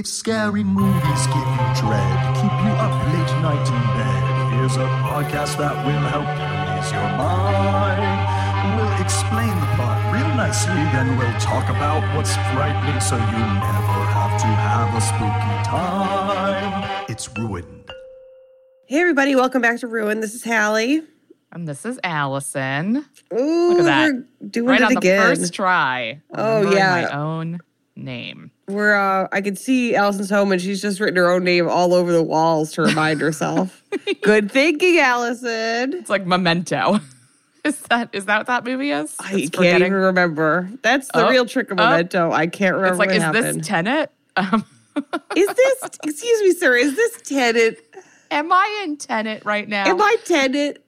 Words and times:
If 0.00 0.06
scary 0.06 0.64
movies 0.64 1.26
give 1.26 1.36
you 1.36 1.66
dread, 1.76 2.34
keep 2.34 2.56
you 2.64 2.72
up 2.80 2.94
late 3.12 3.42
night 3.44 3.68
in 3.68 3.82
bed, 4.00 4.54
here's 4.54 4.76
a 4.76 4.88
podcast 5.04 5.58
that 5.58 5.76
will 5.84 6.08
help 6.08 6.24
you 6.24 6.80
ease 6.80 6.90
your 6.90 7.04
mind. 7.20 8.80
We'll 8.80 9.02
explain 9.04 9.52
the 9.60 9.68
plot 9.76 10.00
real 10.10 10.34
nicely, 10.36 10.72
then 10.96 11.18
we'll 11.18 11.38
talk 11.38 11.68
about 11.68 12.00
what's 12.16 12.32
frightening 12.32 12.98
so 12.98 13.16
you 13.16 13.44
never 13.60 14.00
have 14.16 14.40
to 14.40 14.46
have 14.46 14.96
a 14.96 15.00
spooky 15.02 15.68
time. 15.68 17.04
It's 17.10 17.28
ruined. 17.36 17.92
Hey, 18.86 19.02
everybody, 19.02 19.36
welcome 19.36 19.60
back 19.60 19.80
to 19.80 19.86
Ruin. 19.86 20.20
This 20.20 20.32
is 20.32 20.42
Halle. 20.42 21.02
And 21.52 21.68
this 21.68 21.84
is 21.84 22.00
Alison. 22.02 23.04
Ooh, 23.38 23.80
at 23.80 23.84
that. 23.84 24.12
we're 24.14 24.48
doing 24.48 24.66
right 24.66 24.80
it 24.80 24.84
on 24.84 24.96
again. 24.96 25.28
the 25.28 25.36
first 25.36 25.52
try. 25.52 26.22
Oh, 26.32 26.72
yeah. 26.72 27.02
My 27.02 27.18
own 27.18 27.60
name. 27.96 28.50
We're, 28.70 28.94
uh, 28.94 29.28
I 29.32 29.40
can 29.40 29.56
see 29.56 29.94
Alison's 29.94 30.30
home 30.30 30.52
and 30.52 30.60
she's 30.60 30.80
just 30.80 31.00
written 31.00 31.16
her 31.16 31.30
own 31.30 31.44
name 31.44 31.68
all 31.68 31.92
over 31.94 32.12
the 32.12 32.22
walls 32.22 32.72
to 32.72 32.82
remind 32.82 33.20
herself. 33.20 33.82
Good 34.22 34.50
thinking, 34.50 34.98
Alison. 34.98 35.92
It's 35.94 36.10
like 36.10 36.26
Memento. 36.26 37.00
Is 37.62 37.78
that 37.90 38.08
is 38.14 38.24
that 38.24 38.38
what 38.38 38.46
that 38.46 38.64
movie 38.64 38.90
is? 38.90 39.14
I 39.20 39.32
It's 39.32 39.34
can't 39.50 39.56
forgetting- 39.56 39.88
even 39.88 39.92
remember. 39.92 40.70
That's 40.80 41.08
the 41.12 41.26
Oh, 41.26 41.30
real 41.30 41.44
trick 41.44 41.70
of 41.70 41.78
oh. 41.78 41.90
Memento. 41.90 42.32
I 42.32 42.46
can't 42.46 42.74
remember 42.74 42.94
It's 42.94 42.98
like, 42.98 43.10
is 43.10 43.22
happened. 43.22 43.60
this 43.60 43.66
Tenet? 43.68 44.10
Um, 44.36 44.64
is 45.36 45.46
this, 45.46 45.82
excuse 46.02 46.40
me, 46.40 46.52
sir, 46.52 46.74
is 46.76 46.96
this 46.96 47.20
Tenet? 47.20 47.84
am 48.30 48.50
I 48.50 48.80
in 48.84 48.96
tenant 48.96 49.44
right 49.44 49.68
now? 49.68 49.86
Am 49.86 50.00
I 50.00 50.16
Tenet? 50.24 50.82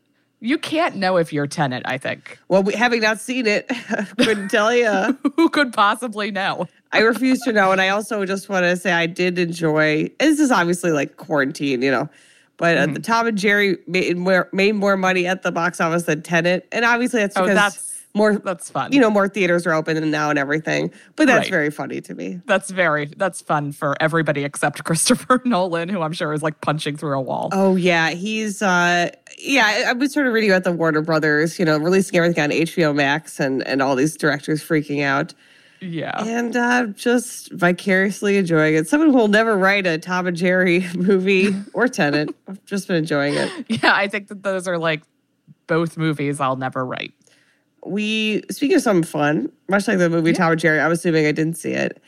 You 0.45 0.59
can't 0.59 0.97
know 0.97 1.17
if 1.19 1.33
you're 1.33 1.47
Tenet. 1.47 1.83
I 1.87 1.99
think. 1.99 2.39
Well, 2.49 2.63
we, 2.65 2.75
having 2.75 3.01
not 3.01 3.21
seen 3.21 3.47
it, 3.47 3.69
couldn't 4.19 4.49
tell 4.49 4.75
you. 4.75 5.17
Who 5.37 5.49
could 5.49 5.73
possibly 5.73 6.31
know? 6.33 6.67
I 6.93 6.99
refuse 7.01 7.41
to 7.43 7.53
know. 7.53 7.71
And 7.73 7.81
I 7.81 7.89
also 7.91 8.25
just 8.27 8.49
want 8.49 8.65
to 8.65 8.77
say 8.77 8.93
I 8.93 9.07
did 9.07 9.39
enjoy. 9.39 10.11
This 10.19 10.41
is 10.41 10.51
obviously 10.51 10.91
like 10.91 11.17
quarantine, 11.17 11.81
you 11.81 11.91
know, 11.93 12.09
but 12.57 12.77
uh, 12.77 12.87
the 12.87 12.93
Mm-hmm. 12.95 13.03
Tom 13.03 13.27
and 13.29 13.39
Jerry 13.39 13.79
made 13.87 14.17
more 14.17 14.49
made 14.53 14.73
more 14.73 14.97
money 14.97 15.27
at 15.27 15.43
the 15.43 15.53
box 15.53 15.81
office 15.81 16.03
than 16.03 16.23
Tenet, 16.23 16.67
and 16.73 16.85
obviously 16.85 17.21
that's 17.21 17.37
Oh, 17.37 17.43
because 17.43 17.55
that's- 17.55 17.92
more. 18.15 18.37
That's 18.37 18.69
fun. 18.71 18.93
You 18.93 19.01
know, 19.01 19.11
more 19.11 19.29
theaters 19.29 19.67
are 19.67 19.73
open 19.73 19.97
and 19.97 20.11
now 20.11 20.31
and 20.31 20.39
everything. 20.39 20.93
But 21.17 21.27
that's 21.27 21.45
Right. 21.47 21.51
very 21.51 21.71
funny 21.71 22.01
to 22.03 22.15
me. 22.15 22.41
that's 22.47 22.71
very 22.71 23.07
that's 23.17 23.41
fun 23.41 23.73
for 23.73 23.97
everybody 24.01 24.45
except 24.45 24.85
Christopher 24.85 25.41
Nolan, 25.45 25.89
who 25.89 26.03
I'm 26.03 26.13
sure 26.13 26.33
is 26.33 26.43
like 26.43 26.61
punching 26.61 26.97
through 26.97 27.19
a 27.19 27.23
wall. 27.23 27.49
Oh 27.53 27.77
yeah, 27.77 28.11
he's 28.11 28.61
uh 28.63 29.11
yeah. 29.39 29.65
I, 29.67 29.91
I 29.91 29.93
was 29.95 30.13
sort 30.13 30.27
of 30.27 30.33
reading 30.33 30.51
about 30.51 30.65
the 30.65 30.73
Warner 30.73 31.03
Brothers, 31.03 31.59
you 31.59 31.65
know, 31.65 31.79
releasing 31.79 32.17
everything 32.17 32.43
on 32.45 32.51
HBO 32.51 32.95
Max 32.95 33.41
and 33.41 33.67
and 33.67 33.81
all 33.83 33.97
these 33.97 34.17
directors 34.17 34.63
freaking 34.63 35.03
out. 35.03 35.35
Yeah. 35.85 36.23
and 36.23 36.55
uh, 36.55 36.87
just 36.95 37.51
vicariously 37.51 38.37
enjoying 38.37 38.77
it. 38.77 38.87
Someone 38.87 39.11
who 39.11 39.17
will 39.17 39.27
never 39.27 39.59
write 39.59 39.85
a 39.85 39.99
Tom 39.99 40.29
and 40.29 40.37
Jerry 40.37 40.87
movie 40.95 41.57
or 41.75 41.89
Tenet. 41.89 42.29
I've 42.49 42.65
just 42.67 42.87
been 42.87 42.95
enjoying 42.99 43.35
it. 43.35 43.51
Yeah, 43.69 43.93
I 43.93 44.07
think 44.07 44.29
that 44.29 44.45
those 44.45 44.69
are 44.69 44.79
like 44.79 45.03
both 45.67 45.97
movies 45.97 46.39
I'll 46.39 46.55
never 46.55 46.87
write. 46.87 47.13
We 47.85 48.43
speaking 48.51 48.77
of 48.77 48.83
something 48.83 49.03
fun, 49.05 49.51
much 49.69 49.89
like 49.89 49.99
the 49.99 50.09
movie 50.11 50.33
Tom 50.33 50.53
and 50.53 50.61
Jerry. 50.61 50.81
I'm 50.81 50.93
assuming 50.93 51.27
I 51.27 51.33
didn't 51.33 51.57
see 51.57 51.73
it. 51.73 52.01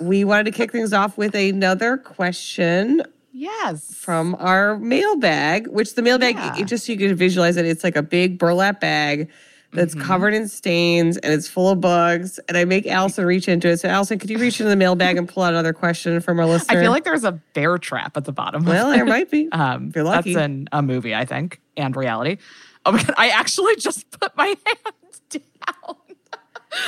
We 0.00 0.24
wanted 0.24 0.44
to 0.44 0.50
kick 0.52 0.72
things 0.72 0.92
off 0.92 1.16
with 1.16 1.34
another 1.34 1.96
question 1.96 3.02
Yes. 3.32 3.94
from 3.94 4.34
our 4.38 4.78
mailbag, 4.78 5.66
which 5.68 5.94
the 5.94 6.02
mailbag, 6.02 6.36
Yeah. 6.36 6.56
it- 6.58 6.64
just 6.66 6.86
so 6.86 6.92
you 6.92 6.98
can 6.98 7.14
visualize 7.16 7.56
it, 7.56 7.66
it's 7.66 7.84
like 7.84 7.96
a 7.96 8.02
big 8.02 8.38
burlap 8.38 8.80
bag 8.80 9.28
that's 9.72 9.94
Mm-hmm. 9.94 10.06
covered 10.06 10.34
in 10.34 10.48
stains 10.48 11.16
and 11.18 11.32
it's 11.32 11.46
full 11.48 11.70
of 11.70 11.80
bugs. 11.80 12.38
And 12.48 12.56
I 12.56 12.64
make 12.64 12.86
Alison 12.86 13.26
reach 13.26 13.48
into 13.48 13.68
it. 13.68 13.78
So, 13.80 13.88
Alison, 13.88 14.18
could 14.18 14.30
you 14.30 14.38
reach 14.38 14.60
into 14.60 14.70
the 14.70 14.76
mailbag 14.76 15.16
and 15.18 15.28
pull 15.28 15.42
out 15.42 15.52
another 15.52 15.72
question 15.72 16.18
from 16.20 16.38
our 16.40 16.46
listener? 16.46 16.78
I 16.78 16.82
feel 16.82 16.90
like 16.92 17.04
there's 17.04 17.24
a 17.24 17.32
bear 17.54 17.76
trap 17.78 18.16
at 18.16 18.24
the 18.24 18.32
bottom. 18.32 18.64
Well, 18.64 18.90
it. 18.92 18.96
there 18.96 19.04
might 19.06 19.30
be. 19.30 19.48
Um, 19.52 19.88
if 19.88 19.96
you're 19.96 20.04
lucky. 20.04 20.34
That's 20.34 20.44
in 20.44 20.68
a 20.72 20.80
movie, 20.82 21.14
I 21.14 21.24
think, 21.26 21.60
and 21.76 21.94
reality. 21.96 22.38
Oh 22.86 22.92
my 22.92 23.02
god! 23.02 23.14
I 23.18 23.28
actually 23.28 23.76
just 23.76 24.08
put 24.12 24.34
my 24.36 24.46
hands 24.66 25.20
down. 25.28 25.96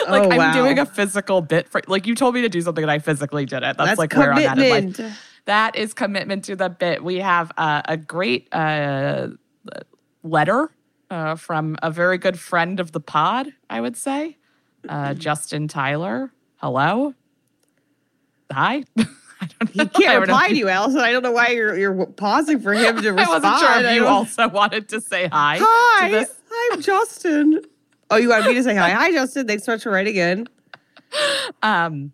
like 0.09 0.23
Oh, 0.23 0.31
I'm 0.31 0.55
doing 0.55 0.79
a 0.79 0.87
physical 0.87 1.41
bit 1.41 1.69
for. 1.69 1.83
Like 1.89 2.07
you 2.07 2.15
told 2.15 2.35
me 2.35 2.43
to 2.43 2.49
do 2.49 2.61
something, 2.61 2.85
and 2.85 2.91
I 2.91 3.01
physically 3.01 3.45
did 3.45 3.59
it. 3.59 3.77
That's, 3.77 3.77
That's 3.77 3.99
like 3.99 4.15
where 4.15 4.33
I'm 4.33 4.39
at 4.39 4.59
in 4.59 4.93
life. 4.93 5.19
That 5.47 5.77
is 5.77 5.95
commitment 5.95 6.45
to 6.45 6.57
the 6.57 6.69
bit. 6.69 7.03
We 7.03 7.17
have 7.17 7.51
uh, 7.57 7.83
a 7.87 7.97
great 7.97 8.49
uh, 8.53 9.29
letter 10.23 10.71
uh, 11.11 11.35
from 11.37 11.77
a 11.83 11.91
very 11.91 12.19
good 12.19 12.39
friend 12.39 12.79
of 12.81 12.93
the 12.93 13.01
pod. 13.01 13.49
I 13.69 13.81
would 13.81 13.97
say, 13.97 14.37
uh, 14.89 15.15
Justin 15.15 15.67
Tyler. 15.67 16.33
Hello. 16.57 17.15
Hi. 18.53 18.85
I 19.41 19.47
don't 19.59 19.77
know. 19.77 19.85
He 19.85 19.89
can't 19.91 20.11
I 20.11 20.15
reply 20.17 20.49
to 20.49 20.57
you, 20.57 20.69
Alison. 20.69 21.01
I 21.01 21.13
don't 21.13 21.23
know 21.23 21.33
why 21.33 21.49
you're 21.49 21.77
you're 21.79 22.07
pausing 22.07 22.61
for 22.61 22.73
him 22.75 23.01
to 23.03 23.09
I 23.09 23.13
respond. 23.13 23.43
wasn't 23.45 23.59
sure 23.61 23.85
if 23.85 23.95
you 23.95 24.07
also 24.07 24.49
wanted 24.49 24.89
to 24.91 25.01
say 25.01 25.29
hi. 25.29 25.59
Hi, 25.61 26.27
I'm 26.73 26.81
Justin. 26.81 27.63
Oh, 28.11 28.17
you 28.17 28.31
want 28.31 28.47
me 28.47 28.55
to 28.55 28.63
say 28.63 28.75
hi? 28.75 28.91
Hi, 28.91 29.13
Justin. 29.13 29.47
Thanks 29.47 29.65
so 29.65 29.73
much 29.73 29.83
for 29.83 29.91
writing 29.91 30.17
in. 30.17 30.49
Um, 31.63 32.13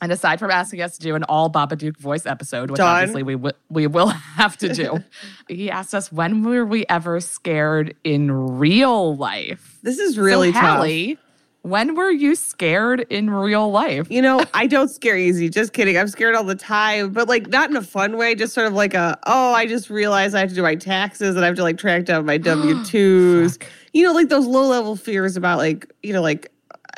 and 0.00 0.10
aside 0.10 0.38
from 0.40 0.50
asking 0.50 0.82
us 0.82 0.98
to 0.98 1.00
do 1.00 1.14
an 1.14 1.22
all 1.24 1.48
Babadook 1.50 1.96
voice 1.96 2.26
episode, 2.26 2.70
which 2.70 2.78
Done. 2.78 2.88
obviously 2.88 3.22
we 3.22 3.34
w- 3.34 3.54
we 3.70 3.86
will 3.86 4.08
have 4.36 4.56
to 4.58 4.72
do, 4.72 5.02
he 5.48 5.70
asked 5.70 5.94
us 5.94 6.10
when 6.10 6.42
were 6.42 6.64
we 6.64 6.84
ever 6.88 7.20
scared 7.20 7.94
in 8.04 8.30
real 8.58 9.16
life? 9.16 9.78
This 9.82 9.98
is 9.98 10.18
really 10.18 10.52
so, 10.52 10.60
tough. 10.60 10.78
Halle, 10.78 11.16
when 11.62 11.94
were 11.94 12.10
you 12.10 12.34
scared 12.34 13.06
in 13.08 13.30
real 13.30 13.70
life? 13.70 14.08
You 14.10 14.20
know, 14.22 14.44
I 14.54 14.66
don't 14.66 14.88
scare 14.88 15.16
easy. 15.16 15.48
Just 15.48 15.72
kidding. 15.72 15.96
I'm 15.96 16.08
scared 16.08 16.34
all 16.34 16.44
the 16.44 16.54
time, 16.54 17.12
but 17.12 17.28
like 17.28 17.48
not 17.48 17.70
in 17.70 17.76
a 17.76 17.82
fun 17.82 18.16
way. 18.16 18.34
Just 18.34 18.52
sort 18.52 18.66
of 18.66 18.72
like 18.74 18.94
a 18.94 19.18
oh, 19.26 19.52
I 19.54 19.66
just 19.66 19.88
realized 19.90 20.34
I 20.34 20.40
have 20.40 20.48
to 20.50 20.54
do 20.54 20.62
my 20.62 20.74
taxes 20.74 21.36
and 21.36 21.44
I 21.44 21.46
have 21.46 21.56
to 21.56 21.62
like 21.62 21.78
track 21.78 22.04
down 22.04 22.26
my 22.26 22.36
W 22.38 22.84
twos. 22.84 23.58
you 23.92 24.02
know, 24.04 24.12
like 24.12 24.28
those 24.28 24.46
low 24.46 24.66
level 24.66 24.96
fears 24.96 25.36
about 25.36 25.58
like 25.58 25.90
you 26.02 26.12
know 26.12 26.22
like 26.22 26.50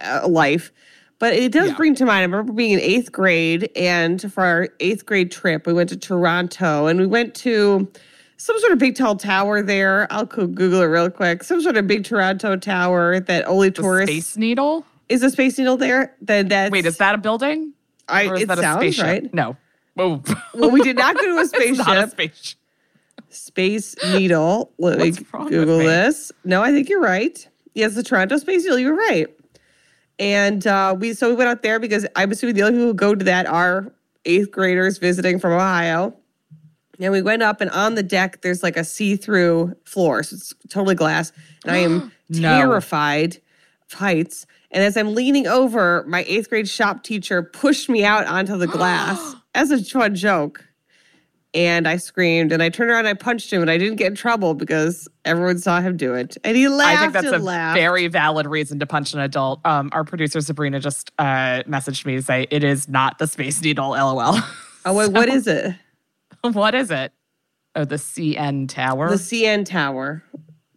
uh, 0.03 0.27
life. 0.27 0.73
But 1.21 1.35
it 1.35 1.53
does 1.53 1.69
Yeah. 1.71 1.77
bring 1.77 1.95
to 1.97 2.05
mind. 2.05 2.19
I 2.19 2.23
remember 2.23 2.53
being 2.53 2.73
in 2.73 2.81
eighth 2.81 3.13
grade, 3.13 3.71
and 3.77 4.33
for 4.33 4.43
our 4.45 4.69
eighth 4.81 5.07
grade 5.07 5.31
trip, 5.31 5.67
we 5.67 5.73
went 5.73 5.89
to 5.91 5.97
Toronto, 5.97 6.87
and 6.87 6.99
we 6.99 7.07
went 7.07 7.35
to 7.37 7.89
some 8.37 8.59
sort 8.61 8.73
of 8.73 8.79
big 8.79 8.95
tall 8.97 9.17
tower 9.17 9.63
there. 9.63 10.07
I'll 10.13 10.25
Google 10.27 10.81
it 10.83 10.87
real 10.87 11.11
quick. 11.11 11.43
Some 11.45 11.61
sort 11.63 11.77
of 11.77 11.87
big 11.87 12.05
Toronto 12.05 12.57
tower 12.57 13.21
that 13.21 13.47
only 13.47 13.69
The 13.71 13.83
tourists 13.83 14.13
Space 14.15 14.37
Needle? 14.37 14.85
is 15.09 15.23
a 15.23 15.31
space 15.31 15.59
needle 15.59 15.77
there. 15.77 16.15
Then 16.21 16.49
that's 16.49 16.71
Wait, 16.73 16.87
is 16.87 16.97
that 16.99 17.15
a 17.15 17.19
building? 17.19 17.73
I, 18.09 18.27
Or 18.27 18.35
is 18.37 18.43
it 18.43 18.49
that 18.49 18.59
a 18.59 18.63
sounds 18.63 18.79
spaceship? 18.81 19.05
right. 19.05 19.35
No. 19.35 19.57
Well, 19.97 20.23
we 20.71 20.83
did 20.83 20.97
not 20.97 21.15
go 21.17 21.23
to 21.23 21.37
a 21.37 21.41
it's 21.55 21.79
not 21.79 21.97
a 21.97 22.09
spaceship. 22.09 22.11
spaceship. 22.11 22.59
Space 23.31 23.97
Needle. 24.13 24.73
Let 24.79 24.99
me 24.99 25.11
What's 25.11 25.51
Google 25.51 25.79
this. 25.79 26.31
No, 26.45 26.63
I 26.63 26.71
think 26.73 26.89
you're 26.89 27.01
right. 27.01 27.47
Yes, 27.75 27.95
the 27.95 28.03
Toronto 28.03 28.37
Space 28.37 28.65
Needle. 28.65 28.79
You're 28.79 28.97
right. 28.97 29.27
And 30.19 30.65
uh, 30.67 30.95
we 30.99 31.13
so 31.15 31.29
we 31.29 31.35
went 31.35 31.49
out 31.49 31.63
there 31.63 31.81
because 31.81 32.07
I'm 32.17 32.31
assuming 32.31 32.55
the 32.55 32.63
only 32.63 32.75
people 32.75 32.87
who 32.89 32.95
go 32.95 33.15
to 33.15 33.25
that 33.25 33.47
are 33.47 33.93
eighth 34.25 34.51
graders 34.53 34.99
visiting 34.99 35.39
from 35.41 35.53
Ohio. 35.53 36.15
And 37.01 37.13
we 37.13 37.23
went 37.23 37.43
up, 37.43 37.61
and 37.61 37.71
on 37.71 37.95
the 37.97 38.03
deck, 38.03 38.43
there's 38.43 38.63
like 38.63 38.77
a 38.77 38.85
see-through 38.85 39.75
floor, 39.85 40.23
so 40.23 40.35
it's 40.37 40.55
totally 40.69 40.95
glass. 40.95 41.33
And 41.65 41.73
I 41.73 41.79
am 41.79 42.13
No. 42.29 42.49
terrified 42.59 43.37
of 43.93 43.99
heights. 43.99 44.47
And 44.71 44.83
as 44.83 44.97
I'm 44.97 45.15
leaning 45.15 45.47
over, 45.47 46.05
my 46.09 46.25
eighth 46.27 46.49
grade 46.49 46.69
shop 46.69 47.03
teacher 47.05 47.43
pushed 47.43 47.89
me 47.89 48.05
out 48.05 48.27
onto 48.27 48.57
the 48.57 48.67
glass 48.67 49.35
as 49.55 49.71
a 49.71 49.83
fun 49.85 50.15
joke. 50.15 50.65
And 51.53 51.87
I 51.87 51.99
screamed 51.99 52.51
and 52.51 52.61
I 52.63 52.69
turned 52.69 52.91
around 52.91 53.01
and 53.07 53.09
I 53.09 53.15
punched 53.15 53.53
him 53.53 53.61
and 53.63 53.71
I 53.71 53.79
didn't 53.79 53.95
get 53.97 54.09
in 54.09 54.15
trouble 54.17 54.55
because 54.55 55.07
everyone 55.25 55.59
saw 55.59 55.81
him 55.81 55.97
do 55.97 56.13
it. 56.15 56.37
And 56.43 56.57
he 56.57 56.67
laughed 56.67 56.99
I 56.99 57.01
think 57.01 57.13
that's 57.13 57.27
a 57.29 57.39
laughed. 57.39 57.79
very 57.79 58.09
valid 58.09 58.47
reason 58.47 58.81
to 58.81 58.87
punch 58.87 59.15
an 59.15 59.21
adult. 59.21 59.61
Um, 59.65 59.89
our 59.93 60.03
producer 60.03 60.41
Sabrina 60.41 60.81
just 60.81 61.13
uh, 61.21 61.63
messaged 61.69 62.07
me 62.07 62.17
to 62.17 62.23
say 62.23 62.49
it 62.51 62.65
is 62.65 62.89
not 62.89 63.19
the 63.19 63.29
Space 63.29 63.63
Needle. 63.63 63.91
LOL. 63.91 64.41
oh, 64.85 64.95
wait, 64.95 65.13
what 65.13 65.29
is 65.29 65.47
it? 65.47 65.77
what 66.53 66.75
is 66.75 66.91
it? 66.91 67.13
Oh, 67.75 67.85
the 67.85 67.97
CN 67.97 68.69
Tower. 68.69 69.09
The 69.11 69.17
CN 69.17 69.65
Tower. 69.65 70.23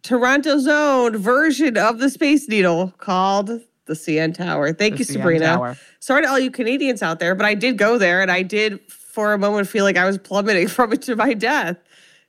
Toronto's 0.02 0.66
own 0.66 1.16
version 1.18 1.76
of 1.76 1.98
the 1.98 2.08
Space 2.10 2.48
Needle 2.48 2.92
called 2.98 3.48
the 3.48 3.94
CN 3.94 4.34
Tower. 4.34 4.72
Thank 4.72 4.94
The 4.94 4.98
you, 5.00 5.04
CN 5.04 5.12
Sabrina. 5.12 5.44
Tower. 5.46 5.76
Sorry 6.00 6.22
to 6.22 6.28
all 6.28 6.38
you 6.38 6.50
Canadians 6.50 7.02
out 7.02 7.20
there, 7.20 7.34
but 7.34 7.46
I 7.46 7.54
did 7.54 7.78
go 7.78 7.98
there 7.98 8.22
and 8.22 8.30
I 8.30 8.42
did 8.42 8.80
for 8.90 9.32
a 9.32 9.38
moment 9.38 9.68
feel 9.68 9.84
like 9.84 9.96
I 9.96 10.06
was 10.06 10.18
plummeting 10.18 10.68
from 10.68 10.92
it 10.92 11.02
to 11.02 11.16
my 11.16 11.34
death. 11.34 11.76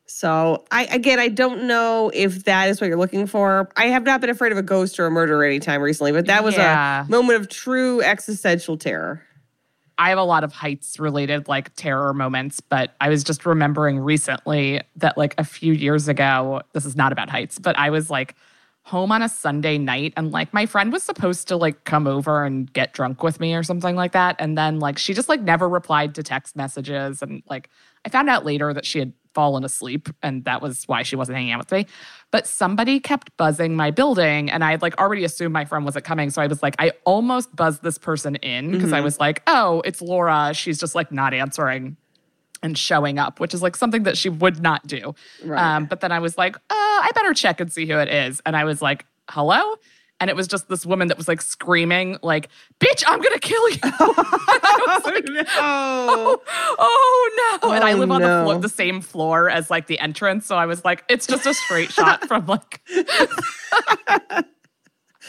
So 0.05 0.65
I 0.71 0.85
again 0.85 1.19
I 1.19 1.27
don't 1.27 1.63
know 1.67 2.09
if 2.15 2.45
that 2.45 2.69
is 2.69 2.81
what 2.81 2.87
you're 2.87 2.97
looking 2.97 3.27
for. 3.27 3.69
I 3.77 3.85
have 3.87 4.03
not 4.03 4.21
been 4.21 4.31
afraid 4.31 4.51
of 4.51 4.57
a 4.57 4.63
ghost 4.63 4.99
or 4.99 5.05
a 5.05 5.11
murder 5.11 5.43
any 5.43 5.59
time 5.59 5.81
recently, 5.83 6.11
but 6.11 6.25
that 6.25 6.43
was 6.43 6.55
Yeah. 6.55 7.05
a 7.05 7.09
moment 7.09 7.39
of 7.39 7.47
true 7.47 8.01
existential 8.01 8.75
terror. 8.75 9.21
I 9.99 10.09
have 10.09 10.17
a 10.17 10.23
lot 10.23 10.45
of 10.45 10.53
heights 10.53 10.97
related 10.97 11.49
like 11.49 11.75
terror 11.75 12.13
moments, 12.13 12.61
but 12.61 12.95
I 13.01 13.09
was 13.09 13.21
just 13.21 13.45
remembering 13.45 13.99
recently 13.99 14.81
that 14.95 15.17
like 15.17 15.35
a 15.37 15.43
few 15.43 15.73
years 15.73 16.07
ago, 16.07 16.61
this 16.71 16.85
is 16.85 16.95
not 16.95 17.11
about 17.11 17.29
heights, 17.29 17.59
but 17.59 17.77
I 17.77 17.89
was 17.89 18.09
like 18.09 18.35
home 18.83 19.11
on 19.11 19.21
a 19.21 19.27
Sunday 19.27 19.77
night 19.77 20.13
and 20.15 20.31
like 20.31 20.53
my 20.53 20.65
friend 20.65 20.93
was 20.93 21.03
supposed 21.03 21.49
to 21.49 21.57
like 21.57 21.83
come 21.83 22.07
over 22.07 22.45
and 22.45 22.71
get 22.71 22.93
drunk 22.93 23.21
with 23.23 23.41
me 23.41 23.53
or 23.53 23.61
something 23.61 23.97
like 23.97 24.13
that. 24.13 24.37
And 24.39 24.57
then 24.57 24.79
like 24.79 24.97
she 24.97 25.13
just 25.13 25.27
like 25.27 25.41
never 25.41 25.67
replied 25.67 26.15
to 26.15 26.23
text 26.23 26.55
messages. 26.55 27.21
And 27.21 27.43
like 27.49 27.69
I 28.05 28.09
found 28.09 28.29
out 28.29 28.45
later 28.45 28.73
that 28.73 28.85
she 28.85 28.99
had 28.99 29.11
fallen 29.39 29.63
asleep 29.63 30.09
and 30.21 30.43
that 30.43 30.61
was 30.61 30.83
why 30.89 31.01
she 31.01 31.15
wasn't 31.15 31.33
hanging 31.33 31.53
out 31.53 31.59
with 31.59 31.71
me 31.71 31.85
but 32.29 32.45
somebody 32.45 32.99
kept 32.99 33.31
buzzing 33.37 33.73
my 33.73 33.89
building 33.89 34.51
and 34.51 34.65
I 34.65 34.71
had 34.71 34.81
like 34.81 34.99
already 34.99 35.23
assumed 35.23 35.53
my 35.53 35.63
friend 35.63 35.85
wasn't 35.85 36.03
coming 36.03 36.29
so 36.29 36.41
I 36.41 36.47
was 36.47 36.61
like 36.61 36.75
I 36.77 36.91
almost 37.05 37.55
buzzed 37.55 37.81
this 37.81 37.97
person 37.97 38.35
in 38.35 38.71
because 38.71 38.91
I 38.91 38.99
was 38.99 39.17
like 39.17 39.41
oh 39.47 39.81
it's 39.85 40.01
Laura 40.01 40.51
she's 40.53 40.77
just 40.77 40.93
like 40.93 41.09
not 41.09 41.33
answering 41.33 41.95
and 42.61 42.77
showing 42.77 43.17
up, 43.17 43.39
which 43.39 43.53
is 43.53 43.61
like 43.61 43.77
something 43.77 44.03
that 44.03 44.17
she 44.17 44.27
would 44.27 44.61
not 44.61 44.85
do. 44.85 45.15
Right. 45.45 45.75
Um, 45.77 45.85
but 45.85 46.01
then 46.01 46.11
I 46.11 46.19
was 46.19 46.37
like, 46.37 46.57
uh, 46.57 46.59
I 46.69 47.09
better 47.15 47.33
check 47.33 47.61
and 47.61 47.71
see 47.71 47.85
who 47.85 47.97
it 47.97 48.09
is. 48.09 48.41
And 48.45 48.53
I 48.53 48.65
was 48.65 48.81
like, 48.81 49.05
hello? 49.29 49.75
And 50.21 50.29
it 50.29 50.35
was 50.35 50.47
just 50.47 50.67
this 50.67 50.85
woman 50.85 51.07
that 51.07 51.17
was 51.17 51.27
like 51.29 51.41
screaming, 51.41 52.17
like, 52.21 52.49
bitch, 52.79 53.03
I'm 53.07 53.21
gonna 53.21 53.39
kill 53.39 53.69
you. 53.69 53.77
And 53.83 53.93
I 54.63 55.01
was 55.03 55.05
like, 55.35 55.47
oh, 55.57 56.41
oh 56.77 57.59
no. 57.63 57.71
and 57.71 57.83
I 57.83 57.93
Oh, 57.93 57.97
live 57.97 58.11
on 58.11 58.21
the, 58.21 58.41
floor, 58.43 58.57
the 58.59 58.69
same 58.69 58.99
floor 59.01 59.49
as 59.49 59.69
like 59.69 59.87
the 59.87 59.97
entrance. 59.99 60.45
So 60.45 60.55
I 60.57 60.65
was 60.65 60.83
like, 60.83 61.03
it's 61.09 61.25
just 61.27 61.45
a 61.45 61.53
straight 61.53 61.91
shot 61.91 62.27
from 62.27 62.45
like 62.47 62.81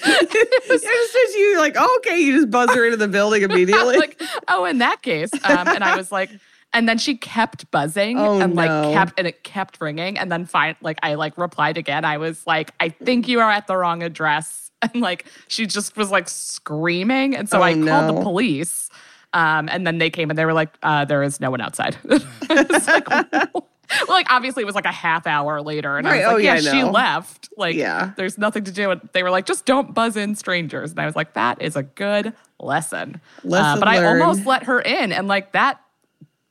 it's 0.02 1.12
just 1.12 1.34
you 1.36 1.58
like 1.58 1.74
oh, 1.78 1.98
okay, 1.98 2.18
you 2.18 2.32
just 2.36 2.50
buzz 2.50 2.70
her 2.74 2.84
into 2.84 2.96
the 2.96 3.08
building 3.08 3.42
immediately. 3.42 3.96
like, 3.98 4.20
oh, 4.48 4.64
in 4.64 4.78
that 4.78 5.02
case. 5.02 5.30
Um, 5.44 5.68
and 5.68 5.84
I 5.84 5.96
was 5.96 6.10
like, 6.10 6.30
and 6.72 6.88
then 6.88 6.98
she 6.98 7.16
kept 7.16 7.70
buzzing 7.70 8.18
Oh, 8.18 8.40
and 8.40 8.54
like 8.54 8.70
no. 8.70 8.92
kept 8.92 9.18
and 9.18 9.26
it 9.26 9.42
kept 9.44 9.80
ringing. 9.80 10.18
And 10.18 10.30
then 10.30 10.46
fine, 10.46 10.76
like 10.80 10.98
I 11.02 11.14
like 11.14 11.36
replied 11.38 11.76
again. 11.78 12.04
I 12.04 12.18
was 12.18 12.46
like, 12.46 12.72
I 12.80 12.90
think 12.90 13.26
you 13.28 13.40
are 13.40 13.50
at 13.50 13.66
the 13.66 13.76
wrong 13.76 14.02
address. 14.02 14.70
And 14.82 15.02
like 15.02 15.26
she 15.48 15.66
just 15.66 15.94
was 15.98 16.10
like 16.10 16.26
screaming. 16.28 17.36
And 17.36 17.48
so 17.50 17.58
Oh, 17.58 17.62
I 17.62 17.74
called 17.74 18.16
the 18.16 18.22
police. 18.22 18.88
Um, 19.34 19.68
and 19.68 19.86
then 19.86 19.98
they 19.98 20.08
came 20.08 20.30
and 20.30 20.38
they 20.38 20.46
were 20.46 20.54
like, 20.54 20.70
uh, 20.82 21.04
there 21.04 21.22
is 21.22 21.38
no 21.38 21.50
one 21.50 21.60
outside. 21.60 21.96
Like, 22.48 23.08
well, 23.54 23.68
like 24.08 24.26
obviously 24.30 24.62
it 24.62 24.66
was 24.66 24.74
like 24.74 24.86
a 24.86 24.92
half 24.92 25.26
hour 25.26 25.60
later, 25.60 25.98
and 25.98 26.06
Right. 26.06 26.14
I 26.14 26.16
was 26.18 26.26
like, 26.26 26.34
Oh, 26.34 26.38
yeah, 26.38 26.54
yeah, 26.58 26.72
she 26.72 26.82
left. 26.84 27.50
Like, 27.56 27.76
Yeah. 27.76 28.12
there's 28.16 28.38
nothing 28.38 28.64
to 28.64 28.72
do. 28.72 28.90
And 28.92 29.00
they 29.12 29.22
were 29.22 29.30
like, 29.30 29.46
just 29.46 29.66
don't 29.66 29.92
buzz 29.94 30.16
in 30.16 30.34
strangers. 30.34 30.92
And 30.92 31.00
I 31.00 31.06
was 31.06 31.16
like, 31.16 31.34
that 31.34 31.60
is 31.60 31.76
a 31.76 31.82
good 31.82 32.32
lesson. 32.58 33.20
Uh, 33.44 33.48
Lesson 33.48 33.80
but 33.80 33.88
I 33.88 34.04
almost 34.06 34.46
let 34.46 34.62
her 34.64 34.80
in, 34.80 35.12
and 35.12 35.28
like 35.28 35.52
that, 35.52 35.80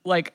like 0.09 0.33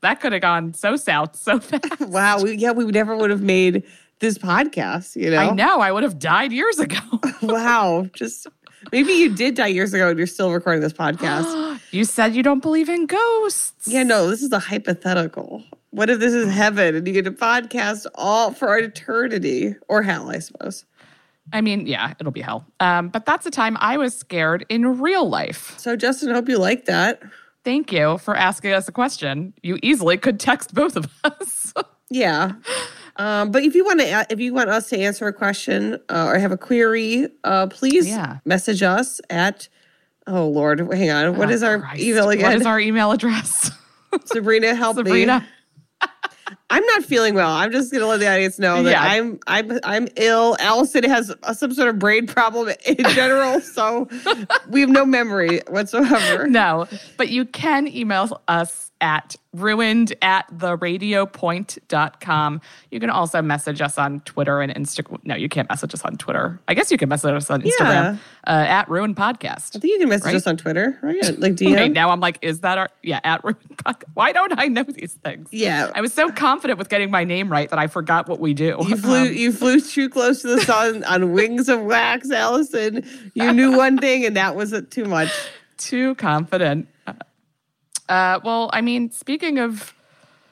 that 0.00 0.20
could 0.20 0.32
have 0.32 0.42
gone 0.42 0.74
so 0.74 0.96
south 0.96 1.36
so 1.36 1.60
fast. 1.60 2.00
wow, 2.00 2.40
we, 2.42 2.54
yeah, 2.56 2.72
we 2.72 2.84
never 2.86 3.16
would 3.16 3.30
have 3.30 3.42
made 3.42 3.84
this 4.20 4.38
podcast. 4.38 5.16
You 5.16 5.30
know, 5.30 5.38
I 5.38 5.50
know 5.50 5.80
I 5.80 5.92
would 5.92 6.02
have 6.02 6.18
died 6.18 6.52
years 6.52 6.78
ago. 6.78 6.98
wow, 7.42 8.06
just 8.12 8.46
maybe 8.92 9.12
you 9.12 9.34
did 9.34 9.54
die 9.54 9.68
years 9.68 9.94
ago 9.94 10.08
and 10.10 10.18
you're 10.18 10.26
still 10.26 10.52
recording 10.52 10.82
this 10.82 10.92
podcast. 10.92 11.80
you 11.90 12.04
said 12.04 12.34
you 12.34 12.42
don't 12.42 12.62
believe 12.62 12.88
in 12.88 13.06
ghosts. 13.06 13.86
yeah, 13.86 14.02
no, 14.02 14.28
this 14.28 14.42
is 14.42 14.52
a 14.52 14.58
hypothetical. 14.58 15.62
What 15.90 16.10
if 16.10 16.18
this 16.18 16.32
is 16.32 16.52
heaven 16.62 16.94
and 16.96 17.06
you 17.06 17.12
get 17.12 17.24
to 17.24 17.32
podcast 17.32 18.06
all 18.14 18.52
for 18.52 18.76
eternity 18.76 19.74
or 19.88 20.02
hell? 20.02 20.30
I 20.30 20.38
suppose. 20.38 20.84
I 21.52 21.60
mean, 21.60 21.86
yeah, 21.86 22.14
it'll 22.18 22.32
be 22.32 22.40
hell. 22.40 22.66
Um, 22.80 23.08
but 23.08 23.26
that's 23.26 23.44
the 23.44 23.50
time 23.50 23.76
I 23.78 23.98
was 23.98 24.16
scared 24.16 24.64
in 24.70 25.00
real 25.00 25.28
life. 25.28 25.78
So, 25.78 25.94
Justin, 25.94 26.30
hope 26.30 26.48
you 26.48 26.58
like 26.58 26.86
that. 26.86 27.22
Thank 27.64 27.92
you 27.92 28.18
for 28.18 28.36
asking 28.36 28.72
us 28.72 28.86
a 28.88 28.92
question. 28.92 29.54
You 29.62 29.78
easily 29.82 30.16
could 30.18 30.38
text 30.38 30.74
both 30.74 30.96
of 30.96 31.08
us. 31.24 31.72
Yeah. 32.10 32.52
Um, 33.16 33.50
but 33.50 33.64
if 33.64 33.74
you 33.74 33.84
want 33.84 33.98
to, 34.00 34.26
if 34.30 34.38
you 34.38 34.52
want 34.54 34.68
us 34.68 34.88
to 34.90 34.98
answer 34.98 35.26
a 35.26 35.32
question 35.32 35.94
uh, 36.10 36.26
or 36.28 36.38
have 36.38 36.52
a 36.52 36.56
query, 36.58 37.28
uh, 37.42 37.66
please 37.68 38.06
Yeah. 38.06 38.38
message 38.44 38.82
us 38.84 39.20
at. 39.30 39.68
Oh 40.26 40.46
Lord, 40.46 40.78
hang 40.92 41.10
on. 41.10 41.36
What 41.36 41.48
Oh, 41.48 41.52
is 41.52 41.62
our 41.64 41.80
Christ. 41.80 42.02
email 42.02 42.28
again? 42.28 42.44
What 42.52 42.60
is 42.60 42.66
our 42.66 42.78
email 42.78 43.10
address? 43.10 43.70
Sabrina, 44.26 44.74
help 44.76 44.98
me. 44.98 45.26
I'm 46.70 46.84
not 46.86 47.04
feeling 47.04 47.34
well. 47.34 47.50
I'm 47.50 47.70
just 47.70 47.92
gonna 47.92 48.06
let 48.06 48.20
the 48.20 48.28
audience 48.32 48.58
know 48.58 48.82
that 48.82 48.90
Yeah. 48.90 49.02
I'm 49.02 49.38
I'm 49.46 49.78
I'm 49.84 50.08
ill. 50.16 50.56
Alison 50.58 51.04
has 51.04 51.32
some 51.52 51.74
sort 51.74 51.88
of 51.88 51.98
brain 51.98 52.26
problem 52.26 52.74
in 52.86 53.04
general, 53.10 53.60
so 53.60 54.08
we 54.68 54.80
have 54.80 54.90
no 54.90 55.04
memory 55.04 55.60
whatsoever. 55.68 56.48
No, 56.54 56.86
but 57.16 57.28
you 57.28 57.44
can 57.44 57.86
email 57.88 58.40
us 58.48 58.90
at 59.00 59.36
ruined 59.52 60.14
at 60.22 60.46
theradiopoint.com. 60.56 62.60
You 62.90 63.00
can 63.00 63.10
also 63.10 63.42
message 63.42 63.80
us 63.82 63.98
on 63.98 64.20
Twitter 64.20 64.60
and 64.60 64.72
Instagram. 64.74 65.18
No, 65.24 65.34
you 65.34 65.48
can't 65.48 65.68
message 65.68 65.94
us 65.94 66.02
on 66.02 66.16
Twitter. 66.16 66.60
I 66.68 66.74
guess 66.74 66.90
you 66.90 66.98
can 66.98 67.08
message 67.08 67.32
us 67.34 67.50
on 67.50 67.62
Instagram 67.62 68.18
uh, 68.46 68.50
at 68.50 68.88
Ruined 68.88 69.16
Podcast. 69.16 69.76
I 69.76 69.80
think 69.80 69.92
you 69.92 69.98
can 69.98 70.08
message 70.08 70.26
Right? 70.26 70.34
us 70.36 70.46
on 70.46 70.56
Twitter, 70.56 70.98
right? 71.02 71.16
Like 71.38 71.54
DM. 71.54 71.72
Okay, 71.72 71.88
now 71.88 72.10
I'm 72.10 72.20
like, 72.20 72.38
is 72.42 72.60
that 72.60 72.78
our, 72.78 72.88
yeah, 73.02 73.20
at 73.24 73.42
Ruined 73.44 73.76
Podcast? 73.76 74.04
Why 74.14 74.32
don't 74.32 74.56
I 74.58 74.68
know 74.68 74.84
these 74.84 75.14
things? 75.24 75.48
Yeah. 75.52 75.90
I 75.94 76.00
was 76.00 76.12
so 76.14 76.30
confident 76.30 76.53
with 76.62 76.88
getting 76.88 77.10
my 77.10 77.24
name 77.24 77.48
right 77.50 77.68
that 77.70 77.78
I 77.78 77.86
forgot 77.86 78.28
what 78.28 78.40
we 78.40 78.54
do. 78.54 78.76
You 78.86 78.96
flew 78.98 79.22
Um, 79.28 79.32
you 79.32 79.52
flew 79.52 79.80
too 79.80 80.08
close 80.08 80.42
to 80.42 80.48
the 80.48 80.60
sun 80.62 81.04
on 81.04 81.32
wings 81.38 81.68
of 81.68 81.82
wax, 81.82 82.30
Alison. 82.30 83.04
You 83.34 83.52
knew 83.52 83.76
one 83.76 83.98
thing 83.98 84.24
and 84.24 84.36
that 84.36 84.54
was 84.56 84.72
it 84.72 84.90
too 84.90 85.04
much. 85.04 85.30
too 85.76 86.14
confident. 86.16 86.88
Uh, 88.08 88.38
well, 88.44 88.70
I 88.72 88.80
mean, 88.82 89.10
speaking 89.10 89.58
of 89.58 89.94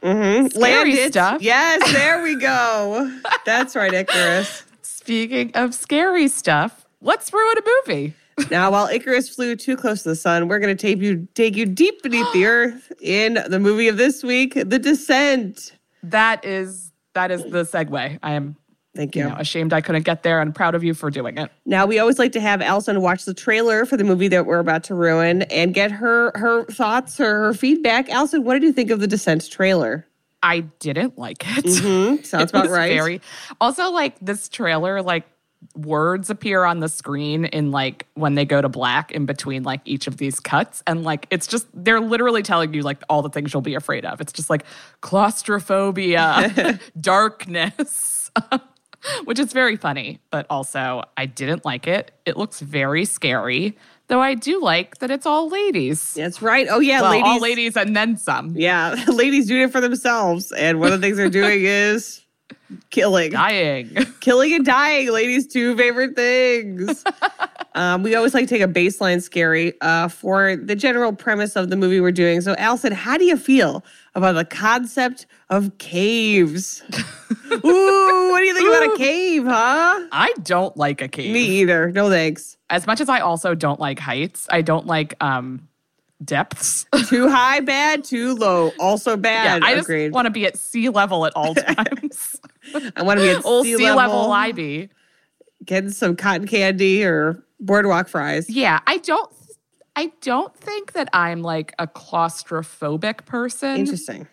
Landed. 0.02 0.52
scary 0.52 0.96
stuff. 1.10 1.42
Yes, 1.42 1.92
there 1.92 2.22
we 2.22 2.36
go. 2.36 3.18
That's 3.46 3.76
right, 3.76 3.92
Icarus. 3.92 4.64
Speaking 4.82 5.50
of 5.54 5.74
scary 5.74 6.28
stuff, 6.28 6.84
let's 7.00 7.32
ruin 7.32 7.58
a 7.58 7.62
movie. 7.88 8.14
Now, 8.50 8.70
while 8.70 8.86
Icarus 8.88 9.28
flew 9.28 9.54
too 9.56 9.76
close 9.76 10.02
to 10.04 10.08
the 10.08 10.16
sun, 10.16 10.48
we're 10.48 10.58
going 10.58 10.74
to 10.74 10.80
take 10.80 10.98
you 10.98 11.28
take 11.34 11.54
you 11.54 11.66
deep 11.66 12.02
beneath 12.02 12.32
the 12.32 12.46
earth 12.46 12.90
in 13.00 13.38
the 13.48 13.60
movie 13.60 13.88
of 13.88 13.96
this 13.98 14.22
week, 14.24 14.54
The 14.54 14.78
Descent. 14.78 15.72
That 16.02 16.44
is 16.44 16.92
that 17.14 17.30
is 17.30 17.42
the 17.44 17.64
segue. 17.64 18.18
I 18.22 18.32
am 18.32 18.56
Thank 18.94 19.16
you 19.16 19.22
you. 19.22 19.28
know, 19.28 19.36
ashamed 19.36 19.72
I 19.72 19.80
couldn't 19.80 20.02
get 20.02 20.22
there 20.22 20.40
and 20.40 20.54
proud 20.54 20.74
of 20.74 20.84
you 20.84 20.92
for 20.92 21.10
doing 21.10 21.38
it. 21.38 21.50
Now, 21.64 21.86
we 21.86 21.98
always 21.98 22.18
like 22.18 22.32
to 22.32 22.40
have 22.40 22.60
Alison 22.60 23.00
watch 23.00 23.24
the 23.24 23.32
trailer 23.32 23.86
for 23.86 23.96
the 23.96 24.04
movie 24.04 24.28
that 24.28 24.44
we're 24.44 24.58
about 24.58 24.84
to 24.84 24.94
ruin 24.94 25.42
and 25.42 25.72
get 25.72 25.90
her 25.90 26.32
her 26.34 26.64
thoughts 26.66 27.18
or 27.18 27.44
her 27.44 27.54
feedback. 27.54 28.10
Alison, 28.10 28.44
what 28.44 28.54
did 28.54 28.62
you 28.64 28.72
think 28.72 28.90
of 28.90 29.00
the 29.00 29.06
Descent 29.06 29.50
trailer? 29.50 30.06
I 30.42 30.60
didn't 30.60 31.18
like 31.18 31.44
it. 31.56 31.78
Hmm, 31.78 32.16
sounds 32.22 32.34
It 32.44 32.50
about 32.50 32.68
right. 32.68 32.92
Very 32.92 33.20
also 33.60 33.90
like 33.90 34.16
this 34.20 34.48
trailer, 34.48 35.00
like 35.00 35.24
words 35.74 36.30
appear 36.30 36.64
on 36.64 36.80
the 36.80 36.88
screen 36.88 37.44
in 37.46 37.70
like 37.70 38.06
when 38.14 38.34
they 38.34 38.44
go 38.44 38.60
to 38.60 38.68
black 38.68 39.12
in 39.12 39.26
between 39.26 39.62
like 39.62 39.80
each 39.84 40.06
of 40.06 40.16
these 40.16 40.40
cuts. 40.40 40.82
And 40.86 41.04
like 41.04 41.26
it's 41.30 41.46
just 41.46 41.66
they're 41.74 42.00
literally 42.00 42.42
telling 42.42 42.74
you 42.74 42.82
like 42.82 43.02
all 43.08 43.22
the 43.22 43.30
things 43.30 43.52
you'll 43.52 43.62
be 43.62 43.74
afraid 43.74 44.04
of. 44.04 44.20
It's 44.20 44.32
just 44.32 44.50
like 44.50 44.64
claustrophobia 45.00 46.78
darkness 47.00 48.30
which 49.24 49.38
is 49.38 49.52
very 49.52 49.76
funny. 49.76 50.20
But 50.30 50.46
also 50.50 51.02
i 51.16 51.26
didn't 51.26 51.64
like 51.64 51.86
it. 51.86 52.12
It 52.26 52.36
looks 52.36 52.60
very 52.60 53.04
scary 53.04 53.76
though 54.08 54.20
i 54.20 54.34
do 54.34 54.60
like 54.60 54.98
that 54.98 55.10
it's 55.10 55.26
all 55.26 55.48
ladies. 55.48 56.14
That's 56.14 56.42
right. 56.42 56.66
Oh 56.70 56.80
yeah, 56.80 57.00
well, 57.00 57.10
ladies. 57.12 57.26
all 57.26 57.40
ladies. 57.40 57.76
and 57.76 57.96
then 57.96 58.16
some. 58.16 58.54
Yeah, 58.56 58.94
ladies 59.08 59.46
doing 59.46 59.62
it 59.62 59.72
for 59.72 59.80
themselves, 59.80 60.52
and 60.52 60.80
one 60.80 60.92
of 60.92 61.00
the 61.00 61.06
things 61.06 61.16
they're 61.16 61.30
doing 61.30 61.64
is 61.64 62.21
killing, 62.90 63.32
dying 63.32 63.94
killing 64.20 64.52
and 64.54 64.64
dying. 64.64 65.10
Ladies' 65.10 65.46
two 65.46 65.76
favorite 65.76 66.16
things. 66.16 67.04
um, 67.74 68.02
we 68.02 68.14
always 68.14 68.34
like 68.34 68.48
to 68.48 68.54
take 68.54 68.62
a 68.62 68.68
baseline 68.68 69.22
scary 69.22 69.74
uh, 69.80 70.08
for 70.08 70.56
the 70.56 70.74
general 70.74 71.12
premise 71.12 71.56
of 71.56 71.70
the 71.70 71.76
movie 71.76 72.00
we're 72.00 72.12
doing. 72.12 72.40
So, 72.40 72.54
Alison, 72.58 72.92
how 72.92 73.18
do 73.18 73.24
you 73.24 73.36
feel 73.36 73.84
about 74.14 74.34
the 74.34 74.44
concept 74.44 75.26
of 75.50 75.76
caves? 75.78 76.82
Ooh, 77.52 78.28
what 78.30 78.38
do 78.38 78.44
you 78.44 78.54
think 78.54 78.68
about 78.68 78.94
a 78.94 78.96
cave, 78.96 79.44
huh? 79.44 80.06
i 80.12 80.32
don't 80.42 80.76
like 80.76 81.02
a 81.02 81.08
cave 81.08 81.32
Me 81.32 81.60
either. 81.60 81.90
No 81.92 82.08
thanks. 82.08 82.56
as 82.70 82.86
much 82.86 83.00
as 83.00 83.08
I 83.08 83.20
also 83.20 83.54
don't 83.54 83.80
like 83.80 83.98
heights, 83.98 84.46
I 84.50 84.62
don't 84.62 84.86
like 84.86 85.14
um 85.22 85.68
depths. 86.24 86.86
Too 87.08 87.28
high, 87.28 87.60
bad. 87.60 88.04
Too 88.04 88.34
low, 88.34 88.72
also 88.78 89.10
yeah, 89.12 89.16
bad. 89.16 89.62
I 89.64 89.74
just 89.76 89.88
want 90.12 90.26
to 90.26 90.30
be 90.30 90.46
at 90.46 90.56
sea 90.56 90.88
level 90.88 91.26
at 91.26 91.32
all 91.36 91.54
times. 91.54 92.40
I 92.96 93.02
want 93.02 93.18
to 93.18 93.24
be 93.24 93.30
at 93.30 93.44
Old 93.44 93.64
sea, 93.64 93.76
sea 93.76 93.84
level 93.92 94.16
level, 94.18 94.32
Ivy. 94.32 94.90
getting 95.64 95.90
some 95.90 96.16
cotton 96.16 96.46
candy 96.46 97.04
or 97.04 97.42
boardwalk 97.60 98.08
fries. 98.08 98.48
Yeah, 98.50 98.80
I 98.86 98.98
don't. 98.98 99.30
I 99.94 100.10
don't 100.22 100.56
think 100.56 100.92
that 100.92 101.10
I'm 101.12 101.42
like 101.42 101.74
a 101.78 101.86
claustrophobic 101.86 103.26
person. 103.26 103.76
Interesting. 103.76 104.26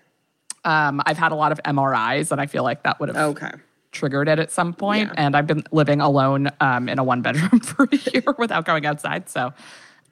Um, 0.64 1.02
I've 1.06 1.18
had 1.18 1.32
a 1.32 1.36
lot 1.36 1.52
of 1.52 1.60
MRIs, 1.66 2.32
and 2.32 2.40
I 2.40 2.46
feel 2.46 2.64
like 2.64 2.84
that 2.84 3.00
would 3.00 3.10
have 3.10 3.18
Okay. 3.36 3.52
triggered 3.92 4.28
it 4.30 4.40
at 4.40 4.52
some 4.52 4.74
point. 4.74 5.08
Yeah. 5.10 5.14
And 5.18 5.36
I've 5.36 5.48
been 5.48 5.64
living 5.72 6.00
alone 6.00 6.50
um, 6.62 6.88
in 6.88 6.98
a 7.00 7.04
one 7.04 7.22
bedroom 7.22 7.60
for 7.60 7.90
a 7.92 7.96
year 8.14 8.24
without 8.38 8.64
going 8.66 8.86
outside. 8.86 9.30
So, 9.30 9.52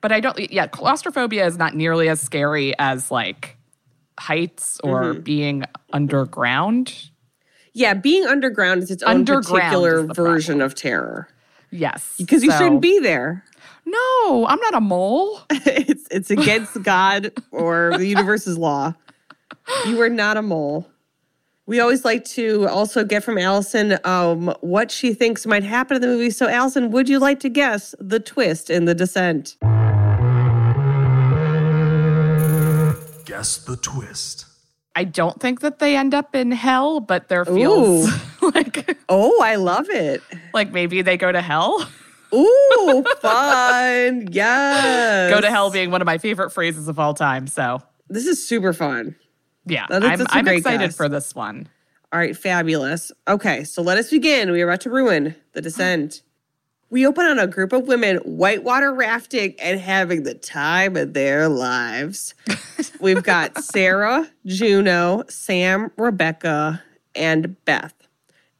but 0.02 0.12
I 0.12 0.20
don't. 0.20 0.52
Yeah, 0.52 0.68
claustrophobia 0.68 1.46
is 1.46 1.58
not 1.58 1.76
nearly 1.76 2.10
as 2.10 2.22
scary 2.22 2.78
as 2.80 3.12
like 3.12 3.58
heights 4.20 4.80
or 4.84 5.04
Mm-hmm. 5.14 5.22
being 5.22 5.64
underground. 5.94 7.10
Yeah, 7.74 7.94
being 7.94 8.26
underground 8.26 8.82
is 8.84 8.90
its 8.92 9.04
own 9.04 9.26
particular 9.26 10.02
version 10.04 10.62
of 10.62 10.74
terror 10.74 11.28
Yes. 11.70 12.16
because 12.18 12.44
you 12.44 12.50
So- 12.52 12.58
shouldn't 12.58 12.82
be 12.82 13.00
there. 13.00 13.44
No, 13.86 14.46
I'm 14.48 14.60
not 14.60 14.74
a 14.76 14.82
mole. 14.82 15.40
it's 15.50 16.08
it's 16.12 16.30
against 16.32 16.82
God 16.84 17.32
or 17.52 17.94
the 17.98 18.06
universe's 18.08 18.58
law. 18.58 18.94
You 19.86 20.02
are 20.02 20.10
not 20.10 20.36
a 20.38 20.42
mole. 20.42 20.90
We 21.68 21.80
always 21.82 22.04
like 22.06 22.24
to 22.26 22.68
also 22.70 23.04
get 23.04 23.24
from 23.24 23.38
Alison 23.38 23.98
um, 24.06 24.54
what 24.62 24.90
she 24.90 25.14
thinks 25.14 25.46
might 25.46 25.64
happen 25.64 25.96
in 25.96 26.02
the 26.02 26.08
movie. 26.08 26.30
So, 26.32 26.48
Alison, 26.48 26.92
would 26.92 27.08
you 27.10 27.20
like 27.20 27.40
to 27.42 27.50
guess 27.50 27.94
the 28.00 28.20
twist 28.22 28.70
in 28.70 28.86
the 28.86 28.96
descent? 28.96 29.58
Guess 33.38 33.58
the 33.66 33.78
twist. 33.78 34.46
I 34.96 35.04
don't 35.04 35.40
think 35.40 35.60
that 35.60 35.78
they 35.78 35.96
end 35.96 36.16
up 36.16 36.34
in 36.34 36.52
hell, 36.52 37.00
but 37.00 37.28
there 37.28 37.46
feels 37.46 38.10
like 38.42 38.98
Oh, 39.10 39.40
I 39.44 39.58
love 39.58 39.88
it. 39.92 40.24
like 40.56 40.72
maybe 40.72 41.04
they 41.04 41.18
go 41.18 41.32
to 41.32 41.40
hell. 41.40 41.88
Ooh, 42.34 43.06
fun. 43.22 44.28
Yes. 44.32 45.32
Go 45.32 45.40
to 45.40 45.52
hell 45.52 45.70
being 45.70 45.92
one 45.92 46.02
of 46.02 46.08
my 46.08 46.18
favorite 46.18 46.50
phrases 46.50 46.88
of 46.88 46.98
all 46.98 47.14
time. 47.14 47.46
So 47.46 47.84
This 48.10 48.26
is 48.26 48.46
super 48.46 48.74
fun. 48.74 49.16
yeah, 49.68 49.86
That 49.88 50.04
is- 50.04 50.10
I'm, 50.10 50.18
that's 50.18 50.34
a 50.34 50.38
I'm 50.40 50.48
excited 50.48 50.80
guess. 50.88 50.98
for 50.98 51.08
this 51.08 51.36
one. 51.36 51.70
All 52.12 52.18
right, 52.20 52.36
fabulous. 52.36 53.12
Okay, 53.28 53.66
so 53.66 53.84
let 53.84 54.00
us 54.00 54.10
begin. 54.10 54.50
We 54.52 54.64
are 54.64 54.68
about 54.68 54.82
to 54.82 54.90
ruin 54.90 55.36
the 55.54 55.62
descent. 55.62 56.24
We 56.90 57.06
open 57.06 57.26
on 57.26 57.38
a 57.38 57.48
group 57.48 57.74
of 57.74 57.88
women 57.88 58.18
whitewater 58.18 58.94
rafting 58.94 59.56
and 59.60 59.78
having 59.78 60.24
the 60.24 60.34
time 60.34 60.96
of 60.96 61.14
their 61.14 61.50
lives. 61.50 62.34
We've 63.02 63.24
got 63.24 63.62
Sarah, 63.62 64.30
Juno, 64.46 65.24
Sam, 65.28 65.92
Rebecca, 65.98 66.82
and 67.14 67.64
Beth. 67.66 67.94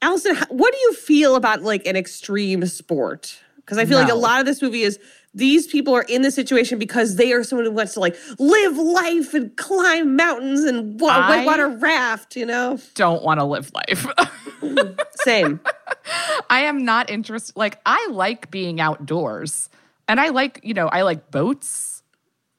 Alison, 0.02 0.36
what 0.50 0.74
do 0.74 0.78
you 0.78 0.94
feel 0.94 1.36
about 1.36 1.64
like 1.64 1.86
an 1.88 1.96
extreme 1.96 2.66
sport? 2.66 3.40
Because 3.56 3.78
I 3.78 3.86
feel 3.86 3.98
like 3.98 4.12
a 4.12 4.16
lot 4.16 4.40
of 4.40 4.46
this 4.46 4.62
movie 4.62 4.84
is 4.84 5.00
these 5.38 5.68
people 5.68 5.94
are 5.94 6.02
in 6.04 6.24
this 6.24 6.34
situation 6.34 6.80
because 6.80 7.16
they 7.16 7.32
are 7.32 7.44
someone 7.44 7.66
who 7.66 7.72
wants 7.72 7.94
to 7.94 8.00
like 8.00 8.16
live 8.40 8.76
life 8.76 9.34
and 9.36 9.56
climb 9.56 10.16
mountains 10.16 10.64
and 10.64 11.00
wa- 11.00 11.10
I- 11.10 11.38
whitewater 11.38 11.70
raft, 11.70 12.36
you 12.36 12.46
know? 12.46 12.80
Don't 12.96 13.24
want 13.24 13.40
to 13.40 13.46
live 13.46 13.72
life. 13.74 14.08
Same. 15.24 15.60
I 16.50 16.62
am 16.62 16.84
not 16.86 17.10
interested. 17.12 17.56
Like, 17.56 17.80
I 17.86 18.08
like 18.12 18.50
being 18.50 18.82
outdoors 18.82 19.70
and 20.08 20.20
I 20.20 20.30
like, 20.30 20.60
you 20.64 20.74
know, 20.74 20.88
I 20.88 21.04
like 21.04 21.30
boats, 21.30 22.02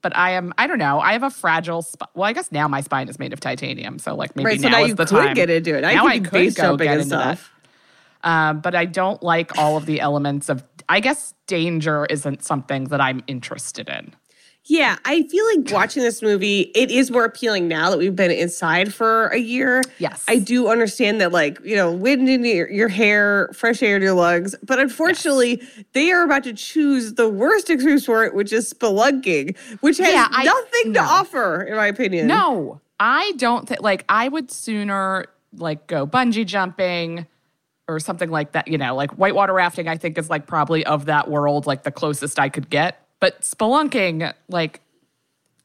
but 0.01 0.17
I 0.17 0.31
am, 0.33 0.55
I 0.57 0.69
don't 0.69 0.79
know, 0.79 1.01
I 1.01 1.15
have 1.15 1.25
a 1.25 1.31
fragile 1.31 1.83
spine. 1.83 2.09
Well, 2.15 2.25
I 2.29 2.33
guess 2.33 2.53
now 2.53 2.69
my 2.69 2.81
spine 2.83 3.09
is 3.09 3.19
made 3.19 3.33
of 3.33 3.41
titanium. 3.41 3.99
So, 3.99 4.15
like, 4.15 4.37
maybe 4.37 4.47
right. 4.47 4.61
So 4.61 4.69
now, 4.69 4.79
now 4.79 4.85
is 4.85 4.89
you 4.91 4.95
the 4.95 5.07
could 5.07 5.17
time. 5.19 5.35
get 5.35 5.51
into 5.51 5.77
it. 5.77 5.81
Now, 5.81 5.93
now 5.93 6.07
I 6.07 6.21
could 6.21 6.55
go 6.55 6.77
get 6.77 7.01
into 7.01 7.17
that. 7.17 7.41
Um, 8.23 8.61
but 8.61 8.75
I 8.77 8.85
don't 8.85 9.21
like 9.23 9.59
all 9.59 9.77
of 9.77 9.87
the 9.87 10.01
elements 10.01 10.49
of, 10.49 10.63
I 10.89 11.01
guess 11.01 11.35
danger 11.47 12.07
isn't 12.07 12.45
something 12.45 12.85
that 12.85 13.01
I'm 13.01 13.23
interested 13.27 13.89
in. 13.89 14.15
Yeah, 14.65 14.99
I 15.07 15.23
feel 15.23 15.47
like 15.57 15.73
watching 15.73 16.03
this 16.03 16.21
movie, 16.21 16.71
it 16.75 16.91
is 16.91 17.11
more 17.11 17.25
appealing 17.25 17.69
now 17.69 17.89
that 17.89 17.97
we've 17.99 18.15
been 18.15 18.31
inside 18.31 18.93
for 18.93 19.29
a 19.29 19.39
year. 19.39 19.81
Yes. 19.99 20.23
I 20.29 20.37
do 20.39 20.69
understand 20.69 21.23
that, 21.23 21.33
like, 21.33 21.59
you 21.65 21.75
know, 21.75 21.91
wind 21.91 22.29
in 22.29 22.45
your, 22.45 22.71
your 22.71 22.89
hair, 22.89 23.49
fresh 23.55 23.83
air 23.83 23.97
in 23.97 24.03
your 24.03 24.13
lungs. 24.13 24.55
But 24.63 24.79
unfortunately, 24.79 25.63
they 25.95 26.11
are 26.11 26.23
about 26.23 26.45
to 26.45 26.53
choose 26.53 27.15
the 27.15 27.31
worst 27.31 27.71
extreme 27.71 27.99
sport, 27.99 28.35
which 28.35 28.53
is 28.53 28.71
spelunking, 28.71 29.57
which 29.81 29.97
has 29.99 30.13
Yeah, 30.13 30.29
I- 30.31 30.45
nothing 30.45 30.93
to 30.95 31.01
offer, 31.01 31.63
in 31.63 31.75
my 31.77 31.87
opinion. 31.87 32.27
No, 32.27 32.83
I 33.01 33.33
don't 33.39 33.67
think 33.67 33.81
like 33.81 34.05
I 34.11 34.29
would 34.29 34.51
sooner 34.51 35.27
like 35.57 35.87
go 35.87 36.07
bungee 36.07 36.45
jumping 36.45 37.27
or 37.89 37.99
something 37.99 38.31
like 38.31 38.53
that. 38.53 38.69
You 38.69 38.79
know, 38.79 38.95
like 38.95 39.13
whitewater 39.13 39.55
rafting. 39.55 39.89
I 39.89 39.97
think 39.97 40.19
is 40.19 40.31
like 40.31 40.47
probably 40.47 40.85
of 40.87 41.07
that 41.07 41.29
world 41.29 41.67
like 41.67 41.83
the 41.83 41.91
closest 41.91 42.39
I 42.39 42.49
could 42.49 42.71
get. 42.71 43.05
But 43.21 43.41
spelunking, 43.41 44.33
like, 44.49 44.81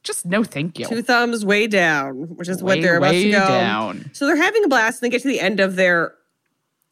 just 0.02 0.26
no, 0.26 0.42
thank 0.42 0.78
you. 0.78 0.86
Two 0.86 1.02
thumbs 1.02 1.44
way 1.44 1.66
down, 1.66 2.36
which 2.36 2.48
is 2.48 2.62
what 2.62 2.80
they're 2.80 2.96
about 2.96 3.12
to 3.12 3.30
go. 3.30 3.38
down. 3.38 4.10
So 4.12 4.26
they're 4.26 4.36
having 4.36 4.64
a 4.64 4.68
blast 4.68 5.02
and 5.02 5.06
they 5.06 5.14
get 5.14 5.22
to 5.22 5.28
the 5.28 5.40
end 5.40 5.60
of 5.60 5.76
their 5.76 6.14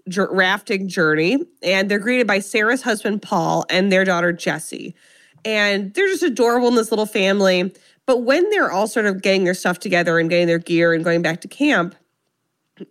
jour- 0.08 0.30
rafting 0.32 0.88
journey 0.88 1.38
and 1.62 1.90
they're 1.90 1.98
greeted 1.98 2.26
by 2.26 2.38
Sarah's 2.38 2.82
husband, 2.82 3.22
Paul, 3.22 3.64
and 3.68 3.90
their 3.90 4.04
daughter, 4.04 4.32
Jessie. 4.32 4.94
And 5.44 5.92
they're 5.94 6.06
just 6.06 6.22
adorable 6.22 6.68
in 6.68 6.76
this 6.76 6.92
little 6.92 7.06
family. 7.06 7.74
But 8.06 8.18
when 8.22 8.48
they're 8.50 8.70
all 8.70 8.86
sort 8.86 9.06
of 9.06 9.20
getting 9.22 9.44
their 9.44 9.54
stuff 9.54 9.78
together 9.80 10.18
and 10.18 10.30
getting 10.30 10.46
their 10.46 10.58
gear 10.58 10.92
and 10.92 11.04
going 11.04 11.22
back 11.22 11.40
to 11.42 11.48
camp, 11.48 11.94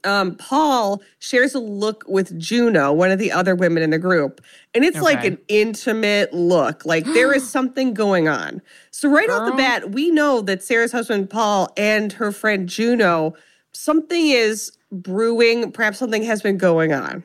um, 0.04 0.36
Paul 0.36 1.02
shares 1.20 1.54
a 1.54 1.60
look 1.60 2.04
with 2.08 2.38
Juno, 2.40 2.92
one 2.92 3.12
of 3.12 3.20
the 3.20 3.32
other 3.32 3.56
women 3.56 3.84
in 3.84 3.90
the 3.90 4.00
group. 4.00 4.42
And 4.74 4.84
it's 4.84 5.02
like 5.02 5.24
an 5.26 5.38
intimate 5.48 6.34
look. 6.34 6.86
Like 6.86 7.06
there 7.06 7.34
is 7.34 7.50
something 7.50 7.94
going 7.94 8.28
on. 8.28 8.62
So, 8.92 9.10
right 9.10 9.30
off 9.30 9.50
the 9.50 9.58
bat, 9.58 9.92
we 9.92 10.12
know 10.12 10.42
that 10.42 10.64
Sarah's 10.64 10.92
husband, 10.92 11.30
Paul, 11.30 11.70
and 11.76 12.14
her 12.14 12.32
friend 12.32 12.68
Juno, 12.68 13.34
something 13.74 14.30
is 14.30 14.72
brewing. 14.92 15.72
Perhaps 15.72 15.98
something 15.98 16.24
has 16.24 16.42
been 16.42 16.58
going 16.58 16.94
on. 16.94 17.24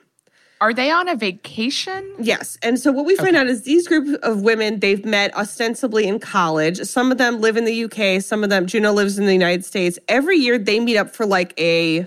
Are 0.60 0.72
they 0.72 0.90
on 0.90 1.06
a 1.08 1.16
vacation? 1.16 2.14
Yes. 2.18 2.56
And 2.62 2.78
so 2.78 2.90
what 2.90 3.04
we 3.04 3.14
find 3.16 3.36
out 3.36 3.46
is 3.46 3.62
these 3.62 3.86
group 3.86 4.18
of 4.22 4.40
women, 4.40 4.80
they've 4.80 5.04
met 5.04 5.36
ostensibly 5.36 6.06
in 6.06 6.18
college. 6.18 6.78
Some 6.78 7.12
of 7.12 7.18
them 7.18 7.40
live 7.40 7.58
in 7.58 7.66
the 7.66 7.84
UK, 7.84 8.22
some 8.22 8.42
of 8.42 8.48
them 8.48 8.66
Juno 8.66 8.92
lives 8.92 9.18
in 9.18 9.26
the 9.26 9.34
United 9.34 9.66
States. 9.66 9.98
Every 10.08 10.38
year 10.38 10.56
they 10.56 10.80
meet 10.80 10.96
up 10.96 11.14
for 11.14 11.26
like 11.26 11.52
a 11.60 12.06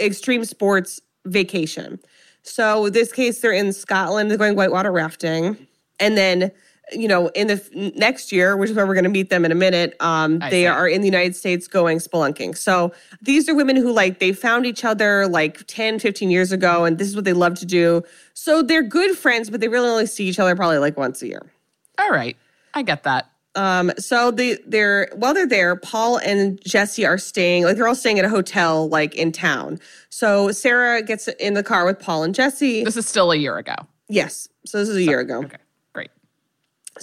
extreme 0.00 0.44
sports 0.44 1.00
vacation. 1.26 1.98
So 2.42 2.88
this 2.88 3.12
case 3.12 3.40
they're 3.40 3.52
in 3.52 3.72
Scotland, 3.72 4.30
they're 4.30 4.38
going 4.38 4.56
whitewater 4.56 4.92
rafting. 4.92 5.66
And 6.00 6.16
then 6.16 6.52
you 6.92 7.08
know, 7.08 7.28
in 7.28 7.48
the 7.48 7.54
f- 7.54 7.70
next 7.96 8.32
year, 8.32 8.56
which 8.56 8.70
is 8.70 8.76
where 8.76 8.86
we're 8.86 8.94
going 8.94 9.04
to 9.04 9.10
meet 9.10 9.30
them 9.30 9.44
in 9.44 9.52
a 9.52 9.54
minute, 9.54 9.94
um, 10.00 10.38
they 10.38 10.62
see. 10.62 10.66
are 10.66 10.88
in 10.88 11.00
the 11.00 11.06
United 11.06 11.36
States 11.36 11.68
going 11.68 11.98
spelunking. 11.98 12.56
So 12.56 12.92
these 13.20 13.48
are 13.48 13.54
women 13.54 13.76
who 13.76 13.92
like 13.92 14.18
they 14.18 14.32
found 14.32 14.66
each 14.66 14.84
other 14.84 15.26
like 15.26 15.66
10, 15.66 15.98
15 15.98 16.30
years 16.30 16.52
ago, 16.52 16.84
and 16.84 16.98
this 16.98 17.08
is 17.08 17.16
what 17.16 17.24
they 17.24 17.32
love 17.32 17.58
to 17.58 17.66
do. 17.66 18.02
So 18.34 18.62
they're 18.62 18.82
good 18.82 19.16
friends, 19.16 19.50
but 19.50 19.60
they 19.60 19.68
really 19.68 19.88
only 19.88 20.06
see 20.06 20.26
each 20.26 20.38
other 20.38 20.54
probably 20.56 20.78
like 20.78 20.96
once 20.96 21.22
a 21.22 21.28
year. 21.28 21.50
All 21.98 22.10
right, 22.10 22.36
I 22.74 22.82
get 22.82 23.02
that. 23.02 23.30
Um, 23.58 23.90
so 23.98 24.30
they 24.30 24.54
they're 24.66 25.10
while 25.16 25.34
they're 25.34 25.44
there, 25.44 25.74
Paul 25.74 26.18
and 26.18 26.60
Jessie 26.64 27.04
are 27.04 27.18
staying 27.18 27.64
like 27.64 27.74
they're 27.74 27.88
all 27.88 27.96
staying 27.96 28.20
at 28.20 28.24
a 28.24 28.28
hotel 28.28 28.88
like 28.88 29.16
in 29.16 29.32
town. 29.32 29.80
So 30.10 30.52
Sarah 30.52 31.02
gets 31.02 31.26
in 31.26 31.54
the 31.54 31.64
car 31.64 31.84
with 31.84 31.98
Paul 31.98 32.22
and 32.22 32.32
Jessie. 32.32 32.84
This 32.84 32.96
is 32.96 33.08
still 33.08 33.32
a 33.32 33.36
year 33.36 33.58
ago. 33.58 33.74
Yes. 34.08 34.48
So 34.64 34.78
this 34.78 34.88
is 34.88 34.94
a 34.94 35.02
year 35.02 35.18
ago. 35.18 35.38
Okay, 35.42 35.56
great. 35.92 36.10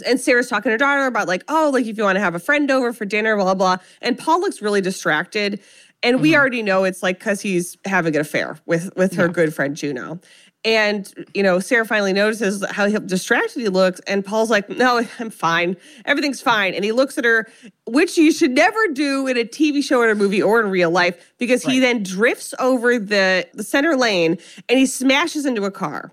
and 0.08 0.18
Sarah's 0.18 0.48
talking 0.48 0.70
to 0.70 0.72
her 0.72 0.78
daughter 0.78 1.08
about 1.08 1.28
like, 1.28 1.44
oh, 1.50 1.72
like 1.74 1.88
if 1.88 1.98
you 1.98 2.06
want 2.06 2.16
to 2.16 2.22
have 2.22 2.36
a 2.36 2.40
friend 2.40 2.72
over 2.72 2.94
for 2.94 3.04
dinner, 3.04 3.36
blah 3.36 3.54
blah. 3.54 3.76
And 4.02 4.18
Paul 4.18 4.40
looks 4.40 4.62
really 4.62 4.80
distracted, 4.80 5.60
and 6.04 6.22
we 6.22 6.38
already 6.38 6.64
know 6.64 6.86
it's 6.86 7.04
like 7.04 7.20
because 7.20 7.42
he's 7.42 7.76
having 7.84 8.16
an 8.16 8.22
affair 8.22 8.58
with 8.66 8.96
with 8.96 9.16
her 9.16 9.28
good 9.28 9.54
friend 9.54 9.76
Juno. 9.76 10.22
And 10.66 11.14
you 11.36 11.44
know, 11.44 11.60
Sarah 11.60 11.86
finally 11.86 12.12
notices 12.12 12.66
how 12.72 12.88
distracted 12.88 13.60
he 13.60 13.70
looks, 13.70 14.02
and 14.08 14.26
Paul's 14.26 14.50
like, 14.50 14.68
"No, 14.68 15.06
I'm 15.20 15.30
fine. 15.30 15.78
Everything's 16.06 16.42
fine." 16.42 16.74
And 16.74 16.84
he 16.84 16.92
looks 16.92 17.18
at 17.20 17.24
her, 17.24 17.48
which 17.86 18.18
you 18.18 18.32
should 18.32 18.52
never 18.52 18.88
do 18.92 19.28
in 19.28 19.38
a 19.38 19.46
TV 19.46 19.84
show 19.84 20.00
or 20.00 20.10
a 20.10 20.16
movie 20.16 20.42
or 20.42 20.60
in 20.60 20.72
real 20.72 20.90
life, 20.90 21.34
because 21.38 21.62
he 21.64 21.80
then 21.80 22.02
drifts 22.02 22.56
over 22.60 22.98
the 22.98 23.48
the 23.54 23.64
center 23.64 23.96
lane 23.96 24.40
and 24.68 24.80
he 24.80 24.88
smashes 24.88 25.46
into 25.46 25.64
a 25.66 25.72
car 25.72 26.12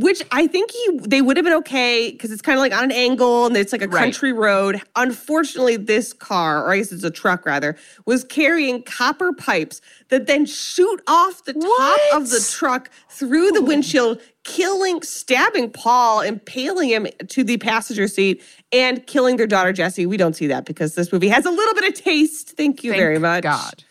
which 0.00 0.22
I 0.30 0.46
think 0.46 0.70
he 0.70 0.98
they 1.02 1.22
would 1.22 1.36
have 1.36 1.44
been 1.44 1.54
okay 1.54 2.10
because 2.10 2.30
it's 2.32 2.42
kind 2.42 2.58
of 2.58 2.60
like 2.60 2.72
on 2.76 2.84
an 2.84 2.92
angle 2.92 3.46
and 3.46 3.56
it's 3.56 3.72
like 3.72 3.82
a 3.82 3.88
Right. 3.88 4.00
country 4.00 4.32
road. 4.32 4.82
Unfortunately, 4.94 5.76
this 5.76 6.12
car, 6.12 6.64
or 6.64 6.72
I 6.72 6.78
guess 6.78 6.92
it's 6.92 7.04
a 7.04 7.10
truck 7.10 7.46
rather, 7.46 7.76
was 8.04 8.24
carrying 8.24 8.82
copper 8.82 9.32
pipes 9.32 9.80
that 10.08 10.26
then 10.26 10.44
shoot 10.46 11.00
off 11.06 11.44
the 11.44 11.54
top 11.54 12.00
of 12.14 12.30
the 12.30 12.46
truck 12.52 12.90
through 13.10 13.52
the 13.52 13.62
windshield, 13.62 14.20
killing, 14.44 15.02
stabbing 15.02 15.70
Paul, 15.70 16.20
impaling 16.20 16.90
him 16.90 17.06
to 17.28 17.42
the 17.44 17.56
passenger 17.56 18.06
seat, 18.08 18.42
and 18.72 19.06
killing 19.06 19.36
their 19.36 19.46
daughter 19.46 19.72
Jessie. 19.72 20.06
We 20.06 20.16
don't 20.16 20.34
see 20.36 20.46
that 20.48 20.64
because 20.64 20.94
this 20.94 21.12
movie 21.12 21.28
has 21.28 21.44
a 21.46 21.50
little 21.50 21.74
bit 21.74 21.88
of 21.88 21.94
taste. 22.04 22.50
Thank 22.56 22.84
you 22.84 22.90
Thank 22.92 23.00
very 23.00 23.18
much 23.18 23.42
God. 23.44 23.84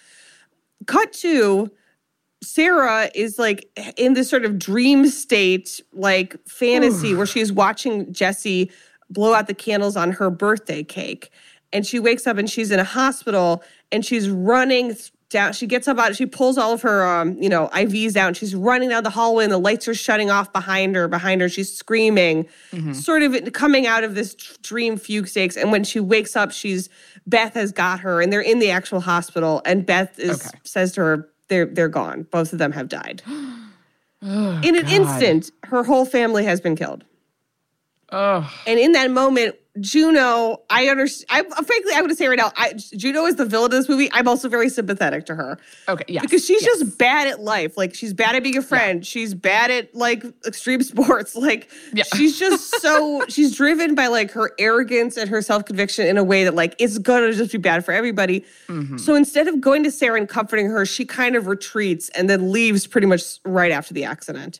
cut 0.87 1.13
to 1.13 1.71
Sarah 2.45 3.09
is 3.15 3.37
like 3.39 3.67
in 3.97 4.13
this 4.13 4.29
sort 4.29 4.45
of 4.45 4.57
dream 4.59 5.07
state, 5.07 5.81
like 5.93 6.35
fantasy, 6.47 7.13
where 7.13 7.25
she's 7.25 7.51
watching 7.51 8.11
Jessie 8.13 8.71
blow 9.09 9.33
out 9.33 9.47
the 9.47 9.53
candles 9.53 9.95
on 9.97 10.11
her 10.13 10.29
birthday 10.29 10.83
cake. 10.83 11.31
And 11.73 11.85
she 11.85 11.99
wakes 11.99 12.25
up 12.27 12.37
and 12.37 12.49
she's 12.49 12.71
in 12.71 12.79
a 12.79 12.83
hospital 12.85 13.63
and 13.91 14.05
she's 14.05 14.29
running 14.29 14.95
down. 15.29 15.51
She 15.53 15.67
gets 15.67 15.87
up 15.87 15.97
out, 15.99 16.15
she 16.15 16.25
pulls 16.25 16.57
all 16.57 16.73
of 16.73 16.81
her, 16.83 17.05
um, 17.05 17.35
you 17.41 17.49
know, 17.49 17.67
IVs 17.73 18.15
out 18.15 18.27
and 18.29 18.37
she's 18.37 18.55
running 18.55 18.89
down 18.89 19.03
the 19.03 19.09
hallway 19.09 19.43
and 19.43 19.51
the 19.51 19.57
lights 19.57 19.87
are 19.87 19.93
shutting 19.95 20.29
off 20.29 20.53
behind 20.53 20.95
her. 20.95 21.07
Behind 21.07 21.41
her, 21.41 21.49
she's 21.49 21.75
screaming, 21.75 22.47
sort 22.93 23.23
of 23.23 23.51
coming 23.53 23.85
out 23.87 24.03
of 24.03 24.15
this 24.15 24.35
dream 24.61 24.95
fugue 24.97 25.27
states. 25.27 25.57
And 25.57 25.71
when 25.71 25.83
she 25.83 25.99
wakes 25.99 26.35
up, 26.35 26.51
she's 26.51 26.87
Beth 27.27 27.55
has 27.55 27.71
got 27.71 27.99
her 28.01 28.21
and 28.21 28.31
they're 28.31 28.39
in 28.41 28.59
the 28.59 28.69
actual 28.71 29.01
hospital. 29.01 29.61
And 29.65 29.85
Beth 29.85 30.17
is 30.19 30.45
Okay. 30.47 30.59
says 30.63 30.91
to 30.93 31.01
her, 31.01 31.29
they're 31.47 31.65
they're 31.65 31.87
gone. 31.87 32.23
Both 32.31 32.53
of 32.53 32.59
them 32.59 32.71
have 32.73 32.89
died. 32.89 33.21
Oh, 34.27 34.59
in 34.63 34.75
an 34.75 34.83
God. 34.83 34.91
instant, 34.91 35.51
her 35.65 35.83
whole 35.83 36.03
family 36.03 36.45
has 36.45 36.59
been 36.59 36.75
killed. 36.75 37.03
Oh, 38.11 38.51
And 38.65 38.79
in 38.79 38.93
that 38.93 39.11
moment, 39.11 39.55
Juno, 39.79 40.61
I 40.69 40.87
understand. 40.87 41.47
I 41.51 41.63
frankly, 41.63 41.93
I 41.93 42.01
would 42.01 42.15
say 42.17 42.27
right 42.27 42.37
now, 42.37 42.51
I, 42.55 42.73
Juno 42.73 43.25
is 43.25 43.35
the 43.35 43.45
villain 43.45 43.65
of 43.65 43.71
this 43.71 43.89
movie. 43.89 44.09
I'm 44.13 44.27
also 44.27 44.47
very 44.47 44.69
sympathetic 44.69 45.25
to 45.25 45.35
her 45.35 45.57
okay. 45.89 46.05
Yeah. 46.07 46.21
because 46.21 46.45
she's 46.45 46.61
yes. 46.61 46.79
just 46.79 46.97
bad 46.97 47.27
at 47.27 47.41
life. 47.41 47.77
Like 47.77 47.93
she's 47.93 48.13
bad 48.13 48.35
at 48.35 48.43
being 48.43 48.57
a 48.57 48.61
friend. 48.61 49.05
She's 49.05 49.33
bad 49.33 49.71
at 49.71 49.93
like 49.93 50.23
extreme 50.45 50.81
sports. 50.83 51.35
Like 51.35 51.69
Yeah. 51.93 52.03
she's 52.15 52.39
just 52.39 52.75
so 52.81 53.25
she's 53.27 53.55
driven 53.55 53.95
by 53.95 54.07
like 54.07 54.31
her 54.31 54.51
arrogance 54.59 55.17
and 55.17 55.29
her 55.29 55.41
self 55.41 55.65
conviction 55.65 56.07
in 56.07 56.17
a 56.17 56.23
way 56.23 56.45
that 56.45 56.55
like 56.55 56.75
it's 56.79 56.97
gonna 56.97 57.33
just 57.33 57.51
be 57.51 57.57
bad 57.57 57.83
for 57.83 57.91
everybody. 57.93 58.45
Mm-hmm. 58.67 58.97
So 58.97 59.15
instead 59.15 59.47
of 59.47 59.59
going 59.59 59.83
to 59.83 59.91
Sarah 59.91 60.17
and 60.17 60.29
comforting 60.29 60.67
her, 60.69 60.85
she 60.85 61.05
kind 61.05 61.35
of 61.35 61.47
retreats 61.47 62.09
and 62.09 62.29
then 62.29 62.51
leaves 62.51 62.87
pretty 62.87 63.07
much 63.07 63.39
right 63.43 63.71
after 63.71 63.93
the 63.93 64.05
accident. 64.05 64.59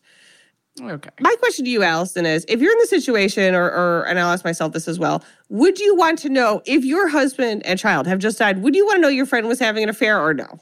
Okay. 0.81 1.09
My 1.21 1.33
question 1.39 1.65
to 1.65 1.71
you, 1.71 1.83
Allison, 1.83 2.25
is 2.25 2.45
if 2.49 2.59
you're 2.59 2.73
in 2.73 2.79
the 2.79 2.87
situation, 2.87 3.55
or, 3.55 3.65
or 3.65 4.07
and 4.07 4.19
I'll 4.19 4.31
ask 4.31 4.43
myself 4.43 4.73
this 4.73 4.87
as 4.87 4.99
well, 4.99 5.23
would 5.49 5.79
you 5.79 5.95
want 5.95 6.19
to 6.19 6.29
know 6.29 6.61
if 6.65 6.83
your 6.83 7.07
husband 7.07 7.65
and 7.65 7.79
child 7.79 8.07
have 8.07 8.19
just 8.19 8.37
died? 8.39 8.61
Would 8.61 8.75
you 8.75 8.85
want 8.85 8.97
to 8.97 9.01
know 9.01 9.07
your 9.07 9.25
friend 9.25 9.47
was 9.47 9.59
having 9.59 9.83
an 9.83 9.89
affair 9.89 10.19
or 10.21 10.33
no? 10.33 10.59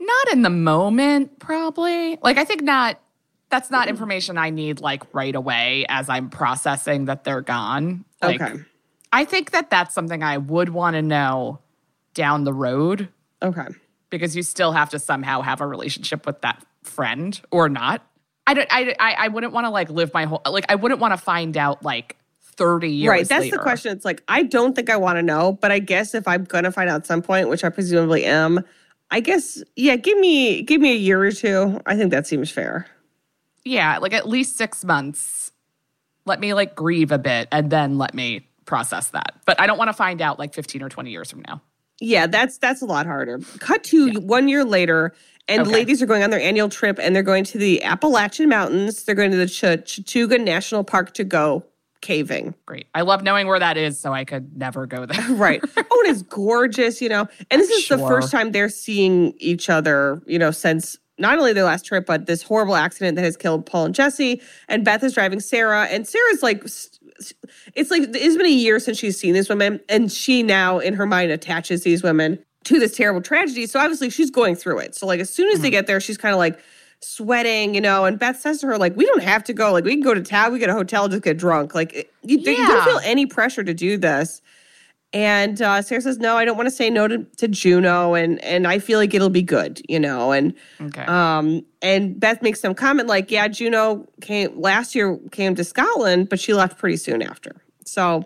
Not 0.00 0.32
in 0.32 0.42
the 0.42 0.50
moment, 0.50 1.38
probably. 1.38 2.18
Like, 2.22 2.38
I 2.38 2.44
think 2.44 2.62
not. 2.62 3.00
That's 3.48 3.70
not 3.70 3.82
mm-hmm. 3.82 3.90
information 3.90 4.38
I 4.38 4.50
need 4.50 4.80
like 4.80 5.02
right 5.14 5.34
away 5.34 5.86
as 5.88 6.08
I'm 6.08 6.30
processing 6.30 7.04
that 7.04 7.24
they're 7.24 7.42
gone. 7.42 8.04
Like, 8.22 8.40
Okay. 8.40 8.62
I 9.12 9.24
think 9.24 9.52
that 9.52 9.70
that's 9.70 9.94
something 9.94 10.22
I 10.22 10.38
would 10.38 10.70
want 10.70 10.94
to 10.94 11.02
know 11.02 11.60
down 12.14 12.44
the 12.44 12.52
road 12.52 13.08
Okay. 13.42 13.66
because 14.10 14.34
you 14.34 14.42
still 14.42 14.72
have 14.72 14.90
to 14.90 14.98
somehow 14.98 15.42
have 15.42 15.60
a 15.60 15.66
relationship 15.66 16.26
with 16.26 16.40
that 16.40 16.64
friend 16.82 17.40
or 17.50 17.68
not. 17.68 18.02
I 18.46 18.54
don't. 18.54 18.68
I. 18.70 18.94
I, 18.98 19.12
I 19.18 19.28
wouldn't 19.28 19.52
want 19.52 19.66
to 19.66 19.70
like 19.70 19.90
live 19.90 20.12
my 20.14 20.24
whole 20.24 20.42
like. 20.48 20.66
I 20.68 20.74
wouldn't 20.74 21.00
want 21.00 21.12
to 21.12 21.18
find 21.18 21.56
out 21.56 21.82
like 21.82 22.16
thirty 22.56 22.90
years. 22.90 23.10
right. 23.10 23.28
That's 23.28 23.44
later. 23.44 23.56
the 23.56 23.62
question. 23.62 23.92
It's 23.92 24.04
like, 24.04 24.22
I 24.28 24.42
don't 24.42 24.74
think 24.74 24.90
I 24.90 24.96
want 24.96 25.16
to 25.18 25.22
know, 25.22 25.52
but 25.52 25.70
I 25.70 25.78
guess 25.78 26.14
if 26.14 26.26
I'm 26.26 26.44
going 26.44 26.64
to 26.64 26.72
find 26.72 26.88
out 26.88 26.96
at 26.96 27.06
some 27.06 27.22
point, 27.22 27.48
which 27.48 27.64
I 27.64 27.68
presumably 27.68 28.24
am, 28.24 28.64
I 29.10 29.20
guess, 29.20 29.62
yeah, 29.76 29.96
give 29.96 30.18
me, 30.18 30.62
give 30.62 30.80
me 30.80 30.92
a 30.92 30.96
year 30.96 31.22
or 31.22 31.32
two. 31.32 31.80
I 31.86 31.96
think 31.96 32.10
that 32.10 32.26
seems 32.26 32.50
fair. 32.50 32.86
Yeah, 33.64 33.98
like 33.98 34.12
at 34.12 34.28
least 34.28 34.56
six 34.56 34.84
months. 34.84 35.52
Let 36.24 36.40
me 36.40 36.54
like 36.54 36.74
grieve 36.74 37.12
a 37.12 37.18
bit 37.18 37.48
and 37.52 37.70
then 37.70 37.98
let 37.98 38.14
me 38.14 38.48
process 38.64 39.10
that. 39.10 39.34
But 39.44 39.60
I 39.60 39.66
don't 39.66 39.78
want 39.78 39.88
to 39.88 39.92
find 39.92 40.20
out 40.20 40.38
like 40.38 40.54
fifteen 40.54 40.82
or 40.82 40.88
twenty 40.88 41.10
years 41.10 41.30
from 41.30 41.42
now. 41.46 41.62
Yeah, 42.00 42.26
that's 42.26 42.58
that's 42.58 42.82
a 42.82 42.84
lot 42.84 43.06
harder. 43.06 43.38
Cut 43.60 43.84
to 43.84 44.20
one 44.20 44.48
year 44.48 44.64
later, 44.64 45.14
and 45.48 45.64
the 45.64 45.68
Okay. 45.70 45.78
ladies 45.78 46.02
are 46.02 46.06
going 46.06 46.22
on 46.22 46.30
their 46.30 46.40
annual 46.40 46.68
trip, 46.68 46.98
and 47.00 47.14
they're 47.14 47.22
going 47.22 47.44
to 47.44 47.58
the 47.58 47.82
Appalachian 47.84 48.48
Mountains. 48.48 49.04
They're 49.04 49.14
going 49.14 49.30
to 49.30 49.36
the 49.36 49.46
Ch- 49.46 49.62
Chattooga 49.84 50.42
National 50.42 50.82
Park 50.84 51.12
to 51.14 51.24
go 51.24 51.64
caving. 52.02 52.54
Great. 52.66 52.86
I 52.94 53.02
love 53.02 53.22
knowing 53.22 53.46
where 53.46 53.58
that 53.58 53.76
is, 53.76 53.98
so 53.98 54.12
I 54.12 54.24
could 54.24 54.56
never 54.56 54.86
go 54.86 55.06
there. 55.06 55.24
Right. 55.30 55.60
oh, 55.76 56.02
and 56.06 56.12
it's 56.12 56.22
gorgeous, 56.28 57.00
you 57.00 57.08
know. 57.08 57.26
And 57.50 57.60
this 57.60 57.70
is 57.70 57.88
the 57.88 57.98
first 57.98 58.30
time 58.30 58.52
they're 58.52 58.68
seeing 58.68 59.34
each 59.38 59.68
other, 59.70 60.22
you 60.26 60.38
know, 60.38 60.50
since 60.50 60.96
not 61.18 61.38
only 61.38 61.52
their 61.54 61.64
last 61.64 61.86
trip, 61.86 62.04
but 62.06 62.26
this 62.26 62.42
horrible 62.42 62.76
accident 62.76 63.16
that 63.16 63.22
has 63.22 63.36
killed 63.36 63.64
Paul 63.66 63.86
and 63.86 63.94
Jessie. 63.94 64.42
And 64.68 64.84
Beth 64.84 65.02
is 65.02 65.14
driving 65.14 65.40
Sarah, 65.40 65.84
and 65.86 66.06
Sarah's 66.06 66.42
like, 66.42 66.62
it's 67.74 67.90
like 67.90 68.02
it's 68.14 68.36
been 68.36 68.46
a 68.46 68.50
year 68.50 68.78
since 68.78 68.98
she's 68.98 69.18
seen 69.18 69.32
these 69.34 69.48
women, 69.48 69.80
and 69.88 70.12
she 70.12 70.42
now 70.42 70.78
in 70.78 70.94
her 70.94 71.06
mind 71.06 71.30
attaches 71.30 71.82
these 71.82 72.02
women 72.02 72.38
to 72.66 72.78
this 72.78 72.96
terrible 72.96 73.22
tragedy. 73.22 73.66
So 73.66 73.80
obviously 73.80 74.10
she's 74.10 74.30
going 74.30 74.54
through 74.54 74.78
it. 74.80 74.94
So 74.94 75.06
like 75.06 75.20
as 75.20 75.30
soon 75.30 75.50
as 75.52 75.60
they 75.60 75.70
get 75.70 75.86
there, 75.86 76.00
she's 76.00 76.18
kind 76.18 76.34
of 76.34 76.38
like 76.38 76.58
sweating, 77.00 77.74
you 77.74 77.80
know. 77.80 78.04
And 78.04 78.18
Beth 78.18 78.38
says 78.40 78.60
to 78.60 78.66
her, 78.66 78.78
like, 78.78 78.96
we 78.96 79.06
don't 79.06 79.22
have 79.22 79.44
to 79.44 79.52
go. 79.52 79.72
Like 79.72 79.84
we 79.84 79.92
can 79.92 80.02
go 80.02 80.14
to 80.14 80.22
town, 80.22 80.52
we 80.52 80.58
get 80.58 80.70
a 80.70 80.74
hotel, 80.74 81.08
just 81.08 81.22
get 81.22 81.38
drunk. 81.38 81.74
Like 81.74 81.94
you, 82.22 82.38
you 82.38 82.66
don't 82.66 82.84
feel 82.84 83.00
any 83.04 83.26
pressure 83.26 83.64
to 83.64 83.74
do 83.74 83.96
this. 83.96 84.42
And 85.12 85.62
uh, 85.62 85.80
Sarah 85.82 86.00
says, 86.02 86.18
"No, 86.18 86.36
I 86.36 86.44
don't 86.44 86.56
want 86.56 86.66
to 86.66 86.74
say 86.74 86.90
no 86.90 87.06
to, 87.08 87.18
to 87.18 87.48
Juno, 87.48 88.14
and 88.14 88.42
and 88.44 88.66
I 88.66 88.80
feel 88.80 88.98
like 88.98 89.14
it'll 89.14 89.30
be 89.30 89.40
good, 89.40 89.80
you 89.88 90.00
know." 90.00 90.32
And 90.32 90.52
Okay. 90.80 91.04
um, 91.04 91.64
and 91.80 92.18
Beth 92.18 92.42
makes 92.42 92.60
some 92.60 92.74
comment 92.74 93.08
like, 93.08 93.30
"Yeah, 93.30 93.46
Juno 93.48 94.06
came 94.20 94.60
last 94.60 94.94
year, 94.94 95.18
came 95.30 95.54
to 95.54 95.64
Scotland, 95.64 96.28
but 96.28 96.40
she 96.40 96.52
left 96.52 96.76
pretty 96.76 96.96
soon 96.96 97.22
after." 97.22 97.52
So 97.84 98.24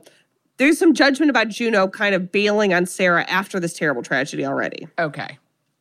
there's 0.60 0.78
some 0.78 0.94
judgment 0.94 1.30
about 1.30 1.48
Juno 1.48 1.88
kind 1.88 2.14
of 2.14 2.30
bailing 2.30 2.72
on 2.72 2.86
Sarah 2.86 3.24
after 3.28 3.58
this 3.58 3.72
terrible 3.72 4.02
tragedy 4.02 4.46
already. 4.46 4.86
okay. 4.98 5.38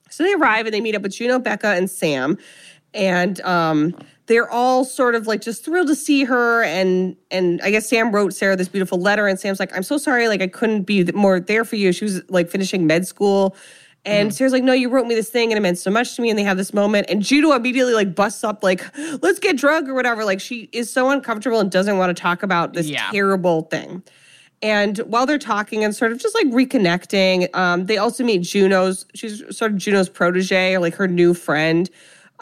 So 0.09 0.23
they 0.23 0.33
arrive 0.33 0.65
and 0.65 0.73
they 0.73 0.81
meet 0.81 0.95
up 0.95 1.03
with 1.03 1.11
Juno, 1.13 1.37
Becca, 1.37 1.67
and 1.67 1.87
Sam, 1.87 2.37
and 2.95 3.39
um, 3.41 3.95
they're 4.25 4.49
all 4.49 4.83
sort 4.83 5.13
of 5.13 5.27
like 5.27 5.41
just 5.41 5.63
thrilled 5.63 5.87
to 5.89 5.95
see 5.95 6.23
her. 6.23 6.63
And 6.63 7.15
and 7.29 7.61
I 7.61 7.69
guess 7.69 7.87
Sam 7.87 8.11
wrote 8.11 8.33
Sarah 8.33 8.55
this 8.55 8.67
beautiful 8.69 8.99
letter, 8.99 9.27
and 9.27 9.39
Sam's 9.39 9.59
like, 9.59 9.75
"I'm 9.75 9.83
so 9.83 9.97
sorry, 9.99 10.27
like 10.27 10.41
I 10.41 10.47
couldn't 10.47 10.83
be 10.83 11.03
more 11.11 11.39
there 11.39 11.63
for 11.63 11.75
you." 11.75 11.91
She 11.91 12.05
was 12.05 12.21
like 12.29 12.49
finishing 12.49 12.87
med 12.87 13.05
school. 13.05 13.55
And 14.05 14.33
Sarah's 14.33 14.53
like, 14.53 14.63
no, 14.63 14.71
you 14.71 14.87
wrote 14.89 15.05
me 15.07 15.13
this 15.13 15.29
thing 15.29 15.51
and 15.51 15.57
it 15.57 15.61
meant 15.61 15.77
so 15.77 15.91
much 15.91 16.15
to 16.15 16.21
me. 16.21 16.29
And 16.29 16.39
they 16.39 16.43
have 16.43 16.55
this 16.55 16.73
moment. 16.73 17.07
And 17.09 17.21
Juno 17.21 17.51
immediately 17.51 17.93
like 17.93 18.15
busts 18.15 18.45
up, 18.45 18.63
like, 18.63 18.81
let's 19.21 19.39
get 19.39 19.57
drunk 19.57 19.89
or 19.89 19.93
whatever. 19.93 20.23
Like 20.23 20.39
she 20.39 20.69
is 20.71 20.91
so 20.91 21.09
uncomfortable 21.09 21.59
and 21.59 21.69
doesn't 21.69 21.97
want 21.97 22.15
to 22.15 22.19
talk 22.19 22.41
about 22.41 22.73
this 22.73 22.87
Yeah. 22.87 23.11
terrible 23.11 23.63
thing. 23.63 24.01
And 24.61 24.97
while 24.99 25.25
they're 25.25 25.37
talking 25.37 25.83
and 25.83 25.95
sort 25.95 26.11
of 26.11 26.19
just 26.19 26.35
like 26.35 26.47
reconnecting, 26.47 27.53
um, 27.55 27.85
they 27.85 27.97
also 27.97 28.23
meet 28.23 28.41
Juno's, 28.41 29.05
she's 29.15 29.41
sort 29.55 29.71
of 29.71 29.77
Juno's 29.77 30.09
protege 30.09 30.75
or 30.75 30.79
like 30.79 30.95
her 30.95 31.07
new 31.07 31.33
friend, 31.33 31.89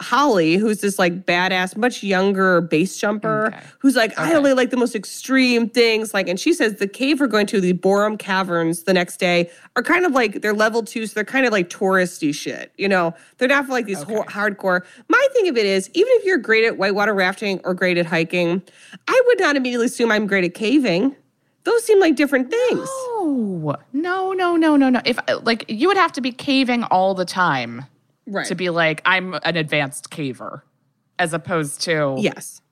Holly, 0.00 0.56
who's 0.56 0.80
this 0.80 0.96
like 0.96 1.26
badass, 1.26 1.76
much 1.76 2.04
younger 2.04 2.60
base 2.60 2.96
jumper, 2.98 3.46
Okay. 3.48 3.58
who's 3.80 3.96
like, 3.96 4.16
I 4.16 4.32
only 4.34 4.52
like 4.52 4.70
the 4.70 4.76
most 4.76 4.94
extreme 4.94 5.68
things. 5.68 6.14
Like, 6.14 6.28
and 6.28 6.38
she 6.38 6.52
says 6.52 6.76
the 6.76 6.86
cave 6.86 7.18
we're 7.18 7.26
going 7.26 7.46
to, 7.48 7.60
the 7.60 7.72
Boreham 7.72 8.16
Caverns 8.16 8.84
the 8.84 8.92
next 8.94 9.16
day, 9.18 9.50
are 9.74 9.82
kind 9.82 10.04
of 10.06 10.12
like 10.12 10.40
they're 10.40 10.54
level 10.54 10.84
two, 10.84 11.04
so 11.06 11.14
they're 11.14 11.24
kind 11.24 11.46
of 11.46 11.52
like 11.52 11.68
touristy 11.68 12.32
shit. 12.32 12.72
You 12.78 12.88
know, 12.88 13.12
they're 13.38 13.48
not 13.48 13.66
for 13.66 13.72
like 13.72 13.86
these 13.86 14.02
ho- 14.04 14.22
hardcore. 14.24 14.82
My 15.08 15.28
thing 15.32 15.48
of 15.48 15.56
it 15.56 15.66
is, 15.66 15.90
even 15.94 16.12
if 16.12 16.24
you're 16.24 16.38
great 16.38 16.64
at 16.64 16.78
whitewater 16.78 17.12
rafting 17.14 17.60
or 17.64 17.74
great 17.74 17.98
at 17.98 18.06
hiking, 18.06 18.62
I 19.08 19.22
would 19.26 19.40
not 19.40 19.56
immediately 19.56 19.86
assume 19.86 20.12
I'm 20.12 20.28
great 20.28 20.44
at 20.44 20.54
caving. 20.54 21.16
Those 21.68 21.84
seem 21.84 22.00
like 22.00 22.16
different 22.16 22.50
things. 22.50 22.88
Oh 22.90 23.76
no 23.92 24.32
no 24.32 24.56
no 24.56 24.76
no 24.76 24.88
no! 24.88 25.02
If 25.04 25.18
uh, 25.28 25.38
like 25.42 25.66
you 25.68 25.88
would 25.88 25.98
have 25.98 26.12
to 26.12 26.22
be 26.22 26.32
caving 26.32 26.82
all 26.84 27.14
the 27.14 27.26
time 27.26 27.84
Right. 28.26 28.46
to 28.46 28.54
be 28.54 28.70
like 28.70 29.02
I'm 29.04 29.34
an 29.42 29.58
advanced 29.58 30.08
caver, 30.08 30.62
as 31.18 31.34
opposed 31.34 31.82
to 31.82 32.14
yes. 32.16 32.62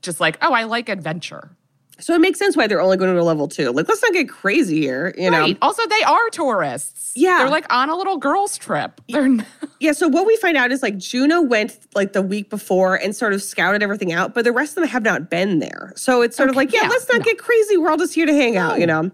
just 0.00 0.20
like 0.20 0.38
oh 0.40 0.54
I 0.54 0.64
like 0.64 0.88
adventure. 0.88 1.50
So 1.98 2.14
it 2.14 2.20
makes 2.20 2.38
sense 2.38 2.56
why 2.56 2.66
they're 2.66 2.80
only 2.80 2.98
going 2.98 3.14
to 3.14 3.22
level 3.22 3.48
two. 3.48 3.70
Like, 3.70 3.88
let's 3.88 4.02
not 4.02 4.12
get 4.12 4.28
crazy 4.28 4.80
here, 4.80 5.14
you 5.16 5.30
know? 5.30 5.40
Right. 5.40 5.58
Also, 5.62 5.86
they 5.86 6.02
are 6.02 6.28
tourists. 6.30 7.12
Yeah. 7.16 7.38
they're 7.38 7.48
like 7.48 7.72
on 7.72 7.88
a 7.88 7.96
little 7.96 8.18
girls' 8.18 8.58
trip. 8.58 9.00
They're 9.08 9.24
n- 9.24 9.46
Yeah, 9.80 9.92
so 9.92 10.08
what 10.08 10.26
we 10.26 10.36
find 10.36 10.56
out 10.56 10.72
is 10.72 10.82
like 10.82 10.98
Juno 10.98 11.40
went 11.42 11.78
like 11.94 12.12
the 12.12 12.22
week 12.22 12.50
before 12.50 12.96
and 12.96 13.14
sort 13.16 13.32
of 13.32 13.42
scouted 13.42 13.82
everything 13.82 14.12
out, 14.12 14.34
but 14.34 14.44
the 14.44 14.52
rest 14.52 14.76
of 14.76 14.82
them 14.82 14.88
have 14.88 15.02
not 15.02 15.30
been 15.30 15.58
there. 15.58 15.92
So 15.96 16.22
it's 16.22 16.36
sort 16.36 16.48
of 16.50 16.56
like, 16.56 16.72
yeah, 16.72 16.82
yeah, 16.82 16.88
let's 16.88 17.08
not 17.08 17.18
no. 17.18 17.24
get 17.24 17.38
crazy. 17.38 17.76
We're 17.76 17.90
all 17.90 17.96
just 17.96 18.14
here 18.14 18.26
to 18.26 18.34
hang 18.34 18.56
out, 18.56 18.78
you 18.78 18.86
know? 18.86 19.10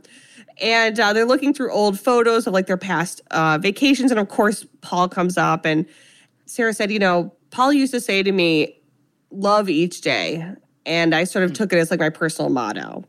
And 0.60 0.98
uh, 1.00 1.12
they're 1.12 1.24
looking 1.24 1.52
through 1.54 1.72
old 1.72 1.98
photos 1.98 2.46
of 2.46 2.52
like 2.52 2.66
their 2.66 2.76
past 2.76 3.20
uh, 3.30 3.58
vacations. 3.60 4.10
And 4.10 4.20
of 4.20 4.28
course, 4.28 4.66
Paul 4.80 5.08
comes 5.08 5.36
up 5.38 5.64
and 5.64 5.86
Sarah 6.46 6.74
said, 6.74 6.90
you 6.90 6.98
know, 6.98 7.32
Paul 7.50 7.72
used 7.72 7.92
to 7.94 8.00
say 8.00 8.22
to 8.22 8.32
me, 8.32 8.76
love 9.30 9.68
each 9.68 10.00
day. 10.00 10.46
And 10.86 11.14
I 11.14 11.24
sort 11.24 11.44
of 11.44 11.52
took 11.52 11.72
it 11.72 11.78
as 11.78 11.90
like 11.90 12.00
my 12.00 12.10
personal 12.10 12.50
motto. 12.50 13.04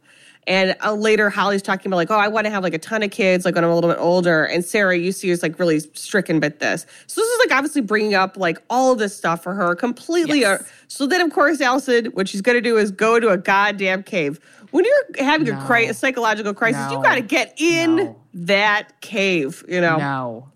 And 0.45 0.75
uh, 0.83 0.93
later, 0.93 1.29
Holly's 1.29 1.62
talking 1.62 1.88
about 1.89 1.95
like, 1.95 2.12
oh, 2.12 2.17
I 2.17 2.27
want 2.27 2.45
to 2.45 2.51
have 2.51 2.63
like 2.63 2.73
a 2.73 2.77
ton 2.77 3.01
of 3.01 3.12
kids, 3.12 3.45
like 3.45 3.55
when 3.55 3.63
I'm 3.63 3.69
a 3.69 3.75
little 3.75 3.89
bit 3.89 3.97
older. 3.99 4.43
And 4.43 4.63
Sarah, 4.65 4.97
you 4.97 5.13
see, 5.13 5.29
is 5.29 5.41
like 5.41 5.57
really 5.57 5.79
stricken 5.79 6.41
by 6.41 6.49
this. 6.49 6.86
So 7.07 7.21
this 7.21 7.29
is 7.29 7.39
like 7.39 7.57
obviously 7.57 7.81
bringing 7.81 8.13
up 8.13 8.36
like 8.36 8.62
all 8.69 8.93
this 8.93 9.15
stuff 9.15 9.41
for 9.41 9.53
her 9.53 9.73
completely. 9.73 10.41
Yes. 10.41 10.62
Uh, 10.62 10.65
so 10.89 11.07
then, 11.07 11.21
of 11.21 11.31
course, 11.31 11.62
Alison, 11.62 12.07
what 12.07 12.27
she's 12.27 12.41
going 12.41 12.57
to 12.57 12.62
do 12.62 12.77
is 12.77 12.91
go 12.91 13.21
to 13.21 13.29
a 13.29 13.38
goddamn 13.38 14.03
cave. 14.03 14.38
When 14.71 14.83
you're 14.83 15.25
having 15.25 15.47
a, 15.49 15.65
cri- 15.65 15.86
a 15.88 15.93
psychological 15.93 16.53
crisis, 16.53 16.91
you 16.91 17.01
got 17.01 17.15
to 17.15 17.21
get 17.21 17.53
in 17.57 17.95
No. 17.95 18.15
that 18.33 18.99
cave, 19.01 19.63
you 19.69 19.79
know? 19.79 19.95
no. 19.97 20.49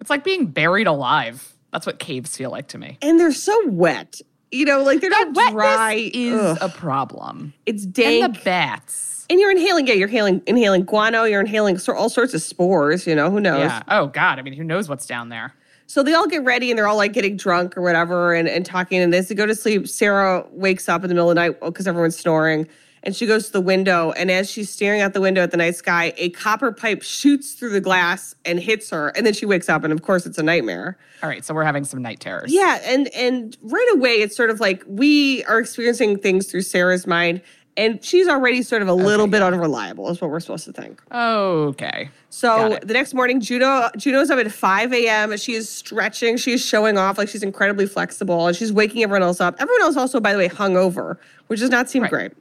It's 0.00 0.08
like 0.08 0.24
being 0.24 0.46
buried 0.46 0.86
alive. 0.86 1.52
That's 1.72 1.84
what 1.84 1.98
caves 1.98 2.36
feel 2.36 2.50
like 2.50 2.68
to 2.68 2.78
me. 2.78 2.96
And 3.02 3.18
they're 3.20 3.32
so 3.32 3.68
wet. 3.68 4.20
You 4.52 4.64
know, 4.64 4.82
like 4.82 5.00
they're 5.00 5.10
not 5.10 5.34
dry. 5.52 6.10
is 6.14 6.40
Ugh. 6.40 6.58
a 6.60 6.68
problem. 6.68 7.52
it's 7.66 7.84
And 7.84 7.92
dank. 7.94 8.34
the 8.36 8.40
bats. 8.44 9.26
And 9.28 9.40
you're 9.40 9.50
inhaling, 9.50 9.86
yeah, 9.88 9.94
you're 9.94 10.06
inhaling, 10.08 10.40
inhaling 10.46 10.84
guano, 10.84 11.24
you're 11.24 11.40
inhaling 11.40 11.78
all 11.88 12.08
sorts 12.08 12.32
of 12.32 12.40
spores, 12.42 13.06
you 13.08 13.14
know, 13.14 13.28
who 13.30 13.40
knows? 13.40 13.58
Yeah. 13.60 13.82
Oh 13.88 14.06
God. 14.06 14.38
I 14.38 14.42
mean, 14.42 14.52
who 14.54 14.62
knows 14.62 14.88
what's 14.88 15.04
down 15.06 15.30
there? 15.30 15.52
So 15.88 16.02
they 16.02 16.14
all 16.14 16.26
get 16.28 16.44
ready 16.44 16.70
and 16.70 16.78
they're 16.78 16.88
all 16.88 16.96
like 16.96 17.12
getting 17.12 17.36
drunk 17.36 17.76
or 17.76 17.82
whatever 17.82 18.34
and, 18.34 18.48
and 18.48 18.64
talking. 18.64 19.00
And 19.00 19.14
as 19.14 19.28
they 19.28 19.34
go 19.34 19.46
to 19.46 19.54
sleep, 19.54 19.88
Sarah 19.88 20.44
wakes 20.52 20.88
up 20.88 21.02
in 21.02 21.08
the 21.08 21.14
middle 21.14 21.30
of 21.30 21.34
the 21.34 21.40
night 21.40 21.60
because 21.60 21.86
everyone's 21.86 22.16
snoring. 22.16 22.68
And 23.06 23.16
she 23.16 23.24
goes 23.24 23.46
to 23.46 23.52
the 23.52 23.60
window. 23.62 24.10
And 24.12 24.30
as 24.30 24.50
she's 24.50 24.68
staring 24.68 25.00
out 25.00 25.14
the 25.14 25.20
window 25.22 25.40
at 25.42 25.52
the 25.52 25.56
night 25.56 25.76
sky, 25.76 26.12
a 26.18 26.28
copper 26.30 26.72
pipe 26.72 27.02
shoots 27.02 27.52
through 27.54 27.70
the 27.70 27.80
glass 27.80 28.34
and 28.44 28.58
hits 28.60 28.90
her. 28.90 29.08
And 29.16 29.24
then 29.24 29.32
she 29.32 29.46
wakes 29.46 29.68
up, 29.70 29.84
and 29.84 29.92
of 29.92 30.02
course, 30.02 30.26
it's 30.26 30.36
a 30.36 30.42
nightmare. 30.42 30.98
All 31.22 31.28
right, 31.30 31.42
so 31.44 31.54
we're 31.54 31.64
having 31.64 31.84
some 31.84 32.02
night 32.02 32.20
terrors. 32.20 32.52
Yeah, 32.52 32.80
and 32.84 33.08
and 33.14 33.56
right 33.62 33.88
away, 33.94 34.14
it's 34.16 34.36
sort 34.36 34.50
of 34.50 34.60
like 34.60 34.82
we 34.86 35.42
are 35.44 35.58
experiencing 35.58 36.18
things 36.18 36.50
through 36.50 36.62
Sarah's 36.62 37.06
mind, 37.06 37.40
and 37.78 38.04
she's 38.04 38.26
already 38.28 38.62
sort 38.62 38.82
of 38.82 38.88
a 38.88 38.92
little 38.94 39.26
bit 39.26 39.40
unreliable, 39.40 40.10
is 40.10 40.20
what 40.20 40.30
we're 40.30 40.40
supposed 40.40 40.64
to 40.64 40.72
think. 40.72 41.00
Okay. 41.12 42.10
So 42.28 42.78
the 42.82 42.92
next 42.92 43.14
morning, 43.14 43.40
Juno 43.40 43.88
Juno's 43.96 44.30
up 44.30 44.38
at 44.38 44.50
5 44.52 44.92
a.m. 44.92 45.36
She 45.38 45.54
is 45.54 45.68
stretching. 45.70 46.36
She 46.36 46.52
is 46.52 46.64
showing 46.64 46.98
off 46.98 47.16
like 47.18 47.28
she's 47.28 47.42
incredibly 47.42 47.86
flexible, 47.86 48.46
and 48.48 48.54
she's 48.56 48.72
waking 48.72 49.02
everyone 49.02 49.22
else 49.22 49.40
up. 49.40 49.54
Everyone 49.58 49.82
else 49.82 49.96
also, 49.96 50.20
by 50.20 50.32
the 50.32 50.38
way, 50.38 50.48
hungover, 50.48 51.16
which 51.46 51.60
does 51.60 51.70
not 51.70 51.88
seem 51.88 52.02
Right. 52.02 52.10
great. 52.10 52.32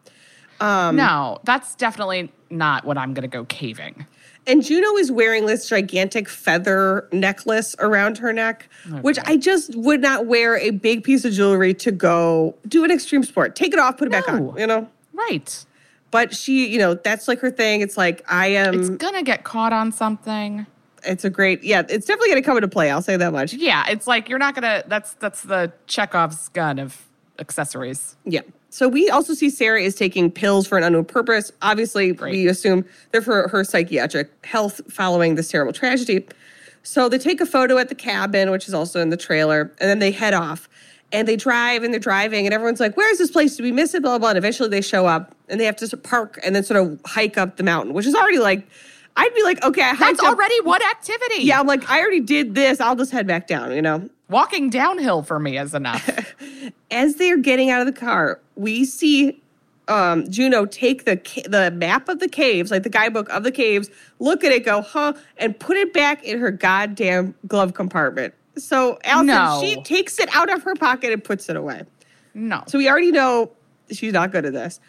Um, 0.60 0.96
no, 0.96 1.40
that's 1.44 1.76
definitely 1.76 2.32
not 2.50 2.86
what 2.86 2.98
I'm 2.98 3.14
going 3.14 3.24
to 3.24 3.28
go 3.28 3.46
caving. 3.46 4.06
And 4.48 4.64
Juno 4.64 4.96
is 4.98 5.12
wearing 5.12 5.48
this 5.48 5.68
gigantic 5.68 6.30
feather 6.30 7.08
necklace 7.12 7.76
around 7.80 8.20
her 8.20 8.32
neck, 8.32 8.70
which 9.02 9.18
I 9.26 9.38
just 9.38 9.76
would 9.76 10.02
not 10.02 10.28
wear 10.28 10.58
a 10.58 10.70
big 10.70 11.04
piece 11.04 11.26
of 11.26 11.34
jewelry 11.34 11.74
to 11.76 11.92
go 11.92 12.56
do 12.68 12.84
an 12.84 12.92
extreme 12.92 13.24
sport. 13.24 13.56
Take 13.56 13.74
it 13.74 13.80
off, 13.80 13.98
put 13.98 14.08
it 14.08 14.12
back 14.12 14.30
on, 14.30 14.56
you 14.56 14.68
know? 14.68 14.88
Right. 15.14 15.66
But 16.12 16.36
she, 16.36 16.68
you 16.68 16.78
know, 16.78 16.94
that's 16.94 17.28
like 17.28 17.40
her 17.40 17.50
thing. 17.50 17.82
It's 17.82 17.98
like, 17.98 18.24
I 18.32 18.48
am, 18.48 18.76
It's 18.80 18.90
it's, 18.90 18.98
going 18.98 19.16
to 19.16 19.24
get 19.24 19.44
caught 19.44 19.74
on 19.74 19.92
something. 19.92 20.68
It's 21.04 21.26
a 21.26 21.30
great, 21.30 21.64
yeah, 21.64 21.82
it's 21.82 22.06
definitely 22.06 22.30
going 22.30 22.42
to 22.42 22.46
come 22.46 22.58
into 22.58 22.68
play. 22.68 22.92
I'll 22.92 23.02
say 23.02 23.18
that 23.18 23.34
much. 23.34 23.54
Yeah, 23.54 23.86
it's 23.90 24.06
like 24.08 24.30
you're 24.30 24.40
not 24.40 24.56
going 24.56 24.64
to 24.64 24.88
that's 24.88 25.14
that's 25.14 25.42
the 25.42 25.72
Chekhov's 25.88 26.50
gun 26.50 26.80
of 26.80 27.04
accessories. 27.40 28.16
Yeah. 28.26 28.42
So 28.76 28.90
we 28.90 29.10
also 29.10 29.34
see 29.34 29.50
Sarah 29.50 29.80
is 29.80 29.96
taking 29.96 30.30
pills 30.30 30.68
for 30.68 30.78
an 30.78 30.84
unknown 30.84 31.06
purpose. 31.06 31.50
Obviously, 31.62 32.12
Great. 32.12 32.34
we 32.34 32.48
assume 32.50 32.84
they're 33.12 33.22
for 33.22 33.48
her 33.48 33.64
psychiatric 33.64 34.30
health 34.46 34.82
following 34.92 35.36
this 35.36 35.48
terrible 35.48 35.72
tragedy. 35.72 36.28
So 36.84 37.08
they 37.08 37.18
take 37.18 37.40
a 37.40 37.46
photo 37.46 37.78
at 37.78 37.88
the 37.88 37.96
cabin, 37.96 38.52
which 38.52 38.68
is 38.68 38.74
also 38.74 39.00
in 39.00 39.12
the 39.12 39.16
trailer, 39.18 39.72
and 39.80 39.90
then 39.90 40.00
they 40.00 40.12
head 40.12 40.34
off. 40.34 40.68
And 41.14 41.26
they 41.26 41.38
drive 41.38 41.84
and 41.84 41.94
they're 41.94 42.02
driving, 42.02 42.46
and 42.46 42.54
everyone's 42.54 42.82
like, 42.82 42.98
Where's 42.98 43.18
this 43.18 43.32
place? 43.32 43.56
Did 43.56 43.64
we 43.64 43.72
miss 43.72 43.94
it? 43.94 44.02
Blah, 44.02 44.12
blah, 44.12 44.18
blah. 44.20 44.30
And 44.32 44.38
eventually 44.38 44.68
they 44.68 44.82
show 44.82 45.06
up 45.06 45.34
and 45.48 45.58
they 45.58 45.64
have 45.64 45.78
to 45.78 45.96
park 45.96 46.38
and 46.44 46.54
then 46.54 46.66
sort 46.66 46.82
of 46.86 47.00
hike 47.06 47.38
up 47.38 47.56
the 47.56 47.64
mountain, 47.64 47.94
which 47.94 48.06
is 48.06 48.14
already 48.14 48.40
like, 48.40 48.68
I'd 49.16 49.34
be 49.34 49.44
like, 49.44 49.64
Okay, 49.64 49.84
I 49.84 49.96
That's 49.96 50.20
up- 50.20 50.26
already 50.26 50.60
one 50.64 50.82
activity. 50.82 51.44
Yeah, 51.44 51.62
I'm 51.62 51.68
like, 51.68 51.90
I 51.90 52.02
already 52.02 52.20
did 52.20 52.56
this. 52.56 52.82
I'll 52.82 52.98
just 52.98 53.14
head 53.14 53.26
back 53.26 53.48
down, 53.48 53.72
you 53.72 53.82
know? 53.82 54.10
Walking 54.30 54.70
downhill 54.70 55.22
for 55.24 55.40
me 55.40 55.58
is 55.58 55.74
enough. 55.76 56.10
as 56.92 57.16
they're 57.16 57.38
getting 57.38 57.70
out 57.70 57.82
of 57.82 57.86
the 57.88 58.00
car, 58.00 58.40
we 58.56 58.84
see 58.86 59.42
um, 59.88 60.28
Juno 60.32 60.66
take 60.66 61.06
the 61.06 61.18
ca- 61.18 61.48
the 61.48 61.70
map 61.72 62.10
of 62.10 62.20
the 62.20 62.28
caves, 62.28 62.72
like 62.72 62.82
the 62.84 62.90
guidebook 62.90 63.30
of 63.30 63.44
the 63.44 63.52
caves, 63.52 63.90
look 64.18 64.44
at 64.44 64.52
it, 64.52 64.66
go, 64.66 64.82
huh, 64.82 65.14
and 65.38 65.58
put 65.60 65.78
it 65.78 65.94
back 65.94 66.24
in 66.24 66.40
her 66.40 66.50
goddamn 66.50 67.36
glove 67.48 67.76
compartment. 67.76 68.34
So 68.58 68.98
Alison, 69.04 69.28
No. 69.28 69.60
she 69.62 69.82
takes 69.84 70.18
it 70.18 70.30
out 70.34 70.52
of 70.52 70.64
her 70.64 70.74
pocket 70.76 71.12
and 71.14 71.24
puts 71.24 71.50
it 71.50 71.56
away. 71.56 71.84
no. 72.34 72.64
So 72.68 72.78
we 72.80 72.90
already 72.90 73.12
know 73.12 73.52
she's 73.92 74.14
not 74.14 74.32
good 74.32 74.46
at 74.46 74.54
this. 74.54 74.80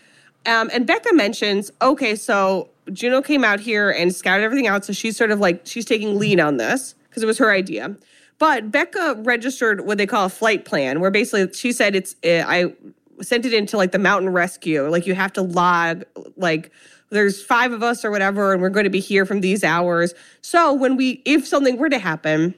Um, 0.46 0.70
and 0.72 0.86
Becca 0.86 1.12
mentions, 1.12 1.72
okay, 1.82 2.14
so 2.14 2.70
Juno 2.92 3.20
came 3.20 3.42
out 3.44 3.58
here 3.60 3.90
and 3.90 4.14
scouted 4.14 4.44
everything 4.44 4.68
out. 4.68 4.84
So 4.84 4.92
she's 4.92 5.16
sort 5.16 5.32
of 5.32 5.40
like, 5.40 5.62
she's 5.66 5.84
taking 5.84 6.18
lead 6.18 6.38
on 6.40 6.56
this 6.56 6.94
because 7.10 7.22
it 7.22 7.26
was 7.26 7.36
her 7.38 7.50
idea. 7.50 7.96
But 8.38 8.70
Becca 8.70 9.16
registered 9.24 9.86
what 9.86 9.98
they 9.98 10.06
call 10.06 10.26
a 10.26 10.28
flight 10.28 10.64
plan, 10.64 11.00
where 11.00 11.10
basically 11.10 11.52
she 11.54 11.72
said 11.72 11.96
it's, 11.96 12.16
uh, 12.24 12.44
I 12.46 12.74
sent 13.22 13.46
it 13.46 13.54
into 13.54 13.76
like 13.76 13.92
the 13.92 13.98
mountain 13.98 14.30
rescue. 14.30 14.88
Like 14.88 15.06
you 15.06 15.14
have 15.14 15.32
to 15.34 15.42
log, 15.42 16.04
like, 16.36 16.70
there's 17.10 17.42
five 17.42 17.72
of 17.72 17.82
us 17.82 18.04
or 18.04 18.10
whatever, 18.10 18.52
and 18.52 18.60
we're 18.60 18.68
going 18.68 18.84
to 18.84 18.90
be 18.90 19.00
here 19.00 19.24
from 19.24 19.40
these 19.40 19.62
hours. 19.62 20.12
So 20.42 20.72
when 20.74 20.96
we, 20.96 21.22
if 21.24 21.46
something 21.46 21.76
were 21.78 21.88
to 21.88 21.98
happen, 21.98 22.54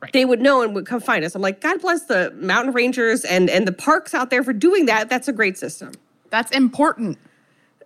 Right. 0.00 0.14
they 0.14 0.24
would 0.24 0.40
know 0.40 0.62
and 0.62 0.74
would 0.74 0.86
come 0.86 1.00
find 1.00 1.22
us. 1.26 1.34
I'm 1.34 1.42
like, 1.42 1.60
God 1.60 1.82
bless 1.82 2.04
the 2.06 2.32
mountain 2.36 2.72
rangers 2.72 3.22
and 3.22 3.50
and 3.50 3.68
the 3.68 3.72
parks 3.72 4.14
out 4.14 4.30
there 4.30 4.42
for 4.42 4.54
doing 4.54 4.86
that. 4.86 5.10
That's 5.10 5.28
a 5.28 5.32
great 5.32 5.58
system. 5.58 5.92
That's 6.30 6.50
important. 6.52 7.18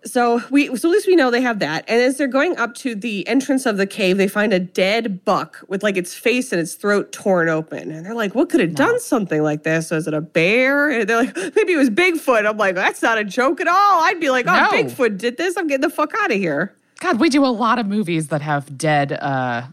So 0.05 0.41
we 0.51 0.67
so 0.75 0.87
at 0.89 0.91
least 0.91 1.07
we 1.07 1.15
know 1.15 1.31
they 1.31 1.41
have 1.41 1.59
that. 1.59 1.83
And 1.87 1.99
as 1.99 2.17
they're 2.17 2.27
going 2.27 2.55
up 2.57 2.75
to 2.75 2.93
the 2.93 3.27
entrance 3.27 3.65
of 3.65 3.77
the 3.77 3.87
cave, 3.87 4.17
they 4.17 4.27
find 4.27 4.53
a 4.53 4.59
dead 4.59 5.25
buck 5.25 5.63
with 5.67 5.81
like 5.81 5.97
its 5.97 6.13
face 6.13 6.51
and 6.51 6.61
its 6.61 6.75
throat 6.75 7.11
torn 7.11 7.49
open. 7.49 7.91
And 7.91 8.05
they're 8.05 8.13
like, 8.13 8.35
what 8.35 8.49
could 8.49 8.59
have 8.61 8.75
done 8.75 8.99
something 8.99 9.41
like 9.41 9.63
this? 9.63 9.89
Was 9.89 10.07
it 10.07 10.13
a 10.13 10.21
bear? 10.21 10.89
And 10.91 11.09
they're 11.09 11.23
like, 11.23 11.35
maybe 11.55 11.73
it 11.73 11.77
was 11.77 11.89
Bigfoot. 11.89 12.47
I'm 12.47 12.57
like, 12.57 12.75
that's 12.75 13.01
not 13.01 13.17
a 13.17 13.23
joke 13.23 13.59
at 13.61 13.67
all. 13.67 14.03
I'd 14.03 14.19
be 14.19 14.29
like, 14.29 14.45
oh, 14.47 14.53
No. 14.53 14.69
Bigfoot 14.69 15.17
did 15.17 15.37
this. 15.37 15.57
I'm 15.57 15.65
getting 15.67 15.81
the 15.81 15.89
fuck 15.89 16.13
out 16.21 16.31
of 16.31 16.37
here. 16.37 16.75
God, 16.99 17.19
we 17.19 17.29
do 17.29 17.43
a 17.43 17.47
lot 17.47 17.79
of 17.79 17.87
movies 17.87 18.27
that 18.27 18.41
have 18.41 18.77
dead 18.77 19.11
uh 19.13 19.63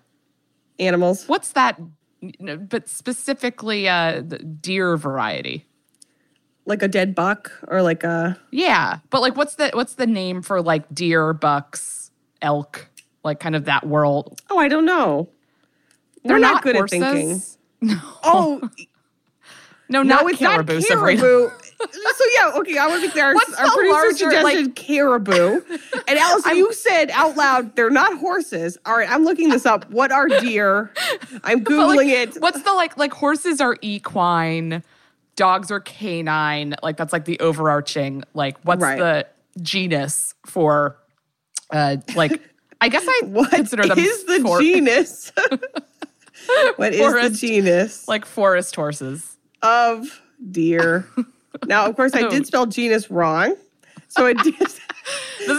Animals. 0.79 1.29
what's 1.29 1.53
that 1.53 1.79
but 2.69 2.89
specifically 2.89 3.89
uh 3.89 4.23
the 4.27 4.39
deer 4.39 4.97
variety. 4.97 5.67
Like 6.65 6.83
a 6.83 6.89
dead 6.89 7.15
buck 7.15 7.51
or 7.67 7.83
like 7.83 8.05
a 8.05 8.39
Yeah, 8.53 8.99
but 9.11 9.21
like 9.21 9.37
what's 9.37 9.57
the 9.57 9.71
what's 9.75 9.95
the 9.95 10.07
name 10.07 10.43
for 10.43 10.63
like 10.63 10.93
deer, 10.95 11.33
bucks, 11.33 12.11
elk, 12.41 12.89
like 13.25 13.41
kind 13.41 13.57
of 13.57 13.65
that 13.65 13.87
world? 13.87 14.41
oh, 14.51 14.59
I 14.59 14.69
don't 14.69 14.85
know. 14.85 15.29
They're 16.25 16.37
We're 16.37 16.41
not, 16.41 16.55
not 16.55 16.63
good 16.63 16.77
horses. 16.77 17.03
at 17.03 17.13
thinking. 17.13 17.43
Oh, 18.23 18.61
No, 19.89 20.03
No, 20.05 20.15
not 20.23 20.31
it's 20.31 20.39
caribou. 20.39 20.75
not 20.79 20.85
caribou. 20.87 21.51
so 21.91 22.25
yeah, 22.37 22.53
okay. 22.55 22.79
I 22.79 22.87
want 22.87 23.03
to 23.03 23.09
be 23.09 23.13
clear. 23.13 23.35
What's 23.35 23.53
our 23.55 23.67
the 23.67 23.73
producer 23.73 24.31
larger, 24.31 24.43
like- 24.45 24.77
caribou, 24.77 25.61
and 26.07 26.17
Alice, 26.19 26.47
you 26.47 26.73
said 26.73 27.11
out 27.11 27.37
loud 27.37 27.75
they're 27.75 27.91
not 27.91 28.17
horses. 28.19 28.79
All 28.87 28.97
right, 28.97 29.11
I'm 29.11 29.25
looking 29.25 29.49
this 29.49 29.67
up. 29.67 29.91
What 29.91 30.13
are 30.13 30.29
deer? 30.29 30.93
I'm 31.43 31.65
googling 31.65 31.97
like, 31.97 32.07
it. 32.07 32.37
What's 32.37 32.63
the 32.63 32.73
like 32.73 32.97
like 32.97 33.13
horses 33.13 33.61
are 33.61 33.77
equine, 33.83 34.85
dogs 35.37 35.71
are 35.71 35.81
canine, 35.81 36.75
like 36.83 36.97
that's 36.97 37.13
like 37.13 37.25
the 37.25 37.39
overarching 37.41 38.25
like 38.35 38.57
what's 38.63 38.83
Right. 38.83 38.99
the 38.99 39.27
genus 39.63 40.35
for 40.47 40.97
uh 41.71 41.97
like 42.17 42.41
I 42.81 42.89
guess 42.89 43.05
I 43.07 43.21
What 43.27 43.51
consider 43.51 43.87
them 43.87 43.99
is 43.99 44.25
the 44.25 44.41
for- 44.41 44.61
genus? 44.61 45.33
what 46.77 46.93
is 46.95 47.13
the 47.13 47.31
genus 47.47 48.09
like 48.09 48.25
forest 48.25 48.75
horses. 48.77 49.37
of 49.63 50.21
deer? 50.51 51.07
Now, 51.67 51.85
of 51.85 51.95
course, 51.97 52.15
I 52.15 52.29
did 52.29 52.47
spell 52.47 52.65
genus 52.65 53.11
wrong. 53.11 53.55
So 54.09 54.25
it 54.27 54.39
did. 54.43 54.55
This 54.59 54.81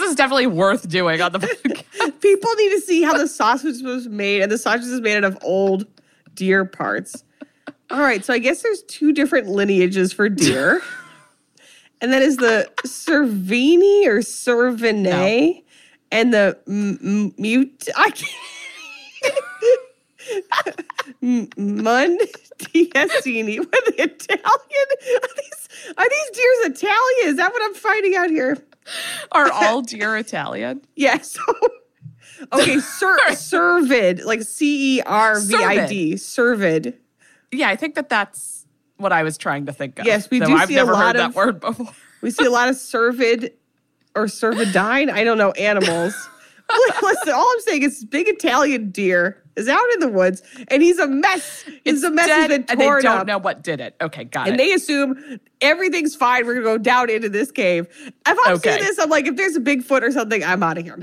is 0.10 0.16
definitely 0.16 0.48
worth 0.48 0.90
doing 0.90 1.22
on 1.22 1.32
the 1.32 1.38
podcast. 1.40 2.20
People 2.20 2.52
need 2.56 2.72
to 2.72 2.82
see 2.82 3.04
how 3.04 3.16
the 3.16 3.28
sausage 3.28 3.82
was 3.84 4.08
made, 4.10 4.42
and 4.42 4.52
the 4.52 4.58
sausage 4.58 4.88
is 4.88 5.02
made 5.02 5.18
out 5.18 5.24
of 5.24 5.38
old 5.44 5.86
deer 6.34 6.66
parts. 6.66 7.24
All 7.94 8.02
right, 8.02 8.26
so 8.26 8.34
I 8.34 8.40
guess 8.40 8.62
there's 8.64 8.82
two 8.84 9.14
different 9.14 9.48
lineages 9.48 10.12
for 10.12 10.28
deer, 10.28 10.82
and 12.02 12.12
that 12.12 12.22
is 12.24 12.36
the 12.38 12.70
Cervini 12.86 14.06
or 14.08 14.18
Cervinae, 14.20 15.64
and 16.12 16.34
the 16.34 16.58
m- 16.68 17.00
m- 17.04 17.34
mute. 17.38 17.88
I 17.96 18.10
can't. 18.10 18.32
M- 21.22 21.48
Mundiasini. 21.50 23.60
What 23.60 23.88
are 23.88 23.94
Italian? 23.98 24.02
Are 24.02 24.08
these, 25.36 25.68
are 25.98 26.10
these 26.10 26.30
deers 26.34 26.66
Italian? 26.82 27.26
Is 27.26 27.36
that 27.38 27.52
what 27.52 27.62
I'm 27.64 27.74
finding 27.74 28.16
out 28.16 28.30
here? 28.30 28.58
Are 29.34 29.52
all 29.68 29.82
deer 29.82 30.16
Italian? 30.18 30.82
Yeah. 30.96 31.18
So, 31.20 31.42
okay, 32.54 32.80
cer- 32.80 33.18
cervid, 33.32 34.24
like 34.26 34.44
C 34.44 34.98
E 34.98 35.02
R 35.02 35.40
V 35.42 35.56
I 35.56 35.88
D, 35.88 36.14
cervid. 36.14 36.94
Yeah, 37.54 37.70
I 37.70 37.76
think 37.76 37.96
that 37.96 38.10
that's 38.10 38.66
what 38.98 39.12
I 39.12 39.24
was 39.24 39.38
trying 39.38 39.66
to 39.68 39.74
think 39.74 40.00
of. 40.00 40.06
Yes, 40.06 40.30
we 40.30 40.40
do 40.40 40.54
I've 40.56 40.68
see 40.68 40.76
a 40.76 40.78
never 40.78 40.94
lot 40.94 41.16
heard 41.16 41.16
of- 41.18 41.34
that 41.34 41.36
word 41.38 41.60
before. 41.60 41.88
We 42.22 42.32
see 42.32 42.46
a 42.46 42.50
lot 42.50 42.70
of 42.70 42.76
cervid 42.76 43.52
or 44.16 44.28
cervidine. 44.28 45.10
I 45.12 45.26
don't 45.26 45.38
know 45.38 45.52
animals. 45.52 46.16
Listen, 47.02 47.34
all 47.34 47.52
I'm 47.52 47.60
saying 47.60 47.84
is 47.84 48.06
big 48.06 48.30
Italian 48.30 48.92
deer 48.92 49.44
is 49.58 49.68
out 49.68 49.84
in 49.94 50.00
the 50.00 50.08
woods, 50.08 50.42
and 50.70 50.82
he's 50.82 50.98
a 51.00 51.08
mess. 51.08 51.66
It's 51.84 52.02
a 52.02 52.10
mess. 52.10 52.26
He's 52.28 52.48
Dead, 52.48 52.66
and 52.70 52.80
they 52.80 52.86
don't 52.88 53.06
up. 53.06 53.28
know 53.28 53.38
what 53.40 53.62
did 53.62 53.82
it. 53.82 53.96
Okay, 54.02 54.24
got 54.24 54.48
And 54.48 54.48
it. 54.48 54.52
And 54.52 54.60
they 54.62 54.72
assume 54.74 55.40
everything's 55.60 56.16
fine. 56.16 56.46
We're 56.48 56.54
gonna 56.54 56.66
go 56.66 56.78
down 56.78 57.10
into 57.10 57.28
this 57.28 57.52
cave. 57.52 57.88
If 58.06 58.14
I'm 58.46 58.54
Okay. 58.56 58.72
seeing 58.78 58.84
this, 58.84 58.98
I'm 58.98 59.10
like, 59.10 59.28
if 59.28 59.36
there's 59.36 59.58
a 59.58 59.60
Bigfoot 59.62 60.02
or 60.02 60.12
something, 60.12 60.42
I'm 60.46 60.64
out 60.64 60.78
of 60.78 60.86
here. 60.86 60.98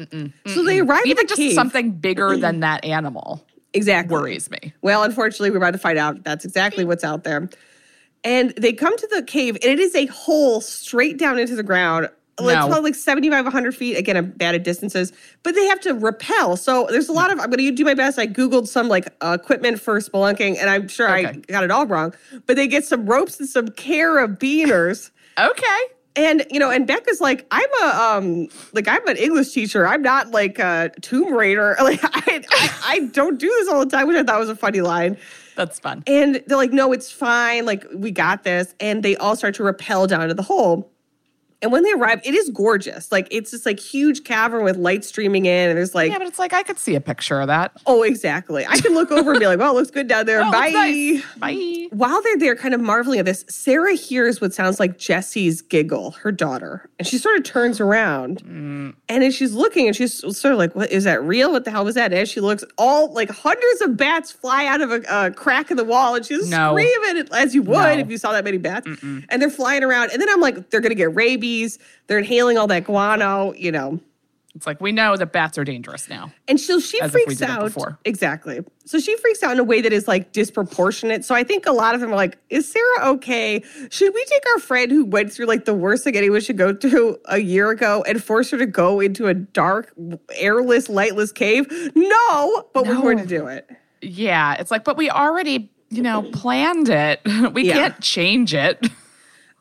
So 0.47 0.65
they 0.65 0.81
arrive 0.81 1.03
Even 1.05 1.19
at 1.19 1.29
the 1.29 1.29
just 1.29 1.37
cave. 1.39 1.53
something 1.53 1.91
bigger 1.91 2.37
than 2.39 2.61
that 2.61 2.83
animal 2.85 3.45
exactly 3.75 4.13
worries 4.13 4.51
me. 4.51 4.73
Well, 4.83 5.03
unfortunately, 5.03 5.51
we're 5.51 5.59
about 5.59 5.73
to 5.73 5.79
find 5.79 5.99
out 5.99 6.25
that's 6.25 6.45
exactly 6.45 6.85
what's 6.85 7.05
out 7.05 7.25
there. 7.25 7.49
And 8.23 8.51
they 8.57 8.73
come 8.73 8.97
to 8.97 9.09
the 9.15 9.23
cave, 9.23 9.57
and 9.63 9.65
it 9.65 9.79
is 9.79 9.95
a 9.95 10.07
hole 10.07 10.61
straight 10.61 11.19
down 11.19 11.39
into 11.39 11.55
the 11.57 11.63
ground. 11.63 12.09
Like, 12.39 12.59
No. 12.59 12.69
probably 12.69 12.91
like 12.91 12.95
75, 12.95 13.45
100 13.45 13.75
feet. 13.75 13.97
Again, 13.97 14.17
I'm 14.17 14.31
bad 14.31 14.55
at 14.55 14.65
distances, 14.65 15.13
but 15.43 15.55
they 15.55 15.67
have 15.67 15.81
to 15.81 15.93
rappel. 15.95 16.57
So 16.57 16.87
there's 16.91 17.09
a 17.09 17.13
lot 17.13 17.31
of, 17.31 17.39
I'm 17.39 17.51
going 17.51 17.59
to 17.59 17.71
do 17.71 17.85
my 17.85 17.93
best. 17.95 18.19
I 18.19 18.27
Googled 18.27 18.67
some 18.67 18.89
like 18.89 19.09
uh, 19.21 19.37
equipment 19.41 19.79
for 19.81 19.99
spelunking, 20.01 20.59
and 20.59 20.71
I'm 20.71 20.89
sure 20.89 21.09
I 21.09 21.33
got 21.33 21.65
it 21.65 21.71
all 21.71 21.87
wrong. 21.87 22.15
But 22.47 22.57
they 22.57 22.67
get 22.67 22.85
some 22.87 23.05
ropes 23.07 23.39
and 23.41 23.49
some 23.49 23.69
carabiners. 23.69 25.11
Okay. 25.39 25.79
And 26.17 26.45
you 26.51 26.59
know, 26.59 26.71
and 26.71 26.87
Becca's 26.87 27.21
like, 27.21 27.47
I'm 27.51 27.69
a 27.83 27.87
um, 27.87 28.49
like 28.73 28.89
I'm 28.89 29.07
an 29.07 29.17
English 29.17 29.53
teacher. 29.53 29.87
I'm 29.87 30.03
not 30.03 30.31
like 30.31 30.59
a 30.59 30.91
Tomb 31.01 31.33
Raider. 31.33 31.77
Like 31.81 32.01
I, 32.03 32.45
I, 32.51 32.71
I 32.85 33.01
don't 33.07 33.39
do 33.39 33.49
this 33.49 33.69
all 33.69 33.85
the 33.85 33.91
time, 33.91 34.07
which 34.07 34.17
I 34.17 34.23
thought 34.23 34.39
was 34.39 34.49
a 34.49 34.57
funny 34.57 34.81
line. 34.81 35.17
That's 35.57 35.79
fun. 35.79 36.03
And 36.07 36.43
they're 36.47 36.57
like, 36.57 36.73
no, 36.73 36.93
it's 36.93 37.11
fine. 37.11 37.65
Like 37.65 37.85
we 37.95 38.11
got 38.11 38.45
this. 38.45 38.75
And 38.81 39.03
they 39.03 39.17
all 39.17 39.37
start 39.37 39.55
to 39.57 39.65
rappel 39.65 40.07
down 40.07 40.29
to 40.29 40.35
the 40.35 40.43
hole. 40.43 40.90
And 41.63 41.71
when 41.73 41.83
they 41.83 41.93
arrive, 41.93 42.21
it 42.25 42.35
is 42.35 42.49
gorgeous. 42.51 43.13
Like 43.13 43.29
it's 43.31 43.51
this 43.51 43.67
like 43.67 43.79
huge 43.79 44.25
cavern 44.25 44.65
with 44.65 44.77
light 44.79 45.05
streaming 45.05 45.45
in, 45.45 45.69
and 45.69 45.77
there's 45.77 45.95
like, 45.95 46.11
Yeah, 46.11 46.19
but 46.19 46.27
it's 46.27 46.39
like 46.39 46.53
I 46.55 46.63
could 46.63 46.79
see 46.79 46.95
a 46.95 47.01
picture 47.01 47.39
of 47.41 47.49
that. 47.49 47.73
oh, 47.87 48.03
exactly. 48.03 48.67
I 48.67 48.79
can 48.79 48.95
look 48.95 49.11
over 49.11 49.33
and 49.33 49.41
be 49.41 49.47
like, 49.47 49.59
well, 49.59 49.73
it 49.73 49.75
looks 49.79 49.91
good 49.91 50.09
down 50.09 50.25
there. 50.27 50.41
Oh, 50.45 50.51
Bye. 50.51 50.71
nice. 50.71 51.23
Bye. 51.37 51.87
While 51.91 52.23
they're 52.23 52.39
there, 52.39 52.57
kind 52.57 52.73
of 52.73 52.81
marveling 52.81 53.19
at 53.19 53.27
this, 53.27 53.45
Sarah 53.49 53.95
hears 53.95 54.41
what 54.41 54.55
sounds 54.55 54.81
like 54.81 54.97
Jessie's 54.97 55.61
giggle, 55.61 56.13
her 56.13 56.33
daughter, 56.33 56.89
and 56.99 57.07
she 57.07 57.19
sort 57.19 57.37
of 57.37 57.45
turns 57.45 57.79
around, 57.81 58.43
Mm. 58.43 58.95
and 59.09 59.23
as 59.25 59.35
she's 59.35 59.53
looking, 59.53 59.87
and 59.87 59.95
she's 59.95 60.15
sort 60.15 60.53
of 60.53 60.59
like, 60.59 60.75
"What 60.75 60.91
is 60.91 61.05
that 61.05 61.23
real? 61.23 61.53
What 61.53 61.65
the 61.67 61.71
hell 61.71 61.85
was 61.85 61.95
that?" 61.97 62.07
And 62.13 62.21
as 62.21 62.29
she 62.31 62.41
looks, 62.41 62.65
all 62.79 63.13
like 63.13 63.29
hundreds 63.31 63.83
of 63.83 63.97
bats 63.99 64.33
fly 64.33 64.65
out 64.67 64.81
of 64.81 64.91
a, 64.93 65.03
a 65.11 65.31
crack 65.31 65.71
in 65.71 65.77
the 65.77 65.85
wall, 65.85 66.15
and 66.15 66.25
she's 66.25 66.49
No. 66.49 66.73
screaming 66.77 67.29
as 67.33 67.55
you 67.55 67.63
would 67.63 67.77
No. 67.77 67.91
if 67.99 68.09
you 68.11 68.17
saw 68.19 68.33
that 68.33 68.45
many 68.45 68.57
bats, 68.59 68.87
and 69.03 69.43
they're 69.43 69.51
flying 69.51 69.83
around. 69.85 70.11
And 70.13 70.23
then 70.23 70.29
I'm 70.31 70.41
like, 70.41 70.71
they're 70.71 70.81
gonna 70.81 70.95
get 70.95 71.15
rabies. 71.15 71.50
They're 72.07 72.19
inhaling 72.19 72.59
all 72.59 72.67
that 72.69 72.85
guano, 72.85 73.53
you 73.55 73.73
know. 73.73 74.01
It's 74.57 74.67
like 74.67 74.81
we 74.81 74.91
know 74.91 75.17
that 75.17 75.33
bats 75.33 75.57
are 75.59 75.65
dangerous 75.65 76.09
now. 76.09 76.33
And 76.49 76.59
so 76.59 76.81
she 76.81 77.01
As 77.01 77.11
if 77.11 77.15
we 77.15 77.25
freaks 77.37 77.41
out. 77.43 77.73
Exactly. 78.05 78.65
So 78.85 78.99
she 78.99 79.17
freaks 79.19 79.45
out 79.45 79.53
in 79.53 79.61
a 79.61 79.65
way 79.65 79.81
that 79.81 79.93
is 79.93 80.09
like 80.09 80.33
disproportionate. 80.33 81.25
So 81.25 81.37
I 81.37 81.45
think 81.45 81.67
a 81.67 81.73
lot 81.73 81.95
of 81.95 82.01
them 82.01 82.11
are 82.13 82.17
like, 82.17 82.37
is 82.51 82.71
Sarah 82.71 83.11
okay? 83.13 83.63
Should 83.91 84.13
we 84.13 84.25
take 84.25 84.43
our 84.55 84.59
friend 84.59 84.91
who 84.91 85.05
went 85.05 85.33
through 85.33 85.47
like 85.47 85.67
the 85.67 85.73
worst 85.75 86.03
thing 86.03 86.17
anyone 86.17 86.41
should 86.41 86.59
go 86.59 86.75
through 86.75 87.19
a 87.27 87.39
year 87.39 87.71
ago 87.71 88.03
and 88.09 88.23
force 88.23 88.51
her 88.51 88.59
to 88.59 88.67
go 88.67 88.99
into 88.99 89.29
a 89.29 89.35
dark, 89.35 89.93
airless, 90.37 90.89
lightless 90.89 91.33
cave? 91.33 91.69
No, 91.95 92.65
but 92.75 92.89
we're 92.89 93.01
going 93.01 93.19
to 93.19 93.27
do 93.27 93.47
it. 93.47 93.71
Yeah, 94.03 94.55
it's 94.55 94.73
like, 94.73 94.83
but 94.83 94.97
we 94.97 95.11
already, 95.11 95.71
you 95.91 96.03
know, 96.03 96.23
planned 96.33 96.89
it. 96.89 97.21
We 97.53 97.69
Yeah. 97.69 97.75
can't 97.75 98.01
change 98.01 98.53
it. 98.53 98.85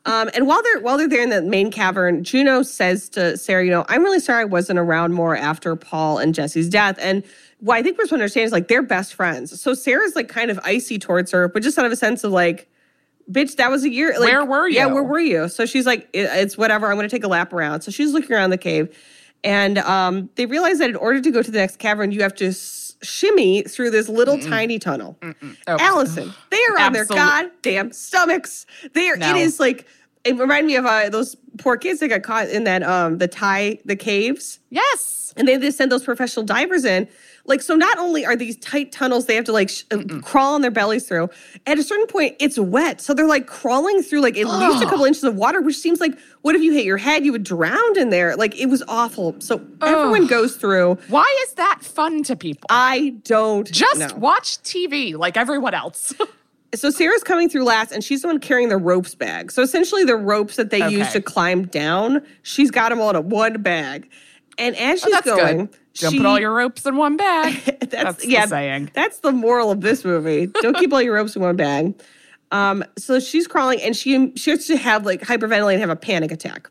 Um, 0.06 0.30
and 0.34 0.46
while 0.46 0.62
they're 0.62 0.80
while 0.80 0.96
they're 0.96 1.08
there 1.08 1.22
in 1.22 1.28
the 1.30 1.42
main 1.42 1.70
cavern, 1.70 2.24
Juno 2.24 2.62
says 2.62 3.08
to 3.10 3.36
Sarah, 3.36 3.64
"You 3.64 3.70
know, 3.70 3.84
I'm 3.88 4.02
really 4.02 4.20
sorry 4.20 4.40
I 4.42 4.44
wasn't 4.46 4.78
around 4.78 5.12
more 5.12 5.36
after 5.36 5.76
Paul 5.76 6.18
and 6.18 6.34
Jessie's 6.34 6.68
death." 6.70 6.96
And 7.00 7.22
what 7.58 7.76
I 7.76 7.82
think 7.82 7.98
we're 7.98 8.04
supposed 8.04 8.10
to 8.20 8.22
understand 8.22 8.46
is 8.46 8.52
like 8.52 8.68
they're 8.68 8.82
best 8.82 9.12
friends. 9.14 9.60
So 9.60 9.74
Sarah's 9.74 10.16
like 10.16 10.28
kind 10.28 10.50
of 10.50 10.58
icy 10.64 10.98
towards 10.98 11.30
her, 11.32 11.48
but 11.48 11.62
just 11.62 11.78
out 11.78 11.84
of 11.84 11.92
a 11.92 11.96
sense 11.96 12.24
of 12.24 12.32
like, 12.32 12.66
"Bitch, 13.30 13.56
that 13.56 13.70
was 13.70 13.84
a 13.84 13.90
year. 13.90 14.14
Like, 14.18 14.30
Where 14.30 14.44
were 14.44 14.68
you? 14.68 14.76
Yeah, 14.76 14.86
where 14.86 15.02
were 15.02 15.20
you?" 15.20 15.48
So 15.50 15.66
she's 15.66 15.84
like, 15.84 16.08
"It- 16.14 16.30
"It's 16.32 16.56
whatever. 16.56 16.86
I'm 16.86 16.96
going 16.96 17.08
to 17.08 17.14
take 17.14 17.24
a 17.24 17.28
lap 17.28 17.52
around." 17.52 17.82
So 17.82 17.90
she's 17.90 18.12
looking 18.14 18.32
around 18.34 18.50
the 18.50 18.58
cave, 18.58 18.88
and 19.44 19.76
um, 19.78 20.30
they 20.36 20.46
realize 20.46 20.78
that 20.78 20.88
in 20.88 20.96
order 20.96 21.20
to 21.20 21.30
go 21.30 21.42
to 21.42 21.50
the 21.50 21.58
next 21.58 21.78
cavern, 21.78 22.10
you 22.10 22.22
have 22.22 22.34
to 22.36 22.52
shimmy 23.02 23.62
through 23.62 23.90
this 23.90 24.08
little 24.08 24.38
tiny 24.38 24.78
tunnel. 24.78 25.16
Oh, 25.22 25.76
Alison, 25.78 26.32
they 26.50 26.60
are 26.70 26.78
on 26.80 26.92
their 26.92 27.04
goddamn 27.04 27.92
stomachs. 27.92 28.66
They 28.92 29.08
are. 29.08 29.14
It 29.14 29.20
No. 29.20 29.36
is 29.36 29.58
like 29.60 29.86
it 30.24 30.36
reminded 30.36 30.66
me 30.66 30.76
of 30.76 30.84
uh, 30.84 31.08
those 31.08 31.34
poor 31.58 31.76
kids 31.78 32.00
that 32.00 32.08
got 32.08 32.22
caught 32.22 32.48
in 32.48 32.64
that 32.64 32.82
um 32.82 33.18
the 33.18 33.28
Thai 33.28 33.78
the 33.84 33.96
caves, 33.96 34.58
Yes. 34.70 35.32
and 35.36 35.48
they 35.48 35.56
just 35.58 35.78
send 35.78 35.90
those 35.90 36.04
professional 36.04 36.44
divers 36.44 36.84
in. 36.84 37.08
Like 37.46 37.62
so, 37.62 37.74
not 37.74 37.98
only 37.98 38.24
are 38.26 38.36
these 38.36 38.56
tight 38.58 38.92
tunnels 38.92 39.26
they 39.26 39.34
have 39.34 39.44
to 39.46 39.52
like 39.52 39.70
sh- 39.70 39.84
uh, 39.90 40.02
crawl 40.22 40.54
on 40.54 40.60
their 40.62 40.70
bellies 40.70 41.06
through. 41.08 41.28
At 41.66 41.78
a 41.78 41.82
certain 41.82 42.06
point, 42.06 42.36
it's 42.38 42.58
wet, 42.58 43.00
so 43.00 43.14
they're 43.14 43.26
like 43.26 43.46
crawling 43.46 44.02
through 44.02 44.20
like 44.20 44.36
at 44.36 44.46
least 44.46 44.82
a 44.82 44.86
couple 44.86 45.04
inches 45.04 45.24
of 45.24 45.36
water, 45.36 45.60
which 45.60 45.76
seems 45.76 46.00
like 46.00 46.18
what 46.42 46.54
if 46.54 46.62
you 46.62 46.72
hit 46.72 46.84
your 46.84 46.98
head, 46.98 47.24
you 47.24 47.32
would 47.32 47.44
drown 47.44 47.98
in 47.98 48.10
there. 48.10 48.36
Like 48.36 48.58
it 48.58 48.66
was 48.66 48.82
awful. 48.88 49.36
So 49.40 49.64
everyone 49.82 50.26
goes 50.26 50.56
through. 50.56 50.96
Why 51.08 51.44
is 51.48 51.54
that 51.54 51.80
fun 51.82 52.22
to 52.24 52.36
people? 52.36 52.66
I 52.70 53.16
don't 53.24 53.70
Just 53.70 53.98
know. 54.00 54.14
watch 54.16 54.58
TV 54.62 55.16
like 55.16 55.36
everyone 55.36 55.74
else. 55.74 56.12
so 56.74 56.90
Sarah's 56.90 57.24
coming 57.24 57.48
through 57.48 57.64
last, 57.64 57.92
and 57.92 58.04
she's 58.04 58.22
the 58.22 58.28
one 58.28 58.38
carrying 58.38 58.68
the 58.68 58.76
ropes 58.76 59.14
bag. 59.14 59.50
So 59.50 59.62
essentially, 59.62 60.04
the 60.04 60.16
ropes 60.16 60.56
that 60.56 60.70
they 60.70 60.88
use 60.88 61.12
to 61.12 61.20
climb 61.20 61.66
down, 61.66 62.22
she's 62.42 62.70
got 62.70 62.90
them 62.90 63.00
all 63.00 63.10
in 63.10 63.16
a 63.16 63.20
one 63.20 63.60
bag. 63.62 64.08
And 64.58 64.76
as 64.76 65.00
she's 65.00 65.14
Oh, 65.14 65.20
going, 65.22 65.56
good. 65.66 65.76
Don't 65.94 66.12
she- 66.12 66.18
put 66.18 66.26
all 66.26 66.38
your 66.38 66.54
ropes 66.54 66.84
in 66.86 66.96
one 66.96 67.16
bag. 67.16 67.54
that's, 67.80 67.90
That's 67.90 68.26
yeah, 68.26 68.42
the 68.46 68.50
saying. 68.50 68.90
That's 68.94 69.18
the 69.20 69.32
moral 69.32 69.70
of 69.70 69.80
this 69.80 70.04
movie. 70.04 70.46
Don't 70.46 70.76
keep 70.76 70.92
all 70.92 71.02
your 71.02 71.14
ropes 71.14 71.34
in 71.36 71.42
one 71.42 71.56
bag. 71.56 72.00
Um, 72.52 72.84
so 72.98 73.20
she's 73.20 73.46
crawling, 73.46 73.80
and 73.80 73.96
she 73.96 74.32
she 74.34 74.50
starts 74.50 74.66
to 74.66 74.76
have 74.76 75.06
like 75.06 75.20
hyperventilate 75.22 75.72
and 75.74 75.80
have 75.80 75.90
a 75.90 75.96
panic 75.96 76.32
attack. 76.32 76.68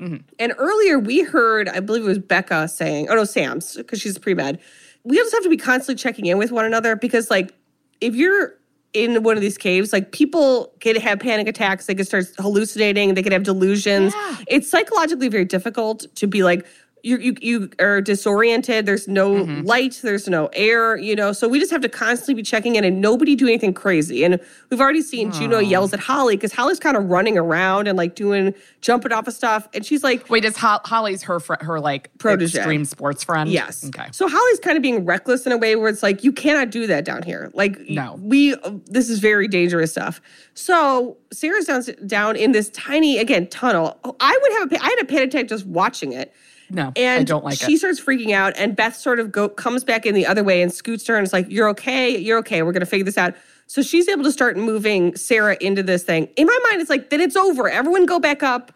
Mm-hmm. 0.00 0.16
And 0.38 0.52
earlier 0.58 0.98
we 0.98 1.22
heard, 1.22 1.68
I 1.68 1.80
believe 1.80 2.02
it 2.02 2.08
was 2.08 2.18
Becca 2.18 2.68
saying, 2.68 3.08
oh 3.08 3.14
no, 3.14 3.24
Sam's, 3.24 3.76
because 3.76 4.00
she's 4.00 4.18
pre 4.18 4.34
med. 4.34 4.58
We 5.04 5.16
just 5.16 5.32
have 5.32 5.42
to 5.42 5.48
be 5.48 5.56
constantly 5.56 6.00
checking 6.00 6.26
in 6.26 6.38
with 6.38 6.52
one 6.52 6.64
another 6.64 6.96
because, 6.96 7.30
like, 7.30 7.52
if 8.00 8.14
you're 8.14 8.54
in 8.92 9.22
one 9.22 9.36
of 9.36 9.40
these 9.40 9.56
caves, 9.56 9.92
like 9.92 10.12
people 10.12 10.72
can 10.80 10.96
have 10.96 11.18
panic 11.18 11.48
attacks, 11.48 11.86
they 11.86 11.94
can 11.94 12.04
start 12.04 12.26
hallucinating, 12.38 13.14
they 13.14 13.22
can 13.22 13.32
have 13.32 13.42
delusions. 13.42 14.12
Yeah. 14.14 14.36
It's 14.48 14.68
psychologically 14.68 15.28
very 15.28 15.46
difficult 15.46 16.04
to 16.16 16.26
be 16.26 16.42
like, 16.42 16.66
you 17.02 17.18
you 17.18 17.34
you 17.40 17.70
are 17.80 18.00
disoriented. 18.00 18.86
There's 18.86 19.08
no 19.08 19.32
Mm-hmm. 19.32 19.62
light. 19.66 20.00
There's 20.02 20.28
no 20.28 20.46
air. 20.52 20.96
You 20.96 21.16
know, 21.16 21.32
so 21.32 21.48
we 21.48 21.58
just 21.58 21.70
have 21.72 21.80
to 21.82 21.88
constantly 21.88 22.34
be 22.34 22.42
checking 22.42 22.76
in, 22.76 22.84
and 22.84 23.00
nobody 23.00 23.34
do 23.34 23.46
anything 23.46 23.74
crazy. 23.74 24.24
And 24.24 24.38
we've 24.70 24.80
already 24.80 25.02
seen 25.02 25.32
Juno 25.32 25.58
yells 25.58 25.92
at 25.92 26.00
Holly 26.00 26.36
because 26.36 26.52
Holly's 26.52 26.78
kind 26.78 26.96
of 26.96 27.06
running 27.10 27.36
around 27.36 27.88
and 27.88 27.96
like 27.98 28.14
doing 28.14 28.54
jumping 28.80 29.12
off 29.12 29.26
of 29.26 29.34
stuff, 29.34 29.68
and 29.74 29.84
she's 29.84 30.02
like, 30.04 30.28
Wait, 30.30 30.44
is 30.44 30.56
Ho- 30.58 30.80
Holly's 30.84 31.22
her 31.24 31.40
fr- 31.40 31.54
her 31.60 31.80
like 31.80 32.10
Protege. 32.18 32.58
extreme 32.58 32.84
sports 32.84 33.24
friend? 33.24 33.50
Yes. 33.50 33.84
Okay. 33.86 34.06
So 34.12 34.28
Holly's 34.28 34.60
kind 34.60 34.76
of 34.76 34.82
being 34.82 35.04
reckless 35.04 35.46
in 35.46 35.52
a 35.52 35.58
way 35.58 35.76
where 35.76 35.88
it's 35.88 36.02
like 36.02 36.22
you 36.24 36.32
cannot 36.32 36.70
do 36.70 36.86
that 36.86 37.04
down 37.04 37.22
here. 37.22 37.50
Like 37.54 37.80
No. 37.88 38.18
we 38.22 38.54
this 38.86 39.08
is 39.10 39.18
very 39.18 39.48
dangerous 39.48 39.90
stuff. 39.92 40.20
So 40.54 41.16
Sarah's 41.32 41.64
down 41.66 41.82
down 42.06 42.36
in 42.36 42.52
this 42.52 42.68
tiny 42.70 43.18
again 43.18 43.46
tunnel. 43.48 43.98
I 44.20 44.38
would 44.40 44.52
have 44.60 44.72
a 44.72 44.84
I 44.84 44.88
had 44.88 45.00
a 45.00 45.04
panic 45.06 45.28
attack 45.34 45.48
just 45.48 45.66
watching 45.66 46.12
it. 46.12 46.32
No, 46.72 46.92
And 46.96 47.20
I 47.20 47.24
don't 47.24 47.44
like 47.44 47.58
she 47.58 47.74
it. 47.74 47.78
starts 47.78 48.00
freaking 48.00 48.32
out, 48.32 48.54
and 48.56 48.74
Beth 48.74 48.96
sort 48.96 49.20
of 49.20 49.30
go 49.30 49.48
comes 49.48 49.84
back 49.84 50.06
in 50.06 50.14
the 50.14 50.26
other 50.26 50.42
way 50.42 50.62
and 50.62 50.72
scoots 50.72 51.06
her 51.06 51.16
and 51.16 51.24
is 51.26 51.32
like, 51.32 51.46
"You're 51.50 51.68
okay, 51.70 52.16
you're 52.16 52.38
okay. 52.38 52.62
We're 52.62 52.72
gonna 52.72 52.86
figure 52.86 53.04
this 53.04 53.18
out." 53.18 53.34
So 53.66 53.82
she's 53.82 54.08
able 54.08 54.24
to 54.24 54.32
start 54.32 54.56
moving 54.56 55.14
Sarah 55.16 55.56
into 55.60 55.82
this 55.82 56.02
thing. 56.02 56.28
In 56.36 56.46
my 56.46 56.58
mind, 56.68 56.80
it's 56.80 56.90
like, 56.90 57.10
then 57.10 57.20
it's 57.20 57.36
over. 57.36 57.68
Everyone 57.68 58.04
go 58.06 58.18
back 58.18 58.42
up. 58.42 58.72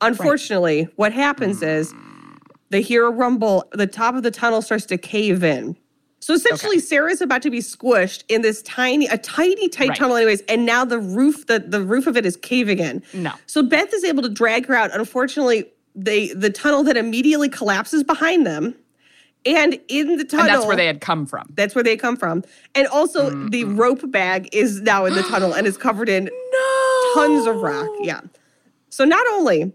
Unfortunately, 0.00 0.88
what 0.96 1.12
happens 1.12 1.62
is 1.62 1.94
they 2.70 2.82
hear 2.82 3.06
a 3.06 3.10
rumble. 3.10 3.64
The 3.72 3.86
top 3.86 4.14
of 4.14 4.22
the 4.22 4.30
tunnel 4.30 4.62
starts 4.62 4.84
to 4.86 4.98
cave 4.98 5.42
in. 5.42 5.76
So 6.20 6.34
essentially, 6.34 6.80
Sarah's 6.80 7.20
about 7.20 7.42
to 7.42 7.50
be 7.50 7.60
squished 7.60 8.24
in 8.28 8.42
this 8.42 8.60
tiny, 8.62 9.06
a 9.06 9.16
tiny, 9.18 9.68
tight 9.68 9.90
Right. 9.90 9.98
tunnel, 9.98 10.16
anyways. 10.16 10.40
And 10.48 10.66
now 10.66 10.84
the 10.84 10.98
roof, 10.98 11.46
the, 11.46 11.60
the 11.60 11.80
roof 11.82 12.06
of 12.06 12.16
it 12.16 12.26
is 12.26 12.36
caving 12.36 12.78
in. 12.78 13.02
No. 13.14 13.32
So 13.46 13.62
Beth 13.62 13.92
is 13.94 14.02
able 14.02 14.22
to 14.22 14.28
drag 14.28 14.66
her 14.66 14.74
out. 14.74 14.90
Unfortunately, 14.92 15.66
they 15.96 16.28
the 16.34 16.50
tunnel 16.50 16.84
that 16.84 16.96
immediately 16.96 17.48
collapses 17.48 18.04
behind 18.04 18.46
them, 18.46 18.74
and 19.44 19.80
in 19.88 20.16
the 20.16 20.24
tunnel, 20.24 20.46
and 20.46 20.54
that's 20.54 20.66
where 20.66 20.76
they 20.76 20.86
had 20.86 21.00
come 21.00 21.26
from. 21.26 21.48
that's 21.54 21.74
where 21.74 21.82
they 21.84 21.96
come 21.96 22.16
from. 22.16 22.44
And 22.74 22.86
also, 22.88 23.30
the 23.48 23.64
rope 23.64 24.08
bag 24.10 24.48
is 24.52 24.82
now 24.82 25.06
in 25.06 25.14
the 25.14 25.22
tunnel 25.22 25.54
and 25.54 25.66
is 25.66 25.76
covered 25.76 26.08
in 26.08 26.24
No. 26.52 27.10
tons 27.14 27.46
of 27.46 27.56
rock. 27.56 27.88
Yeah. 28.00 28.20
So 28.90 29.04
not 29.04 29.26
only 29.32 29.72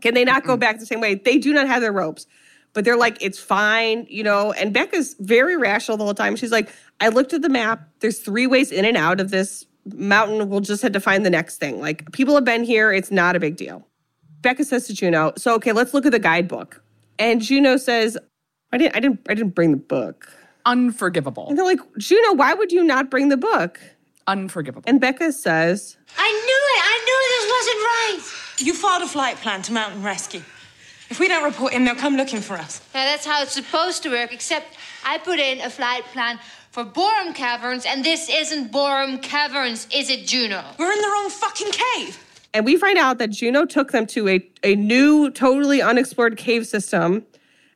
can 0.00 0.14
they 0.14 0.24
not 0.24 0.44
go 0.44 0.56
back 0.56 0.78
the 0.78 0.86
same 0.86 1.00
way, 1.00 1.14
they 1.14 1.38
do 1.38 1.52
not 1.52 1.66
have 1.66 1.80
their 1.80 1.92
ropes, 1.92 2.26
but 2.72 2.84
they're 2.84 2.96
like, 2.96 3.16
it's 3.20 3.38
fine, 3.38 4.06
you 4.08 4.22
know. 4.22 4.52
And 4.52 4.72
Becca's 4.72 5.14
very 5.20 5.56
rational 5.56 5.96
the 5.96 6.04
whole 6.04 6.14
time. 6.14 6.36
She's 6.36 6.52
like, 6.52 6.68
I 7.00 7.08
looked 7.08 7.32
at 7.32 7.42
the 7.42 7.48
map. 7.48 7.88
There's 8.00 8.18
three 8.18 8.46
ways 8.46 8.70
in 8.72 8.84
and 8.84 8.96
out 8.96 9.20
of 9.20 9.30
this 9.30 9.66
mountain. 9.92 10.48
We'll 10.48 10.60
just 10.60 10.82
have 10.82 10.92
to 10.92 11.00
find 11.00 11.24
the 11.24 11.30
next 11.30 11.56
thing. 11.58 11.80
Like, 11.80 12.10
people 12.12 12.34
have 12.34 12.44
been 12.44 12.64
here. 12.64 12.92
It's 12.92 13.10
not 13.10 13.34
a 13.36 13.40
big 13.40 13.56
deal. 13.56 13.86
Becca 14.44 14.64
says 14.64 14.86
to 14.86 14.94
Juno, 14.94 15.32
so 15.36 15.54
okay, 15.54 15.72
let's 15.72 15.94
look 15.94 16.04
at 16.06 16.12
the 16.12 16.18
guidebook. 16.18 16.82
And 17.18 17.40
Juno 17.40 17.78
says, 17.78 18.18
I 18.72 18.78
didn't, 18.78 18.94
I 18.94 19.00
didn't, 19.00 19.20
I 19.28 19.34
didn't 19.34 19.54
bring 19.54 19.70
the 19.70 19.78
book. 19.78 20.30
Unforgivable. 20.66 21.48
And 21.48 21.58
they're 21.58 21.64
like, 21.64 21.80
Juno, 21.98 22.34
why 22.34 22.52
would 22.52 22.70
you 22.70 22.84
not 22.84 23.10
bring 23.10 23.30
the 23.30 23.36
book? 23.38 23.80
Unforgivable. 24.26 24.84
And 24.86 25.00
Becca 25.00 25.32
says, 25.32 25.96
I 26.18 26.30
knew 26.30 26.62
it. 26.74 26.80
I 26.84 26.96
knew 27.06 27.20
this 27.34 27.46
wasn't 27.56 27.80
right. 27.90 28.66
You 28.66 28.74
filed 28.74 29.02
a 29.02 29.06
flight 29.06 29.36
plan 29.36 29.62
to 29.62 29.72
Mountain 29.72 30.02
Rescue. 30.02 30.42
If 31.08 31.18
we 31.18 31.28
don't 31.28 31.44
report 31.44 31.72
in, 31.72 31.84
they'll 31.84 31.94
come 31.94 32.16
looking 32.16 32.40
for 32.40 32.54
us. 32.54 32.80
Now 32.94 33.04
that's 33.04 33.24
how 33.24 33.42
it's 33.42 33.52
supposed 33.52 34.02
to 34.02 34.10
work, 34.10 34.32
except 34.32 34.76
I 35.04 35.18
put 35.18 35.38
in 35.38 35.60
a 35.60 35.70
flight 35.70 36.04
plan 36.12 36.38
for 36.70 36.84
Boreham 36.84 37.32
Caverns, 37.34 37.86
and 37.86 38.04
this 38.04 38.28
isn't 38.28 38.72
Boreham 38.72 39.20
Caverns, 39.20 39.86
is 39.94 40.10
it, 40.10 40.26
Juno? 40.26 40.62
We're 40.78 40.92
in 40.92 41.00
the 41.00 41.08
wrong 41.08 41.30
fucking 41.30 41.70
cave. 41.70 42.18
And 42.54 42.64
we 42.64 42.76
find 42.76 42.96
out 42.96 43.18
that 43.18 43.28
Juno 43.30 43.64
took 43.66 43.92
them 43.92 44.06
to 44.06 44.28
a, 44.28 44.48
a 44.62 44.76
new, 44.76 45.30
totally 45.30 45.82
unexplored 45.82 46.36
cave 46.36 46.66
system. 46.66 47.26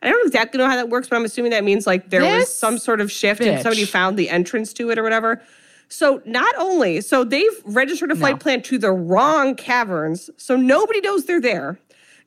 I 0.01 0.09
don't 0.09 0.25
exactly 0.27 0.59
know 0.59 0.67
how 0.69 0.77
that 0.77 0.89
works, 0.89 1.09
but 1.09 1.17
I'm 1.17 1.25
assuming 1.25 1.51
that 1.51 1.65
means 1.65 1.87
like 1.87 2.11
there 2.11 2.23
was 2.39 2.55
some 2.57 2.79
sort 2.79 3.01
of 3.01 3.11
shift 3.11 3.41
and 3.41 3.61
somebody 3.63 3.85
found 3.85 4.17
the 4.17 4.31
entrance 4.31 4.73
to 4.75 4.91
it 4.91 4.99
or 4.99 5.03
whatever. 5.03 5.43
So 5.89 6.23
not 6.25 6.55
only 6.59 7.01
so 7.01 7.25
they've 7.25 7.63
registered 7.65 8.13
a 8.13 8.15
flight 8.17 8.35
No. 8.35 8.39
plan 8.39 8.63
to 8.63 8.79
the 8.79 8.93
wrong 8.93 9.57
caverns, 9.57 10.31
so 10.37 10.55
nobody 10.57 11.01
knows 11.01 11.25
they're 11.25 11.41
there. 11.41 11.79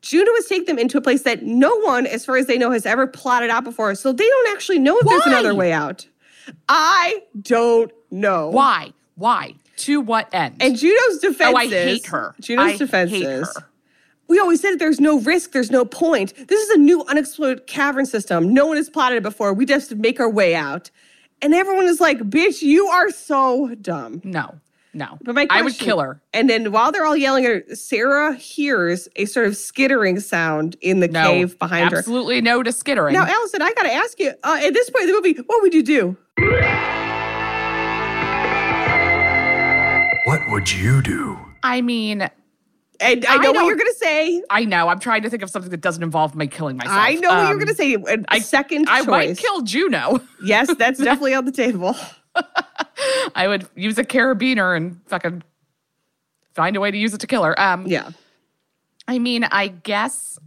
Juno 0.02 0.34
has 0.34 0.48
taken 0.48 0.66
them 0.66 0.80
into 0.80 0.98
a 0.98 1.02
place 1.02 1.22
that 1.22 1.44
no 1.44 1.74
one, 1.82 2.08
as 2.08 2.26
far 2.26 2.36
as 2.36 2.48
they 2.48 2.58
know, 2.58 2.72
has 2.72 2.86
ever 2.88 3.06
plotted 3.08 3.52
out 3.52 3.64
before. 3.64 3.94
So 3.96 4.12
they 4.12 4.28
don't 4.28 4.54
actually 4.54 4.80
know 4.80 4.98
if 4.98 5.08
there's 5.08 5.28
another 5.28 5.54
way 5.56 5.72
out. 5.72 6.08
I 6.68 7.22
don't 7.40 7.92
know. 8.10 8.50
Why? 8.50 8.94
Why? 9.16 9.54
To 9.86 10.02
what 10.02 10.30
end? 10.34 10.58
And 10.60 10.76
Juno's 10.78 11.20
defense 11.20 11.54
oh, 11.54 11.58
I 11.58 11.68
hate 11.68 12.06
her. 12.08 12.36
Juno's 12.40 12.74
I 12.74 12.78
defense 12.78 13.12
is 13.12 13.48
her. 13.56 13.68
we 14.28 14.40
always 14.40 14.62
said 14.62 14.78
there's 14.80 15.00
no 15.00 15.20
risk, 15.20 15.52
there's 15.52 15.72
no 15.72 15.86
point. 15.86 16.34
This 16.48 16.62
is 16.62 16.70
a 16.72 16.78
new 16.78 17.04
unexplored 17.06 17.68
cavern 17.68 18.06
system. 18.06 18.54
No 18.54 18.66
one 18.68 18.78
has 18.78 18.90
plotted 18.90 19.18
it 19.20 19.24
before. 19.24 19.54
We 19.54 19.66
just 19.66 19.96
make 19.96 20.20
our 20.20 20.30
way 20.30 20.56
out. 20.56 20.90
And 21.42 21.54
everyone 21.54 21.86
is 21.86 22.00
like, 22.00 22.20
bitch, 22.20 22.62
you 22.62 22.86
are 22.88 23.10
so 23.10 23.74
dumb. 23.82 24.22
No, 24.24 24.60
no. 24.94 25.18
But 25.24 25.34
my 25.34 25.48
I 25.50 25.62
would 25.64 25.72
question- 25.72 25.86
kill 25.86 26.00
her. 26.00 26.22
And 26.34 26.48
then 26.48 26.72
while 26.72 26.92
they're 26.92 27.06
all 27.06 27.18
yelling 27.18 27.46
at 27.46 27.52
her, 27.68 27.76
Sarah 27.76 28.36
hears 28.36 29.08
a 29.16 29.26
sort 29.26 29.48
of 29.48 29.58
skittering 29.58 30.20
sound 30.20 30.76
in 30.82 31.00
the 31.00 31.08
No, 31.08 31.24
cave 31.32 31.58
behind 31.58 31.90
her. 31.92 31.98
absolutely 31.98 32.42
no 32.42 32.62
to 32.62 32.72
skittering. 32.72 33.14
Now, 33.14 33.26
Alison, 33.26 33.64
I 33.64 33.74
got 33.74 33.84
to 33.84 33.94
ask 33.94 34.20
you, 34.20 34.34
uh, 34.44 34.60
at 34.64 34.74
this 34.76 34.90
point 34.92 35.04
in 35.04 35.08
the 35.08 35.14
movie, 35.14 35.34
what 35.48 35.64
would 35.64 35.74
you 35.74 35.82
do? 35.82 36.16
Would 40.62 40.72
you 40.72 41.02
do? 41.02 41.40
I 41.64 41.82
mean, 41.82 42.22
And 43.00 43.26
I 43.26 43.34
I 43.34 43.38
know 43.38 43.52
what 43.52 43.66
you're 43.66 43.76
going 43.76 43.92
to 43.92 43.98
say. 43.98 44.44
I 44.52 44.64
know. 44.64 44.90
I'm 44.90 45.00
trying 45.00 45.24
to 45.24 45.30
think 45.32 45.42
of 45.42 45.50
something 45.50 45.72
that 45.72 45.82
doesn't 45.82 46.04
involve 46.04 46.36
me 46.36 46.46
killing 46.46 46.78
myself. 46.78 46.96
I 46.96 47.16
know 47.16 47.30
what 47.30 47.42
you're 47.50 47.52
Um, 47.54 47.58
going 47.58 47.68
to 47.68 47.74
say. 47.76 47.94
A 47.96 48.24
I- 48.28 48.40
second 48.40 48.88
I 48.88 49.00
choice. 49.00 49.08
might 49.08 49.38
kill 49.40 49.62
Juno. 49.62 50.20
Yes, 50.44 50.72
that's 50.76 51.00
definitely 51.00 51.34
on 51.34 51.46
the 51.46 51.52
table. 51.52 51.96
I 53.36 53.48
would 53.48 53.68
use 53.76 53.98
a 53.98 54.04
carabiner 54.04 54.78
and 54.78 55.00
fucking 55.08 55.42
find 56.54 56.76
a 56.76 56.80
way 56.80 56.92
to 56.92 56.98
use 56.98 57.16
it 57.16 57.22
to 57.22 57.28
kill 57.28 57.44
her. 57.44 57.60
Um, 57.60 57.88
Yeah. 57.88 58.12
I 59.08 59.18
mean, 59.18 59.46
I 59.46 59.68
guess 59.70 60.38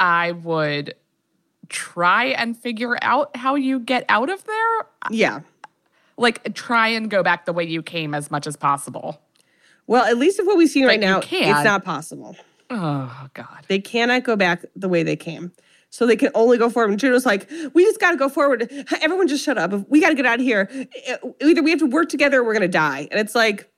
I 0.00 0.32
would 0.32 0.94
try 1.68 2.24
and 2.26 2.56
figure 2.58 2.98
out 3.02 3.36
how 3.36 3.54
you 3.54 3.78
get 3.78 4.04
out 4.08 4.30
of 4.30 4.42
there. 4.44 4.86
Yeah. 5.10 5.40
Like, 6.16 6.54
try 6.54 6.88
and 6.88 7.08
go 7.08 7.22
back 7.22 7.44
the 7.46 7.52
way 7.52 7.64
you 7.64 7.82
came 7.84 8.14
as 8.14 8.32
much 8.32 8.48
as 8.48 8.56
possible. 8.56 9.20
Well, 9.90 10.04
at 10.04 10.16
least 10.18 10.38
of 10.38 10.46
what 10.46 10.56
we've 10.56 10.70
seen 10.70 10.86
right 10.86 11.00
now, 11.00 11.18
can. 11.20 11.50
it's 11.56 11.64
not 11.64 11.84
possible. 11.84 12.36
Oh, 12.70 13.26
God. 13.34 13.64
They 13.66 13.80
cannot 13.80 14.22
go 14.22 14.36
back 14.36 14.64
the 14.76 14.88
way 14.88 15.02
they 15.02 15.16
came. 15.16 15.50
So 15.90 16.06
they 16.06 16.14
can 16.14 16.30
only 16.36 16.58
go 16.58 16.70
forward. 16.70 16.92
And 16.92 17.00
Juno's 17.00 17.26
like, 17.26 17.50
we 17.74 17.82
just 17.84 17.98
got 17.98 18.12
to 18.12 18.16
go 18.16 18.28
forward. 18.28 18.70
Everyone 19.02 19.26
just 19.26 19.44
shut 19.44 19.58
up. 19.58 19.72
We 19.90 20.00
got 20.00 20.10
to 20.10 20.14
get 20.14 20.26
out 20.26 20.38
of 20.38 20.44
here. 20.44 20.70
Either 21.42 21.60
we 21.64 21.70
have 21.70 21.80
to 21.80 21.86
work 21.86 22.08
together 22.08 22.38
or 22.38 22.44
we're 22.44 22.52
going 22.52 22.62
to 22.62 22.68
die. 22.68 23.08
And 23.10 23.18
it's 23.18 23.34
like, 23.34 23.68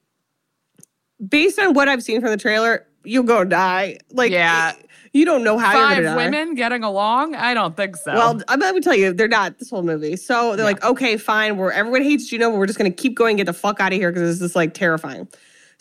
based 1.27 1.59
on 1.59 1.73
what 1.73 1.89
I've 1.89 2.03
seen 2.03 2.21
from 2.21 2.29
the 2.29 2.37
trailer, 2.37 2.87
you'll 3.05 3.23
go 3.23 3.43
die. 3.45 3.97
Like, 4.11 4.33
Yeah. 4.33 4.75
you 5.15 5.25
don't 5.25 5.43
know 5.45 5.57
how 5.57 5.73
Five 5.73 5.97
you're 5.97 6.05
going 6.05 6.19
to 6.19 6.23
die. 6.23 6.39
women 6.41 6.55
getting 6.55 6.85
along? 6.85 7.35
I 7.37 7.55
don't 7.55 7.75
think 7.75 7.97
so. 7.97 8.13
Well, 8.13 8.43
I'm 8.49 8.61
going 8.61 8.75
to 8.75 8.81
tell 8.83 8.95
you, 8.95 9.15
they're 9.15 9.29
not 9.29 9.59
this 9.59 9.71
whole 9.71 9.83
movie. 9.83 10.17
So 10.17 10.57
they're 10.57 10.67
like, 10.67 10.85
okay, 10.85 11.17
fine. 11.17 11.57
We're 11.57 11.73
everyone 11.73 12.03
hates 12.03 12.27
Juno, 12.29 12.51
but 12.51 12.59
we're 12.59 12.67
just 12.67 12.79
going 12.79 12.93
to 12.93 12.95
keep 12.95 13.15
going, 13.15 13.39
get 13.39 13.47
the 13.47 13.55
fuck 13.55 13.81
out 13.81 13.95
of 13.95 13.99
here 13.99 14.13
because 14.13 14.39
this 14.39 14.51
is 14.51 14.55
like 14.55 14.75
terrifying. 14.75 15.27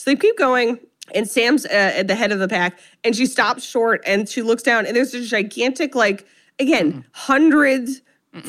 So 0.01 0.09
they 0.09 0.15
keep 0.15 0.35
going, 0.35 0.79
and 1.13 1.29
Sam's 1.29 1.63
uh, 1.63 1.69
at 1.69 2.07
the 2.07 2.15
head 2.15 2.31
of 2.31 2.39
the 2.39 2.47
pack, 2.47 2.79
and 3.03 3.15
she 3.15 3.27
stops 3.27 3.63
short 3.63 4.01
and 4.03 4.27
she 4.27 4.41
looks 4.41 4.63
down, 4.63 4.87
and 4.87 4.95
there's 4.95 5.13
a 5.13 5.23
gigantic, 5.23 5.93
like 5.93 6.25
again, 6.57 7.05
100 7.13 7.87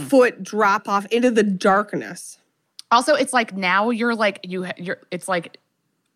foot 0.08 0.42
drop 0.42 0.88
off 0.88 1.04
into 1.10 1.30
the 1.30 1.42
darkness. 1.42 2.38
also, 2.90 3.14
it's 3.14 3.34
like 3.34 3.54
now 3.54 3.90
you're 3.90 4.14
like, 4.14 4.40
you, 4.44 4.66
you're, 4.78 4.96
it's 5.10 5.28
like 5.28 5.58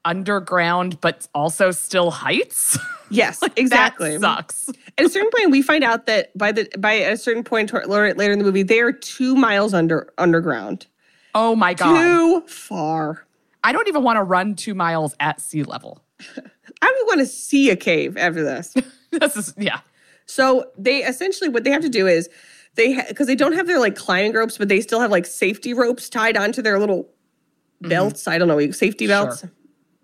underground, 0.07 1.03
but 1.03 1.29
also 1.35 1.71
still 1.71 2.11
heights. 2.11 2.79
Yes, 3.09 3.41
exactly. 3.55 4.19
That 4.19 4.21
sucks. 4.21 4.69
At 4.99 5.05
a 5.05 5.09
certain 5.09 5.31
point, 5.37 5.53
we 5.53 5.63
find 5.63 5.85
out 5.85 6.07
that 6.07 6.37
by 6.37 6.51
the 6.51 6.69
by 6.77 6.95
a 6.95 7.17
certain 7.17 7.45
point 7.45 7.73
later 7.73 8.33
in 8.33 8.41
the 8.41 8.45
movie, 8.45 8.65
they 8.65 8.81
are 8.81 8.91
two 8.91 9.37
miles 9.37 9.73
under 9.73 10.13
underground. 10.19 10.89
Oh 11.33 11.55
my 11.55 11.73
God. 11.73 11.95
Too 11.95 12.41
far. 12.49 13.26
I 13.67 13.73
don't 13.73 13.89
even 13.89 14.05
want 14.05 14.17
to 14.17 14.23
run 14.23 14.55
two 14.55 14.75
miles 14.75 15.17
at 15.19 15.41
sea 15.41 15.65
level. 15.65 16.01
I 16.21 16.87
don't 16.87 17.07
want 17.09 17.19
to 17.19 17.27
see 17.27 17.69
a 17.71 17.75
cave 17.75 18.17
after 18.17 18.45
this. 18.45 18.73
this 19.11 19.37
is, 19.37 19.55
yeah. 19.59 19.81
So 20.27 20.71
they 20.79 21.03
essentially 21.03 21.49
what 21.49 21.65
they 21.65 21.71
have 21.71 21.83
to 21.83 21.89
do 21.89 22.07
is 22.07 22.31
they 22.77 23.03
because 23.09 23.27
they 23.27 23.35
don't 23.35 23.55
have 23.55 23.67
their 23.67 23.81
like 23.81 23.97
climbing 23.97 24.35
ropes, 24.35 24.57
but 24.57 24.69
they 24.69 24.81
still 24.81 25.01
have 25.01 25.11
like 25.11 25.27
safety 25.27 25.75
ropes 25.75 26.09
tied 26.09 26.37
onto 26.37 26.63
their 26.63 26.79
little 26.79 27.03
mm-hmm. 27.03 27.89
belts. 27.89 28.29
I 28.29 28.39
don't 28.39 28.47
know, 28.47 28.71
safety 28.71 29.09
belts. 29.09 29.41
Sure. 29.41 29.51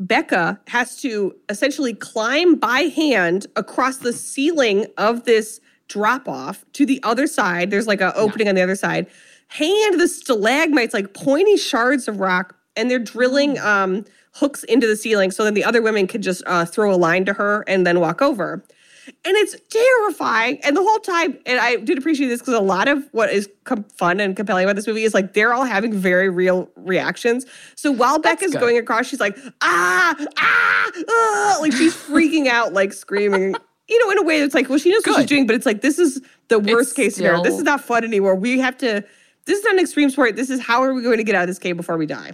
Becca 0.01 0.59
has 0.67 1.01
to 1.03 1.33
essentially 1.49 1.95
climb 1.95 2.57
by 2.57 2.81
hand 2.81 3.47
across 3.55 3.99
the 3.99 4.13
ceiling 4.13 4.87
of 4.99 5.23
this 5.23 5.61
drop 5.87 6.27
off 6.27 6.65
to 6.73 6.85
the 6.85 6.99
other 7.05 7.29
side. 7.29 7.71
There's 7.71 7.87
like 7.87 8.01
an 8.01 8.11
opening 8.17 8.49
on 8.49 8.57
the 8.57 8.63
other 8.63 8.75
side. 8.75 9.07
Hand 9.47 10.01
the 10.01 10.09
stalagmites, 10.09 10.95
like 10.95 11.15
pointy 11.15 11.57
shards 11.57 12.09
of 12.09 12.19
rock, 12.19 12.57
and 12.77 12.91
they're 12.91 12.99
drilling 12.99 13.59
um, 13.59 14.05
hooks 14.35 14.65
into 14.65 14.87
the 14.87 14.97
ceiling 14.97 15.31
so 15.31 15.45
then 15.45 15.55
the 15.55 15.65
other 15.65 15.83
women 15.83 16.07
can 16.07 16.23
just 16.23 16.43
uh, 16.47 16.65
throw 16.65 16.95
a 16.95 16.97
line 16.97 17.25
to 17.25 17.33
her 17.33 17.65
and 17.67 17.87
then 17.87 18.01
walk 18.01 18.23
over. 18.23 18.65
And 19.25 19.37
it's 19.37 19.57
terrifying. 19.69 20.61
And 20.63 20.77
the 20.77 20.81
whole 20.81 20.99
time, 21.01 21.37
and 21.45 21.59
I 21.59 21.77
did 21.77 21.99
appreciate 21.99 22.29
this 22.29 22.41
because 22.41 22.55
a 22.55 22.61
lot 22.61 22.87
of 22.87 23.05
what 23.11 23.33
is 23.33 23.49
com- 23.65 23.83
fun 23.85 24.21
and 24.21 24.37
compelling 24.37 24.65
about 24.65 24.77
this 24.77 24.87
movie 24.87 25.03
is 25.03 25.13
like 25.13 25.33
they're 25.33 25.53
all 25.53 25.65
having 25.65 25.93
very 25.93 26.29
real 26.29 26.71
reactions. 26.77 27.45
So 27.75 27.91
while 27.91 28.21
Becca's 28.21 28.53
good. 28.53 28.61
going 28.61 28.79
across, 28.79 29.07
she's 29.07 29.19
like, 29.19 29.37
ah, 29.61 30.15
ah, 30.39 30.91
ah, 31.09 31.59
like 31.61 31.73
she's 31.73 31.95
freaking 31.95 32.47
out, 32.47 32.75
like 32.75 32.93
screaming. 32.93 33.57
You 33.89 34.05
know, 34.05 34.13
in 34.13 34.19
a 34.19 34.23
way 34.23 34.41
that's 34.41 34.55
like, 34.55 34.69
well, 34.69 34.79
she 34.79 34.91
knows 34.91 35.03
what 35.05 35.17
she's 35.17 35.27
doing, 35.27 35.49
but 35.49 35.57
it's 35.57 35.67
like 35.67 35.81
this 35.81 35.99
is 35.99 36.21
the 36.47 36.61
worst 36.61 36.95
case 36.95 37.17
scenario. 37.17 37.43
This 37.43 37.57
is 37.57 37.65
not 37.65 37.81
fun 37.81 38.05
anymore. 38.05 38.37
We 38.37 38.61
have 38.61 38.79
to. 38.79 39.05
This 39.47 39.59
is 39.59 39.65
not 39.65 39.75
an 39.75 39.81
extreme 39.81 40.11
sport. 40.11 40.37
This 40.37 40.49
is 40.49 40.61
how 40.61 40.83
are 40.85 40.95
we 40.95 41.03
going 41.03 41.19
to 41.19 41.25
get 41.25 41.35
out 41.35 41.43
of 41.43 41.49
this 41.49 41.59
cave 41.59 41.77
before 41.77 41.97
we 41.97 42.07
die? 42.07 42.33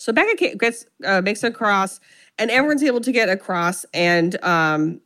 So 0.00 0.14
Becca 0.14 0.56
gets 0.56 0.86
uh, 1.04 1.20
makes 1.20 1.44
it 1.44 1.48
across, 1.48 2.00
and 2.38 2.50
everyone's 2.50 2.82
able 2.82 3.02
to 3.02 3.12
get 3.12 3.28
across. 3.28 3.84
And 3.92 4.42
um, 4.42 5.02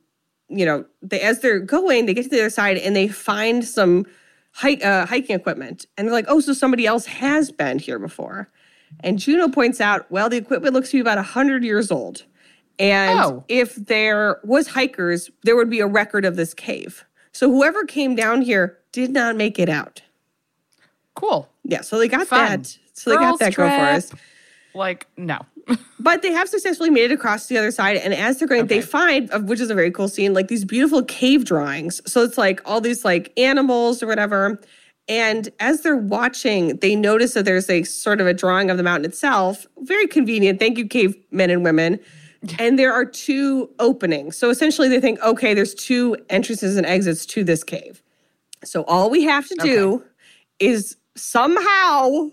you 0.48 0.64
know, 0.64 0.84
they, 1.02 1.20
as 1.20 1.40
they're 1.40 1.58
going, 1.58 2.06
they 2.06 2.14
get 2.14 2.22
to 2.22 2.28
the 2.28 2.38
other 2.38 2.50
side 2.50 2.76
and 2.78 2.94
they 2.94 3.08
find 3.08 3.64
some 3.64 4.06
hike, 4.52 4.84
uh, 4.84 5.04
hiking 5.04 5.34
equipment, 5.34 5.86
and 5.98 6.06
they're 6.06 6.14
like, 6.14 6.26
"Oh, 6.28 6.38
so 6.38 6.52
somebody 6.52 6.86
else 6.86 7.06
has 7.06 7.50
been 7.50 7.80
here 7.80 7.98
before." 7.98 8.48
And 9.00 9.18
Juno 9.18 9.48
points 9.48 9.80
out, 9.80 10.08
"Well, 10.12 10.28
the 10.28 10.36
equipment 10.36 10.74
looks 10.74 10.90
to 10.90 10.98
be 10.98 11.00
about 11.00 11.18
hundred 11.24 11.64
years 11.64 11.90
old, 11.90 12.22
and 12.78 13.18
Oh. 13.18 13.44
if 13.48 13.74
there 13.74 14.38
was 14.44 14.68
hikers, 14.68 15.28
there 15.42 15.56
would 15.56 15.70
be 15.70 15.80
a 15.80 15.88
record 15.88 16.24
of 16.24 16.36
this 16.36 16.54
cave. 16.54 17.04
So 17.32 17.50
whoever 17.50 17.84
came 17.84 18.14
down 18.14 18.42
here 18.42 18.78
did 18.92 19.10
not 19.10 19.34
make 19.34 19.58
it 19.58 19.68
out. 19.68 20.02
Cool. 21.16 21.48
Yeah, 21.64 21.80
so 21.80 21.98
they 21.98 22.06
got 22.06 22.28
Fun. 22.28 22.60
that. 22.62 22.78
So 22.92 23.10
they 23.10 23.16
got 23.16 23.30
Girls 23.30 23.38
that 23.40 23.54
go 23.56 23.64
for 23.68 23.84
us." 23.96 24.12
Like, 24.74 25.06
no. 25.16 25.38
But 25.98 26.22
they 26.22 26.32
have 26.32 26.48
successfully 26.48 26.90
made 26.90 27.10
it 27.10 27.14
across 27.14 27.46
to 27.46 27.54
the 27.54 27.58
other 27.58 27.70
side. 27.70 27.96
And 27.96 28.12
as 28.12 28.38
they're 28.38 28.48
going, 28.48 28.66
they 28.66 28.82
find, 28.82 29.30
which 29.48 29.60
is 29.60 29.70
a 29.70 29.74
very 29.74 29.90
cool 29.90 30.08
scene, 30.08 30.34
like 30.34 30.48
these 30.48 30.64
beautiful 30.64 31.02
cave 31.02 31.44
drawings. 31.44 32.02
So 32.10 32.22
it's 32.22 32.36
like 32.36 32.60
all 32.64 32.80
these 32.80 33.04
like 33.04 33.32
animals 33.38 34.02
or 34.02 34.06
whatever. 34.06 34.60
And 35.08 35.48
as 35.60 35.82
they're 35.82 35.96
watching, 35.96 36.76
they 36.78 36.96
notice 36.96 37.34
that 37.34 37.44
there's 37.44 37.70
a 37.70 37.82
sort 37.84 38.20
of 38.20 38.26
a 38.26 38.34
drawing 38.34 38.70
of 38.70 38.76
the 38.76 38.82
mountain 38.82 39.10
itself. 39.10 39.66
Very 39.78 40.06
convenient. 40.06 40.58
Thank 40.58 40.76
you, 40.76 40.86
cave 40.86 41.14
men 41.30 41.50
and 41.50 41.64
women. 41.64 42.00
And 42.58 42.78
there 42.78 42.92
are 42.92 43.06
two 43.06 43.70
openings. 43.78 44.36
So 44.36 44.50
essentially, 44.50 44.88
they 44.88 45.00
think, 45.00 45.18
okay, 45.22 45.54
there's 45.54 45.74
two 45.74 46.16
entrances 46.28 46.76
and 46.76 46.84
exits 46.86 47.24
to 47.26 47.44
this 47.44 47.64
cave. 47.64 48.02
So 48.64 48.84
all 48.84 49.08
we 49.08 49.22
have 49.24 49.48
to 49.48 49.56
do 49.56 50.02
is 50.58 50.96
somehow 51.16 52.30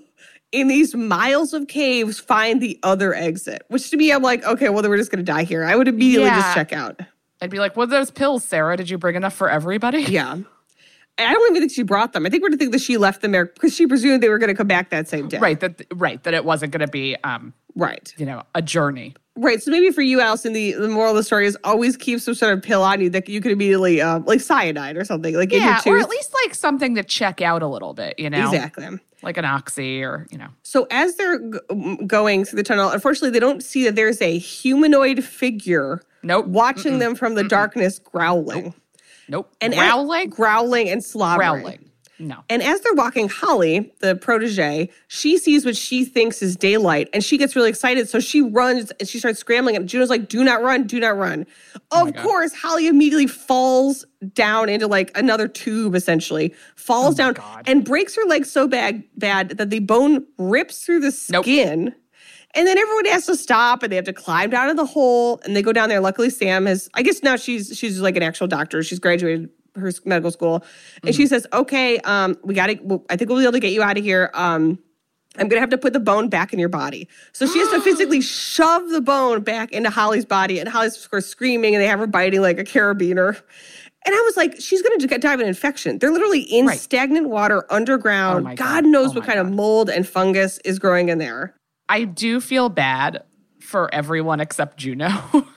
in 0.51 0.67
these 0.67 0.93
miles 0.95 1.53
of 1.53 1.67
caves 1.67 2.19
find 2.19 2.61
the 2.61 2.79
other 2.83 3.13
exit. 3.13 3.63
Which 3.69 3.89
to 3.91 3.97
me, 3.97 4.11
I'm 4.11 4.21
like, 4.21 4.43
okay, 4.43 4.69
well 4.69 4.81
then 4.81 4.91
we're 4.91 4.97
just 4.97 5.11
gonna 5.11 5.23
die 5.23 5.43
here. 5.43 5.63
I 5.63 5.75
would 5.75 5.87
immediately 5.87 6.29
just 6.29 6.53
check 6.53 6.73
out. 6.73 6.99
I'd 7.41 7.49
be 7.49 7.59
like, 7.59 7.75
what 7.75 7.83
are 7.83 7.91
those 7.91 8.11
pills, 8.11 8.43
Sarah? 8.43 8.77
Did 8.77 8.89
you 8.89 8.97
bring 8.97 9.15
enough 9.15 9.33
for 9.33 9.49
everybody? 9.49 10.03
Yeah. 10.09 10.37
I 11.17 11.33
don't 11.33 11.51
even 11.51 11.61
think 11.61 11.71
she 11.73 11.83
brought 11.83 12.13
them. 12.13 12.25
I 12.25 12.29
think 12.29 12.41
we're 12.41 12.49
gonna 12.49 12.57
think 12.57 12.71
that 12.71 12.81
she 12.81 12.97
left 12.97 13.21
them 13.21 13.31
there 13.31 13.45
because 13.45 13.75
she 13.75 13.85
presumed 13.85 14.23
they 14.23 14.29
were 14.29 14.39
gonna 14.39 14.55
come 14.55 14.67
back 14.67 14.89
that 14.89 15.07
same 15.07 15.27
day. 15.27 15.37
Right. 15.39 15.59
That 15.59 15.85
right. 15.93 16.23
That 16.23 16.33
it 16.33 16.45
wasn't 16.45 16.71
gonna 16.71 16.87
be 16.87 17.15
um, 17.23 17.53
Right. 17.75 18.13
you 18.17 18.25
know, 18.25 18.43
a 18.55 18.61
journey. 18.61 19.13
Right. 19.35 19.61
So 19.61 19.71
maybe 19.71 19.91
for 19.91 20.01
you, 20.01 20.19
Alison, 20.19 20.53
the, 20.53 20.73
the 20.73 20.87
moral 20.87 21.11
of 21.11 21.17
the 21.17 21.23
story 21.23 21.45
is 21.45 21.57
always 21.63 21.95
keep 21.95 22.19
some 22.21 22.33
sort 22.33 22.53
of 22.53 22.63
pill 22.63 22.81
on 22.83 23.01
you 23.01 23.09
that 23.11 23.29
you 23.29 23.39
could 23.39 23.51
immediately 23.51 24.01
uh, 24.01 24.19
like 24.25 24.41
cyanide 24.41 24.97
or 24.97 25.03
something. 25.05 25.35
Like 25.35 25.51
in 25.53 25.61
your 25.61 25.69
Yeah, 25.69 25.81
or 25.85 25.99
at 25.99 26.09
least 26.09 26.33
like 26.45 26.55
something 26.55 26.95
to 26.95 27.03
check 27.03 27.41
out 27.41 27.61
a 27.61 27.67
little 27.67 27.93
bit, 27.93 28.15
you 28.17 28.29
know? 28.29 28.45
Exactly. 28.49 28.87
Like 29.23 29.37
an 29.37 29.45
oxy 29.45 30.01
or, 30.03 30.25
you 30.31 30.37
know. 30.37 30.47
So 30.63 30.87
as 30.89 31.15
they're 31.15 31.37
g- 31.39 31.97
going 32.07 32.43
through 32.45 32.57
the 32.57 32.63
tunnel, 32.63 32.89
unfortunately, 32.89 33.29
they 33.29 33.39
don't 33.39 33.61
see 33.63 33.83
that 33.85 33.95
there's 33.95 34.21
a 34.21 34.37
humanoid 34.37 35.23
figure 35.23 36.01
Nope. 36.23 36.47
watching 36.47 36.97
them 36.99 37.13
from 37.15 37.35
the 37.35 37.43
darkness, 37.43 37.99
growling 37.99 38.73
Nope. 39.27 39.53
and 39.61 39.73
growling. 39.73 40.29
growling 40.29 40.89
and 40.89 41.03
slobbering. 41.03 41.61
growling. 41.61 41.90
No. 42.21 42.43
And 42.49 42.61
as 42.61 42.79
they're 42.81 42.93
walking, 42.93 43.27
Holly, 43.29 43.91
the 43.99 44.15
protege, 44.15 44.89
she 45.07 45.37
sees 45.37 45.65
what 45.65 45.75
she 45.75 46.05
thinks 46.05 46.41
is 46.41 46.55
daylight 46.55 47.09
and 47.13 47.23
she 47.23 47.37
gets 47.37 47.55
really 47.55 47.69
excited. 47.69 48.07
So 48.07 48.19
she 48.19 48.41
runs 48.41 48.91
and 48.91 49.07
she 49.09 49.19
starts 49.19 49.39
scrambling. 49.39 49.75
And 49.75 49.89
Juno's 49.89 50.09
like, 50.09 50.29
do 50.29 50.43
not 50.43 50.61
run, 50.61 50.85
do 50.87 50.99
not 50.99 51.17
run. 51.17 51.45
Of 51.91 52.15
course, 52.17 52.53
Holly 52.53 52.87
immediately 52.87 53.27
falls 53.27 54.05
down 54.33 54.69
into 54.69 54.87
like 54.87 55.11
another 55.17 55.47
tube, 55.47 55.95
essentially, 55.95 56.53
falls 56.75 57.15
down 57.15 57.33
God. 57.33 57.63
and 57.67 57.83
breaks 57.83 58.15
her 58.15 58.23
leg 58.25 58.45
so 58.45 58.67
bad, 58.67 59.03
bad 59.17 59.49
that 59.57 59.69
the 59.69 59.79
bone 59.79 60.25
rips 60.37 60.85
through 60.85 60.99
the 60.99 61.27
Nope. 61.31 61.43
skin. 61.45 61.95
And 62.53 62.67
then 62.67 62.77
everyone 62.77 63.05
has 63.05 63.25
to 63.27 63.35
stop 63.37 63.81
and 63.81 63.91
they 63.91 63.95
have 63.95 64.03
to 64.05 64.13
climb 64.13 64.49
down 64.49 64.67
to 64.67 64.73
the 64.73 64.85
hole 64.85 65.39
and 65.45 65.55
they 65.55 65.61
go 65.61 65.71
down 65.71 65.87
there. 65.87 66.01
Luckily, 66.01 66.29
Sam 66.29 66.65
has, 66.65 66.89
I 66.93 67.01
guess 67.01 67.23
now 67.23 67.37
she's 67.37 67.77
she's 67.77 68.01
like 68.01 68.17
an 68.17 68.23
actual 68.23 68.45
doctor. 68.47 68.83
She's 68.83 68.99
graduated 68.99 69.49
her 69.75 69.91
medical 70.05 70.31
school. 70.31 70.63
And 71.03 71.15
she 71.15 71.27
says, 71.27 71.47
okay, 71.53 71.97
um, 71.99 72.37
we 72.43 72.53
got 72.53 72.67
to, 72.67 73.03
I 73.09 73.15
think 73.15 73.29
we'll 73.29 73.39
be 73.39 73.43
able 73.43 73.53
to 73.53 73.59
get 73.59 73.71
you 73.73 73.81
out 73.83 73.97
of 73.97 74.03
here. 74.03 74.29
Um, 74.33 74.79
I'm 75.37 75.47
going 75.47 75.57
to 75.57 75.61
have 75.61 75.69
to 75.69 75.77
put 75.77 75.93
the 75.93 75.99
bone 75.99 76.27
back 76.27 76.51
in 76.51 76.59
your 76.59 76.67
body. 76.69 77.07
So 77.31 77.47
she 77.47 77.59
has 77.59 77.69
to 77.69 77.81
physically 77.83 78.21
shove 78.21 78.89
the 78.89 78.99
bone 79.01 79.41
back 79.41 79.71
into 79.71 79.89
Holly's 79.89 80.25
body. 80.25 80.59
And 80.59 80.67
Holly's, 80.67 81.01
of 81.03 81.09
course, 81.09 81.25
screaming 81.25 81.73
and 81.73 81.81
they 81.81 81.87
have 81.87 81.99
her 81.99 82.07
biting 82.07 82.41
like 82.41 82.59
a 82.59 82.63
carabiner. 82.65 83.41
And 84.03 84.15
I 84.15 84.19
was 84.21 84.35
like, 84.35 84.59
she's 84.59 84.81
going 84.81 84.99
to 84.99 85.07
get, 85.07 85.21
die 85.21 85.33
of 85.33 85.39
an 85.39 85.47
infection. 85.47 85.99
They're 85.99 86.11
literally 86.11 86.41
in 86.41 86.65
Right. 86.65 86.79
stagnant 86.79 87.29
water 87.29 87.65
underground. 87.71 88.45
Oh 88.45 88.49
God 88.49 88.57
God. 88.57 88.85
knows 88.87 89.11
Oh 89.11 89.19
what 89.19 89.25
kind 89.25 89.39
of 89.39 89.49
mold 89.49 89.89
and 89.89 90.07
fungus 90.07 90.57
is 90.65 90.79
growing 90.79 91.09
in 91.09 91.17
there. 91.19 91.55
I 91.87 92.03
do 92.05 92.41
feel 92.41 92.67
bad 92.69 93.23
for 93.59 93.93
everyone 93.93 94.41
except 94.41 94.77
Juno. 94.77 95.09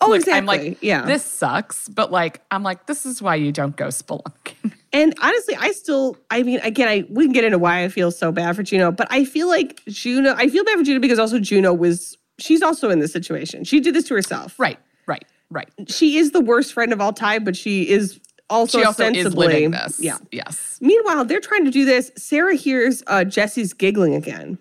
Oh, 0.00 0.10
Like, 0.10 0.20
exactly. 0.20 0.38
I'm 0.38 0.46
like, 0.46 0.78
yeah. 0.82 1.04
this 1.04 1.24
sucks, 1.24 1.88
but 1.88 2.10
like, 2.12 2.40
I'm 2.50 2.62
like, 2.62 2.86
this 2.86 3.06
is 3.06 3.20
why 3.22 3.34
you 3.36 3.52
don't 3.52 3.76
go 3.76 3.86
spelunking. 3.88 4.72
And 4.90 5.14
honestly, 5.20 5.54
I 5.54 5.72
still, 5.72 6.16
I 6.30 6.42
mean, 6.42 6.60
again, 6.60 6.88
I 6.88 7.04
we 7.10 7.24
can 7.24 7.32
get 7.34 7.44
into 7.44 7.58
why 7.58 7.84
I 7.84 7.88
feel 7.90 8.10
so 8.10 8.32
bad 8.32 8.56
for 8.56 8.62
Juno, 8.62 8.90
but 8.90 9.06
I 9.10 9.26
feel 9.26 9.46
like 9.46 9.82
Juno, 9.86 10.34
I 10.34 10.48
feel 10.48 10.64
bad 10.64 10.78
for 10.78 10.82
Juno 10.82 10.98
because 10.98 11.18
also 11.18 11.38
Juno 11.38 11.74
was, 11.74 12.16
she's 12.38 12.62
also 12.62 12.88
in 12.88 12.98
this 12.98 13.12
situation. 13.12 13.64
She 13.64 13.80
did 13.80 13.94
this 13.94 14.06
to 14.08 14.14
herself. 14.14 14.58
right, 14.58 14.78
right, 15.06 15.26
right. 15.50 15.68
She 15.88 16.16
is 16.16 16.30
the 16.30 16.40
worst 16.40 16.72
friend 16.72 16.90
of 16.94 17.02
all 17.02 17.12
time, 17.12 17.44
but 17.44 17.54
she 17.54 17.86
is 17.86 18.18
also 18.48 18.78
She 18.78 18.84
also 18.84 19.10
is 19.10 19.34
living 19.34 19.72
this. 19.72 20.00
Yeah. 20.00 20.16
Yes. 20.32 20.78
Meanwhile, 20.80 21.26
they're 21.26 21.40
trying 21.40 21.66
to 21.66 21.70
do 21.70 21.84
this. 21.84 22.10
Sarah 22.16 22.54
hears 22.54 23.02
uh, 23.08 23.24
Jessie's 23.24 23.74
giggling 23.74 24.14
again, 24.14 24.56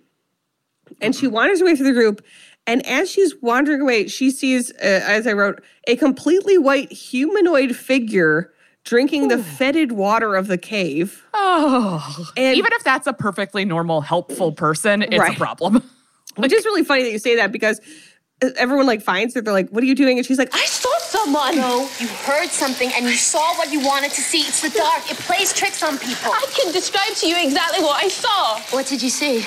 and 0.99 1.15
she 1.15 1.27
wanders 1.27 1.61
away 1.61 1.77
from 1.77 1.85
the 1.85 1.93
group. 1.93 2.21
And 2.67 2.85
as 2.85 3.09
she's 3.09 3.33
wandering 3.41 3.81
away, 3.81 4.07
she 4.07 4.29
sees, 4.29 4.71
uh, 4.73 4.75
as 4.81 5.25
I 5.25 5.33
wrote, 5.33 5.63
a 5.87 5.95
completely 5.95 6.57
white 6.57 6.91
humanoid 6.91 7.75
figure 7.75 8.51
drinking 8.83 9.29
the 9.29 9.37
fetid 9.37 9.93
water 9.93 10.35
of 10.35 10.47
the 10.47 10.57
cave. 10.57 11.23
Oh, 11.33 12.29
And- 12.37 12.55
even 12.57 12.71
if 12.73 12.83
that's 12.83 13.07
a 13.07 13.13
perfectly 13.13 13.65
normal, 13.65 14.01
helpful 14.01 14.51
person, 14.51 15.01
it's 15.01 15.17
Right. 15.17 15.33
a 15.35 15.39
problem. 15.39 15.81
Which 16.35 16.53
is 16.53 16.63
really 16.65 16.83
funny 16.83 17.03
that 17.03 17.11
you 17.11 17.19
say 17.19 17.35
that 17.37 17.51
because 17.51 17.81
uh, 18.43 18.49
everyone 18.57 18.85
like 18.85 19.01
finds 19.01 19.33
her. 19.33 19.41
They're 19.41 19.51
like, 19.53 19.69
"What 19.69 19.81
are 19.83 19.87
you 19.87 19.95
doing?" 19.95 20.17
And 20.19 20.25
she's 20.27 20.37
like, 20.37 20.53
I 20.53 20.63
saw 20.65 20.95
someone. 20.99 21.55
No, 21.55 21.89
you 21.99 22.07
heard 22.07 22.49
something 22.49 22.91
and 22.95 23.05
you 23.05 23.13
saw 23.15 23.55
what 23.57 23.71
you 23.73 23.79
wanted 23.83 24.11
to 24.11 24.21
see. 24.21 24.41
It's 24.41 24.61
the 24.61 24.69
dark. 24.69 25.09
It 25.09 25.17
plays 25.17 25.51
tricks 25.53 25.81
on 25.81 25.97
people. 25.97 26.31
I 26.31 26.45
can 26.55 26.71
describe 26.71 27.15
to 27.15 27.27
you 27.27 27.35
exactly 27.41 27.81
what 27.83 28.03
I 28.03 28.07
saw. 28.09 28.59
What 28.69 28.85
did 28.85 29.01
you 29.01 29.09
see? 29.09 29.43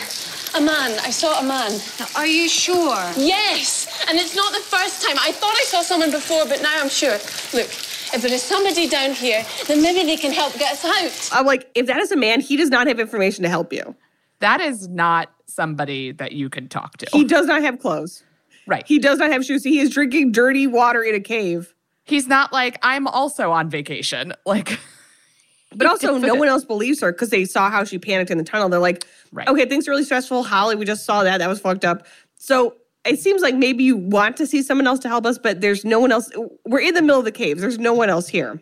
A 0.55 0.61
man. 0.61 0.98
I 1.01 1.11
saw 1.11 1.40
a 1.40 1.42
man. 1.44 1.80
Are 2.16 2.26
you 2.26 2.48
sure? 2.48 2.96
Yes, 3.16 3.86
and 4.09 4.18
it's 4.18 4.34
not 4.34 4.53
the 4.53 4.61
first 4.61 5.03
time. 5.07 5.16
I 5.20 5.32
thought 5.32 5.55
I 5.55 5.64
saw 5.64 5.80
someone 5.82 6.11
before, 6.11 6.44
but 6.46 6.61
now 6.61 6.80
I'm 6.80 6.88
sure. 6.88 7.12
Look, 7.55 7.68
if 8.12 8.22
there 8.22 8.32
is 8.32 8.42
somebody 8.42 8.88
down 8.88 9.12
here, 9.12 9.44
then 9.68 9.80
maybe 9.82 10.05
they 10.05 10.16
can 10.16 10.32
help 10.32 10.55
get 10.59 10.72
us 10.72 10.84
out. 10.84 11.38
"I'm 11.38 11.46
like, 11.46 11.70
if 11.74 11.86
that 11.86 11.98
is 11.98 12.11
a 12.11 12.16
man, 12.16 12.40
he 12.40 12.57
does 12.57 12.68
not 12.70 12.88
have 12.88 12.98
information 12.98 13.44
to 13.44 13.48
help 13.48 13.72
you. 13.72 13.94
That 14.40 14.61
is 14.61 14.88
not 14.88 15.30
somebody 15.46 16.12
that 16.12 16.32
you 16.32 16.48
can 16.51 16.68
talk 16.68 16.96
to. 16.98 17.07
He 17.12 17.24
does 17.24 17.46
not 17.46 17.62
have 17.62 17.78
clothes. 17.78 18.24
right. 18.66 18.84
He 18.86 18.98
does 18.98 19.18
not 19.18 19.30
have 19.30 19.44
shoes. 19.44 19.62
He 19.64 19.78
is 19.80 19.90
drinking 19.90 20.32
dirty 20.32 20.66
water 20.66 21.03
in 21.03 21.14
a 21.14 21.20
cave." 21.20 21.74
He's 22.05 22.26
not 22.26 22.53
like, 22.53 22.76
I'm 22.82 23.07
also 23.07 23.53
on 23.53 23.70
vacation. 23.70 24.32
Like, 24.46 24.80
But 25.75 25.87
also, 25.87 26.18
no 26.18 26.35
one 26.35 26.49
else 26.49 26.64
believes 26.64 27.01
her 27.01 27.12
because 27.12 27.31
they 27.31 27.45
saw 27.45 27.71
how 27.71 27.85
she 27.85 27.99
panicked 27.99 28.31
in 28.31 28.39
the 28.39 28.45
tunnel. 28.45 28.68
They're 28.68 28.81
like, 28.81 29.07
Right. 29.33 29.47
okay, 29.47 29.66
things 29.66 29.87
are 29.87 29.93
really 29.93 30.05
stressful. 30.05 30.43
Holly, 30.43 30.75
we 30.77 30.85
just 30.85 31.05
saw 31.05 31.23
that. 31.23 31.39
That 31.39 31.49
was 31.49 31.61
fucked 31.61 31.85
up. 31.85 32.07
So 32.37 32.75
it 33.05 33.21
seems 33.21 33.41
like 33.41 33.55
maybe 33.55 33.85
you 33.85 33.97
want 33.97 34.37
to 34.39 34.47
see 34.47 34.62
someone 34.62 34.87
else 34.87 34.99
to 35.01 35.09
help 35.09 35.27
us, 35.27 35.39
but 35.39 35.61
there's 35.61 35.85
no 35.85 36.01
one 36.01 36.11
else. 36.11 36.31
We're 36.66 36.81
in 36.81 36.95
the 36.95 37.03
middle 37.03 37.18
of 37.21 37.25
the 37.25 37.33
caves. 37.33 37.61
There's 37.61 37.79
no 37.79 37.95
one 37.95 38.11
else 38.11 38.29
here. 38.29 38.61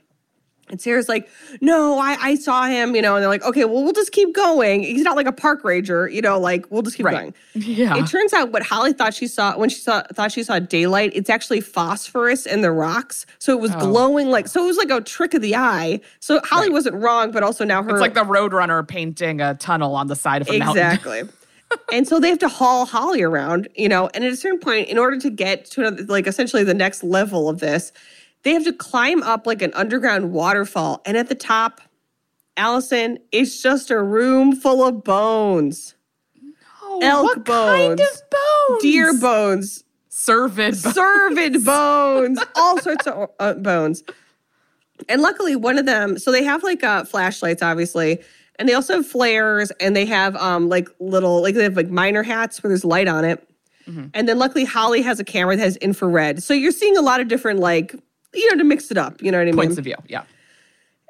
And 0.71 0.81
Sarah's 0.81 1.09
like, 1.09 1.29
no, 1.61 1.99
I, 1.99 2.17
I 2.21 2.35
saw 2.35 2.67
him, 2.67 2.95
you 2.95 3.03
know, 3.03 3.15
and 3.17 3.23
they're 3.23 3.29
like, 3.29 3.43
okay, 3.45 3.65
well, 3.65 3.83
we'll 3.85 3.93
just 3.93 4.13
keep 4.13 4.35
going. 4.35 4.83
He's 4.83 5.03
not 5.03 5.17
like 5.17 5.27
a 5.27 5.33
park 5.33 5.65
ranger, 5.65 6.09
you 6.09 6.21
know, 6.21 6.39
like 6.39 6.71
we'll 6.71 6.83
just 6.83 6.97
keep 6.97 7.07
Right. 7.07 7.17
going. 7.17 7.35
yeah. 7.55 7.97
It 7.97 8.07
turns 8.07 8.33
out 8.33 8.53
what 8.53 8.63
Holly 8.63 8.93
thought 8.93 9.15
she 9.15 9.27
saw 9.27 9.57
when 9.57 9.69
she 9.71 9.81
saw 9.81 10.03
thought 10.13 10.33
she 10.33 10.43
saw 10.43 10.59
daylight, 10.59 11.13
it's 11.15 11.31
actually 11.31 11.61
phosphorus 11.61 12.45
in 12.47 12.61
the 12.61 12.71
rocks. 12.73 13.25
So 13.39 13.53
it 13.57 13.61
was 13.61 13.71
Oh. 13.75 13.79
glowing 13.79 14.29
like 14.29 14.49
so 14.49 14.63
it 14.65 14.67
was 14.67 14.77
like 14.77 14.91
a 14.91 15.01
trick 15.01 15.35
of 15.35 15.43
the 15.43 15.57
eye. 15.57 16.01
So 16.21 16.41
Holly 16.45 16.67
Right. 16.67 16.73
wasn't 16.73 16.97
wrong, 16.97 17.31
but 17.31 17.43
also 17.43 17.65
now 17.65 17.83
her 17.83 17.91
it's 17.91 18.01
like 18.01 18.15
the 18.15 18.25
Roadrunner 18.25 18.87
painting 18.87 19.41
a 19.41 19.55
tunnel 19.55 19.95
on 19.95 20.07
the 20.09 20.17
side 20.17 20.43
of 20.43 20.49
a 20.49 20.59
mountain. 20.59 20.85
Exactly. 20.85 21.23
and 21.93 22.09
so 22.09 22.19
they 22.19 22.29
have 22.31 22.39
to 22.39 22.49
haul 22.49 22.87
Holly 22.87 23.23
around, 23.23 23.69
you 23.77 23.89
know, 23.89 24.09
and 24.15 24.25
at 24.25 24.33
a 24.33 24.37
certain 24.37 24.59
point, 24.59 24.89
in 24.89 24.97
order 24.99 25.19
to 25.19 25.29
get 25.31 25.67
to 25.67 25.81
another, 25.83 26.03
like 26.05 26.27
essentially 26.27 26.65
the 26.65 26.73
next 26.75 27.03
level 27.05 27.49
of 27.49 27.61
this, 27.61 27.93
they 28.43 28.53
have 28.53 28.65
to 28.65 28.73
climb 28.73 29.23
up 29.23 29.47
like 29.47 29.63
an 29.63 29.73
underground 29.75 30.33
waterfall. 30.33 31.03
And 31.05 31.17
at 31.17 31.29
the 31.29 31.35
top, 31.35 31.81
Alison, 32.57 33.19
it's 33.33 33.63
just 33.63 33.91
a 33.91 34.03
room 34.03 34.55
full 34.55 34.85
of 34.85 35.05
bones. 35.05 35.95
Oh, 36.83 37.01
Elk 37.03 37.25
what 37.25 37.45
kind 37.45 37.99
bones, 37.99 38.01
of 38.01 38.31
bones? 38.31 38.83
Deer 38.83 39.15
bones, 39.19 39.85
Cervid 40.11 40.83
bones. 40.83 40.97
cervid 40.97 41.65
bones, 41.65 42.41
all 42.57 42.81
sorts 42.81 43.07
of 43.07 43.31
uh, 43.39 43.55
bones. 43.55 44.03
And 45.09 45.23
luckily, 45.23 45.55
one 45.55 45.79
of 45.79 45.87
them, 45.87 46.19
so 46.19 46.33
they 46.33 46.43
have 46.43 46.65
like 46.65 46.83
uh, 46.83 47.05
flashlights, 47.05 47.63
obviously, 47.63 48.19
and 48.59 48.69
they 48.69 48.75
also 48.75 48.95
have 48.97 49.07
flares, 49.07 49.71
and 49.79 49.95
they 49.95 50.05
have 50.07 50.35
um 50.37 50.69
like 50.69 50.89
little 50.99 51.41
like 51.43 51.55
they 51.55 51.63
have 51.63 51.77
like 51.77 51.89
miner 51.91 52.25
hats 52.25 52.61
where 52.63 52.69
there's 52.69 52.85
light 52.85 53.07
on 53.09 53.25
it. 53.25 53.45
And 54.13 54.29
then 54.29 54.39
luckily, 54.39 54.67
Holly 54.67 55.01
has 55.01 55.19
a 55.19 55.25
camera 55.25 55.57
that 55.57 55.63
has 55.63 55.77
infrared, 55.79 56.43
so 56.43 56.53
you're 56.53 56.73
seeing 56.73 56.97
a 56.99 57.01
lot 57.01 57.21
of 57.21 57.29
different 57.29 57.61
like 57.61 57.95
you 58.35 58.51
know 58.51 58.59
to 58.59 58.65
mix 58.65 58.91
it 58.91 58.99
up. 58.99 59.23
You 59.23 59.31
know 59.31 59.39
what 59.39 59.43
I 59.43 59.47
mean? 59.47 59.57
Points 59.57 59.79
of 59.79 59.85
view. 59.85 59.97
Yeah. 60.07 60.23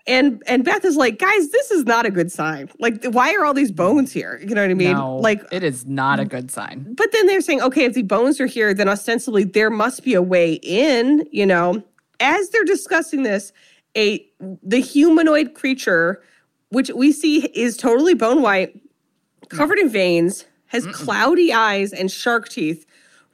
and 0.06 0.42
and 0.46 0.64
Beth 0.64 0.84
is 0.84 0.96
like, 0.96 1.18
guys, 1.18 1.50
this 1.50 1.70
is 1.70 1.84
not 1.84 2.06
a 2.06 2.10
good 2.10 2.32
sign. 2.32 2.70
Like, 2.78 3.04
why 3.04 3.34
are 3.34 3.44
all 3.44 3.54
these 3.54 3.72
bones 3.72 4.12
here? 4.12 4.40
You 4.42 4.54
know 4.54 4.62
what 4.62 4.70
I 4.70 4.74
mean? 4.74 4.96
No, 4.96 5.16
like, 5.16 5.42
it 5.52 5.62
is 5.62 5.86
not 5.86 6.20
a 6.20 6.24
good 6.24 6.50
sign. 6.50 6.94
but 6.94 7.12
then 7.12 7.26
they're 7.26 7.40
saying, 7.40 7.62
okay, 7.62 7.84
if 7.84 7.94
the 7.94 8.02
bones 8.02 8.40
are 8.40 8.46
here, 8.46 8.72
then 8.72 8.88
ostensibly 8.88 9.44
there 9.44 9.70
must 9.70 10.02
be 10.04 10.14
a 10.14 10.22
way 10.22 10.54
in, 10.62 11.26
you 11.30 11.46
know. 11.46 11.82
As 12.20 12.50
they're 12.50 12.64
discussing 12.64 13.22
this, 13.22 13.52
a 13.96 14.26
the 14.62 14.80
humanoid 14.80 15.54
creature, 15.54 16.22
which 16.70 16.90
we 16.90 17.12
see 17.12 17.46
is 17.54 17.76
totally 17.76 18.14
bone 18.14 18.42
white, 18.42 18.80
covered 19.50 19.78
in 19.78 19.88
veins, 19.88 20.44
has 20.66 20.86
cloudy 20.88 21.52
eyes 21.52 21.92
and 21.92 22.10
shark 22.10 22.48
teeth, 22.48 22.84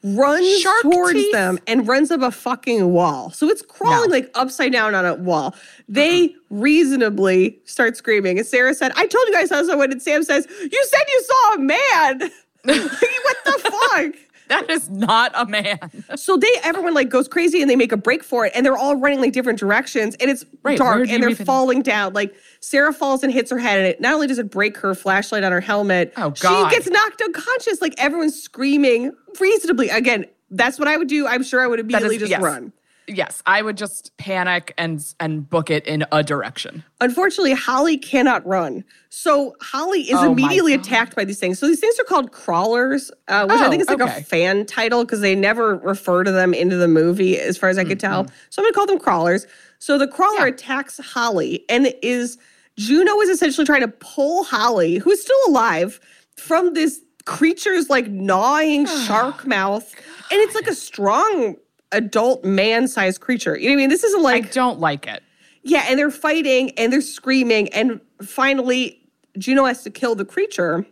runs 0.04 0.60
Shark 0.60 0.82
towards 0.82 1.14
teeth? 1.14 1.32
them 1.32 1.58
and 1.66 1.88
runs 1.88 2.10
up 2.10 2.20
a 2.22 2.30
fucking 2.30 2.92
wall. 2.92 3.30
So 3.30 3.48
it's 3.48 3.62
crawling 3.62 4.10
No. 4.10 4.16
like 4.16 4.30
upside 4.34 4.70
down 4.72 4.94
on 4.94 5.04
a 5.06 5.14
wall. 5.14 5.54
They 5.88 6.34
reasonably 6.50 7.58
start 7.64 7.96
screaming. 7.96 8.38
And 8.38 8.46
Sarah 8.46 8.74
said, 8.74 8.92
I 8.96 9.06
told 9.06 9.26
you 9.26 9.32
guys 9.32 9.50
I 9.50 9.62
saw 9.62 9.66
someone. 9.68 9.90
And 9.92 10.02
Sam 10.02 10.22
says, 10.22 10.46
You 10.60 10.86
said 10.86 11.02
you 11.08 11.22
saw 11.24 11.54
a 11.54 11.58
man. 11.58 12.18
what 12.64 13.44
the 13.44 13.58
fuck? 13.92 14.14
That 14.48 14.68
is 14.68 14.90
not 14.90 15.32
a 15.34 15.46
man. 15.46 15.78
So 16.16 16.36
they 16.36 16.50
everyone 16.62 16.92
like 16.92 17.08
goes 17.08 17.28
crazy 17.28 17.62
and 17.62 17.70
they 17.70 17.76
make 17.76 17.92
a 17.92 17.96
break 17.96 18.22
for 18.22 18.44
it 18.44 18.52
and 18.54 18.64
they're 18.64 18.76
all 18.76 18.94
running 18.96 19.18
like 19.20 19.32
different 19.32 19.58
directions 19.58 20.14
and 20.20 20.30
it's 20.30 20.44
Right, 20.62 20.76
dark 20.76 21.08
and 21.08 21.22
they're 21.22 21.30
even- 21.30 21.46
falling 21.46 21.80
down. 21.82 22.12
Like 22.12 22.34
Sarah 22.60 22.92
falls 22.92 23.22
and 23.22 23.32
hits 23.32 23.50
her 23.50 23.58
head 23.58 23.78
and 23.78 23.86
it 23.88 24.00
not 24.02 24.12
only 24.14 24.26
does 24.26 24.38
it 24.38 24.50
break 24.50 24.76
her 24.78 24.94
flashlight 24.94 25.44
on 25.44 25.52
her 25.52 25.60
helmet, 25.62 26.12
Oh, 26.18 26.30
God. 26.30 26.68
she 26.70 26.76
gets 26.76 26.88
knocked 26.90 27.22
unconscious. 27.22 27.80
Like 27.80 27.94
everyone's 27.96 28.40
screaming 28.40 29.12
reasonably. 29.40 29.88
Again, 29.88 30.26
that's 30.50 30.78
what 30.78 30.88
I 30.88 30.96
would 30.98 31.08
do. 31.08 31.26
I'm 31.26 31.42
sure 31.42 31.60
I 31.62 31.66
would 31.66 31.80
immediately 31.80 32.16
is- 32.16 32.20
just 32.20 32.30
yes. 32.30 32.42
run. 32.42 32.72
Yes, 33.06 33.42
I 33.46 33.60
would 33.62 33.76
just 33.76 34.16
panic 34.16 34.72
and 34.78 35.04
and 35.20 35.48
book 35.48 35.68
it 35.70 35.86
in 35.86 36.04
a 36.10 36.22
direction. 36.22 36.82
Unfortunately, 37.00 37.52
Holly 37.52 37.98
cannot 37.98 38.46
run. 38.46 38.82
So 39.10 39.54
Holly 39.60 40.02
is 40.02 40.18
Oh 40.18 40.32
immediately 40.32 40.72
attacked 40.74 41.14
by 41.14 41.24
these 41.24 41.38
things. 41.38 41.58
So 41.58 41.66
these 41.66 41.80
things 41.80 41.98
are 42.00 42.04
called 42.04 42.32
crawlers, 42.32 43.10
uh, 43.28 43.46
which 43.46 43.60
I 43.60 43.66
Oh, 43.66 43.70
think 43.70 43.82
is 43.82 43.88
like 43.88 44.00
okay. 44.00 44.18
a 44.20 44.22
fan 44.22 44.64
title 44.64 45.04
because 45.04 45.20
they 45.20 45.34
never 45.34 45.76
refer 45.76 46.24
to 46.24 46.32
them 46.32 46.54
into 46.54 46.76
the 46.76 46.88
movie, 46.88 47.38
as 47.38 47.58
far 47.58 47.68
as 47.68 47.76
I 47.78 47.84
could 47.84 48.00
tell. 48.00 48.26
So 48.50 48.62
I'm 48.62 48.64
gonna 48.64 48.72
call 48.74 48.86
them 48.86 48.98
crawlers. 48.98 49.46
So 49.78 49.98
the 49.98 50.08
crawler 50.08 50.46
Yeah. 50.46 50.54
attacks 50.54 50.98
Holly 50.98 51.64
and 51.68 51.92
is 52.02 52.38
Juno 52.78 53.20
is 53.20 53.28
essentially 53.28 53.64
trying 53.66 53.82
to 53.82 53.88
pull 53.88 54.44
Holly, 54.44 54.96
who's 54.96 55.20
still 55.20 55.36
alive, 55.46 56.00
from 56.36 56.72
this 56.74 57.00
creature's 57.26 57.88
like 57.90 58.08
gnawing 58.08 58.86
shark 59.06 59.46
mouth. 59.46 59.94
And 60.32 60.40
it's 60.40 60.54
like 60.54 60.66
a 60.66 60.74
strong 60.74 61.56
adult 61.96 62.44
man-sized 62.44 63.20
creature. 63.20 63.56
You 63.56 63.68
know 63.68 63.74
what 63.74 63.78
I 63.78 63.82
mean? 63.82 63.88
This 63.90 64.04
isn't 64.04 64.22
like 64.22 64.46
I 64.46 64.48
don't 64.50 64.80
like 64.80 65.06
it. 65.06 65.22
Yeah, 65.62 65.84
and 65.88 65.98
they're 65.98 66.10
fighting 66.10 66.70
and 66.78 66.92
they're 66.92 67.00
screaming, 67.00 67.68
and 67.72 68.00
finally, 68.22 69.00
Juno 69.38 69.64
has 69.64 69.82
to 69.84 69.90
kill 69.90 70.14
the 70.14 70.24
creature. 70.24 70.86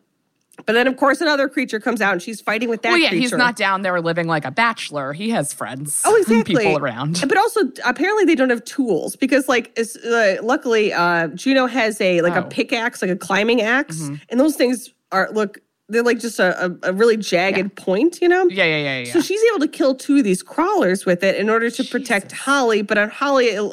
But 0.66 0.74
then, 0.74 0.86
of 0.86 0.96
course, 0.96 1.20
another 1.20 1.48
creature 1.48 1.80
comes 1.80 2.00
out 2.00 2.12
and 2.12 2.22
she's 2.22 2.40
fighting 2.40 2.68
with 2.68 2.82
that 2.82 2.90
well, 2.90 2.98
yeah, 2.98 3.08
creature. 3.08 3.22
he's 3.22 3.32
not 3.32 3.56
down 3.56 3.82
there 3.82 4.00
living 4.00 4.26
like 4.28 4.44
a 4.44 4.50
bachelor. 4.50 5.12
He 5.12 5.30
has 5.30 5.52
friends. 5.52 6.02
Oh, 6.04 6.14
and 6.14 6.22
exactly. 6.22 6.56
People 6.56 6.78
around. 6.78 7.20
But 7.26 7.36
also, 7.38 7.62
apparently, 7.84 8.24
they 8.26 8.34
don't 8.34 8.50
have 8.50 8.64
tools 8.64 9.16
because, 9.16 9.48
like, 9.48 9.76
uh, 9.78 10.34
luckily, 10.42 10.92
uh, 10.92 11.28
Juno 11.28 11.66
has 11.66 12.00
a 12.00 12.20
like 12.20 12.34
a 12.34 12.36
Oh. 12.36 12.40
Mm-hmm. 12.42 12.48
pickaxe, 12.50 13.02
like 13.02 13.10
a 13.10 13.16
climbing 13.16 13.60
axe, 13.62 14.08
and 14.28 14.38
those 14.38 14.54
things 14.56 14.90
are 15.10 15.28
look 15.32 15.58
they're 15.92 16.02
like 16.02 16.18
just 16.18 16.38
a, 16.38 16.66
a, 16.66 16.90
a 16.90 16.92
really 16.92 17.16
jagged 17.16 17.76
point, 17.76 18.20
you 18.20 18.28
know. 18.28 18.46
Yeah, 18.48 18.64
yeah, 18.64 18.76
yeah, 18.78 18.98
yeah. 19.00 19.12
So 19.12 19.20
she's 19.20 19.42
able 19.50 19.60
to 19.60 19.68
kill 19.68 19.94
two 19.94 20.18
of 20.18 20.24
these 20.24 20.42
crawlers 20.42 21.04
with 21.06 21.22
it 21.22 21.36
in 21.36 21.50
order 21.50 21.70
to 21.70 21.84
protect 21.84 22.32
Holly. 22.32 22.82
But 22.82 22.98
on 22.98 23.10
Holly, 23.10 23.56
uh, 23.56 23.70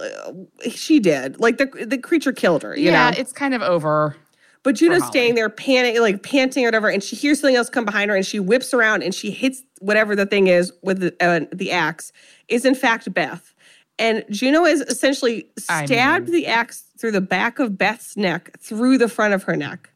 she 0.69 0.99
did 0.99 1.39
like 1.39 1.57
the 1.57 1.65
the 1.85 1.97
creature 1.97 2.33
killed 2.33 2.63
her. 2.63 2.77
You 2.77 2.91
yeah, 2.91 3.11
know, 3.11 3.17
it's 3.17 3.31
kind 3.31 3.53
of 3.53 3.61
over. 3.61 4.15
but 4.63 4.75
Juno's 4.75 5.05
staying 5.07 5.35
there, 5.35 5.49
panic, 5.49 5.99
like 5.99 6.21
panting 6.21 6.65
or 6.65 6.67
whatever, 6.67 6.89
and 6.89 7.01
she 7.01 7.15
hears 7.15 7.39
something 7.39 7.55
else 7.55 7.69
come 7.69 7.85
behind 7.85 8.11
her, 8.11 8.15
and 8.15 8.25
she 8.25 8.39
whips 8.39 8.73
around 8.73 9.03
and 9.03 9.15
she 9.15 9.31
hits 9.31 9.63
whatever 9.79 10.15
the 10.15 10.25
thing 10.25 10.47
is 10.47 10.73
with 10.83 10.99
the, 10.99 11.15
uh, 11.21 11.45
the 11.53 11.71
axe. 11.71 12.11
Is 12.49 12.65
in 12.65 12.75
fact 12.75 13.11
Beth, 13.13 13.53
and 13.97 14.25
Juno 14.29 14.65
has 14.65 14.81
essentially 14.81 15.49
I 15.69 15.85
stabbed 15.85 16.27
the 16.31 16.47
axe 16.47 16.83
through 16.97 17.11
the 17.11 17.21
back 17.21 17.59
of 17.59 17.77
Beth's 17.77 18.17
neck, 18.17 18.59
through 18.59 18.97
the 18.97 19.07
front 19.07 19.33
of 19.33 19.43
her 19.43 19.55
neck. 19.55 19.89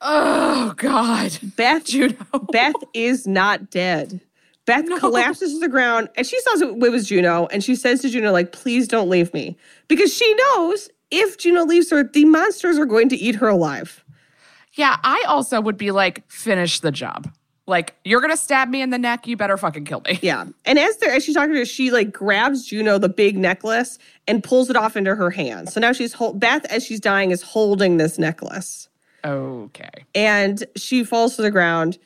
Oh 0.00 0.72
God, 0.76 1.38
Beth, 1.56 1.84
Juno. 1.84 2.16
Beth 2.52 2.74
is 2.94 3.26
not 3.26 3.70
dead. 3.70 4.20
Beth 4.66 4.86
collapses 4.98 5.54
to 5.54 5.58
the 5.58 5.68
ground 5.68 6.08
and 6.16 6.26
she 6.26 6.40
saws 6.40 6.62
it 6.62 6.76
was 6.78 7.08
Juno 7.08 7.46
and 7.46 7.64
she 7.64 7.74
says 7.74 8.02
to 8.02 8.08
Juno, 8.08 8.30
like, 8.32 8.52
please 8.52 8.86
don't 8.86 9.08
leave 9.08 9.32
me. 9.34 9.56
Because 9.88 10.14
she 10.14 10.32
knows 10.34 10.88
if 11.10 11.38
Juno 11.38 11.64
leaves 11.64 11.90
her, 11.90 12.04
the 12.04 12.24
monsters 12.24 12.78
are 12.78 12.86
going 12.86 13.08
to 13.08 13.16
eat 13.16 13.34
her 13.36 13.48
alive. 13.48 14.04
Yeah, 14.74 14.96
I 15.02 15.24
also 15.26 15.60
would 15.60 15.76
be 15.76 15.90
like, 15.90 16.28
finish 16.30 16.80
the 16.80 16.92
job. 16.92 17.30
Like, 17.66 17.96
you're 18.04 18.20
gonna 18.20 18.36
stab 18.36 18.68
me 18.68 18.82
in 18.82 18.90
the 18.90 18.98
neck. 18.98 19.26
You 19.26 19.36
better 19.36 19.56
fucking 19.56 19.84
kill 19.84 20.02
me. 20.02 20.18
Yeah. 20.22 20.44
And 20.64 20.78
as 20.78 20.96
they're 20.98 21.14
as 21.14 21.24
she's 21.24 21.34
talking 21.34 21.52
to 21.52 21.58
her, 21.60 21.64
she 21.64 21.90
like 21.90 22.12
grabs 22.12 22.64
Juno, 22.64 22.98
the 22.98 23.08
big 23.08 23.36
necklace, 23.36 23.98
and 24.28 24.42
pulls 24.42 24.70
it 24.70 24.76
off 24.76 24.96
into 24.96 25.14
her 25.14 25.30
hand. 25.30 25.70
So 25.70 25.80
now 25.80 25.92
she's 25.92 26.12
hold 26.12 26.38
Beth, 26.40 26.64
as 26.66 26.84
she's 26.84 27.00
dying, 27.00 27.30
is 27.32 27.42
holding 27.42 27.96
this 27.96 28.18
necklace. 28.18 28.88
Okay. 29.24 29.90
and 30.14 30.64
she 30.76 31.04
falls 31.04 31.36
to 31.36 31.42
the 31.42 31.50
ground 31.50 31.98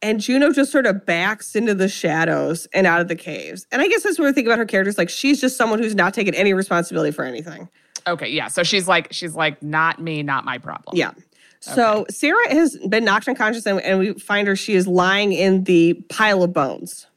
and 0.00 0.20
Juno 0.20 0.52
just 0.52 0.70
sort 0.70 0.86
of 0.86 1.04
backs 1.04 1.56
into 1.56 1.74
the 1.74 1.88
shadows 1.88 2.66
and 2.72 2.86
out 2.86 3.00
of 3.00 3.08
the 3.08 3.16
caves. 3.16 3.66
And 3.72 3.82
I 3.82 3.88
guess 3.88 4.04
that's 4.04 4.18
what 4.18 4.26
we 4.26 4.32
think 4.32 4.46
about 4.46 4.58
her 4.58 4.64
characters. 4.64 4.96
Like 4.96 5.10
she's 5.10 5.40
just 5.40 5.56
someone 5.56 5.80
who's 5.80 5.94
not 5.94 6.14
taking 6.14 6.34
any 6.34 6.54
responsibility 6.54 7.10
for 7.10 7.24
anything. 7.24 7.68
Okay. 8.06 8.28
Yeah. 8.28 8.46
So 8.46 8.62
she's 8.62 8.86
like, 8.86 9.12
she's 9.12 9.34
like, 9.34 9.60
not 9.62 10.00
me, 10.00 10.22
not 10.22 10.44
my 10.44 10.58
problem. 10.58 10.96
Yeah. 10.96 11.12
So 11.60 12.06
Sarah 12.08 12.48
has 12.50 12.76
been 12.88 13.04
knocked 13.04 13.26
unconscious 13.26 13.66
and, 13.66 13.80
and 13.80 13.98
we 13.98 14.12
find 14.14 14.46
her, 14.46 14.54
she 14.54 14.74
is 14.74 14.86
lying 14.86 15.32
in 15.32 15.64
the 15.64 15.94
pile 16.08 16.44
of 16.44 16.52
bones. 16.52 17.08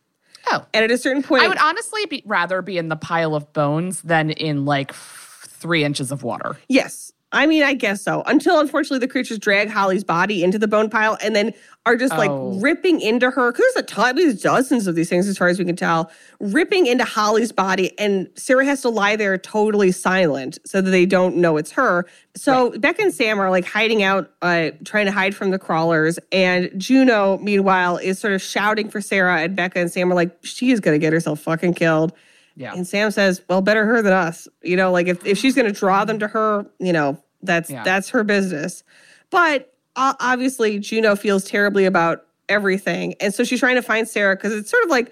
Oh. 0.47 0.65
And 0.73 0.83
at 0.83 0.89
a 0.89 0.97
certain 0.97 1.21
point, 1.21 1.43
I 1.43 1.47
would 1.47 1.59
honestly 1.59 2.07
be, 2.07 2.23
rather 2.25 2.63
be 2.63 2.79
in 2.79 2.89
the 2.89 2.95
pile 2.95 3.35
of 3.35 3.53
bones 3.53 4.01
than 4.01 4.31
in 4.31 4.65
like 4.65 4.91
three 4.91 5.83
inches 5.83 6.11
of 6.11 6.23
water. 6.23 6.57
yes. 6.67 7.13
I 7.33 7.45
mean, 7.47 7.63
I 7.63 7.73
guess 7.73 8.01
so. 8.01 8.23
Until 8.25 8.59
unfortunately 8.59 8.99
the 8.99 9.07
creatures 9.07 9.39
drag 9.39 9.69
Holly's 9.69 10.03
body 10.03 10.43
into 10.43 10.59
the 10.59 10.67
bone 10.67 10.89
pile 10.89 11.17
and 11.23 11.33
then 11.35 11.53
are 11.85 11.95
just 11.95 12.13
like 12.15 12.29
Oh. 12.29 12.59
ripping 12.59 12.99
into 12.99 13.31
her. 13.31 13.51
Because 13.51 13.65
There's 13.73 13.83
a 13.83 13.87
ton, 13.87 14.15
there's 14.17 14.41
dozens 14.41 14.85
of 14.85 14.95
these 14.95 15.07
things 15.09 15.27
as 15.27 15.37
far 15.37 15.47
as 15.47 15.57
we 15.57 15.63
can 15.65 15.75
tell, 15.77 16.11
ripping 16.39 16.87
into 16.87 17.05
Holly's 17.05 17.51
body. 17.53 17.97
And 17.97 18.27
Sarah 18.35 18.65
has 18.65 18.81
to 18.81 18.89
lie 18.89 19.15
there 19.15 19.37
totally 19.37 19.91
silent 19.91 20.59
so 20.65 20.81
that 20.81 20.91
they 20.91 21.05
don't 21.05 21.37
know 21.37 21.55
it's 21.57 21.71
her. 21.71 22.05
So 22.35 22.77
Becca 22.77 23.01
and 23.01 23.13
Sam 23.13 23.39
are 23.39 23.49
like 23.49 23.65
hiding 23.65 24.03
out, 24.03 24.29
uh, 24.41 24.71
trying 24.83 25.05
to 25.05 25.11
hide 25.11 25.33
from 25.33 25.51
the 25.51 25.59
crawlers. 25.59 26.19
And 26.31 26.69
Juno, 26.77 27.37
meanwhile, 27.37 27.97
is 27.97 28.19
sort 28.19 28.33
of 28.33 28.41
shouting 28.41 28.89
for 28.89 28.99
Sarah. 29.01 29.39
And 29.41 29.55
Becca 29.55 29.79
and 29.79 29.91
Sam 29.91 30.11
are 30.11 30.15
like, 30.15 30.37
she 30.43 30.71
is 30.71 30.79
going 30.81 30.95
to 30.95 30.99
get 30.99 31.13
herself 31.13 31.39
fucking 31.39 31.75
killed. 31.75 32.11
Yeah. 32.55 32.73
And 32.73 32.85
Sam 32.87 33.11
says, 33.11 33.41
"Well, 33.49 33.61
better 33.61 33.85
her 33.85 34.01
than 34.01 34.13
us." 34.13 34.47
You 34.61 34.75
know, 34.75 34.91
like 34.91 35.07
if, 35.07 35.25
if 35.25 35.37
she's 35.37 35.55
going 35.55 35.71
to 35.71 35.77
draw 35.77 36.05
them 36.05 36.19
to 36.19 36.27
her, 36.27 36.65
you 36.79 36.93
know, 36.93 37.17
that's 37.41 37.69
Yeah. 37.69 37.83
that's 37.83 38.09
her 38.09 38.23
business. 38.23 38.83
But 39.29 39.73
uh, 39.95 40.13
obviously, 40.19 40.79
Juno 40.79 41.15
feels 41.15 41.43
terribly 41.45 41.85
about 41.85 42.25
everything, 42.49 43.15
and 43.21 43.33
so 43.33 43.43
she's 43.43 43.59
trying 43.59 43.75
to 43.75 43.81
find 43.81 44.07
Sarah 44.07 44.35
because 44.35 44.53
it's 44.53 44.69
sort 44.69 44.83
of 44.83 44.89
like 44.89 45.11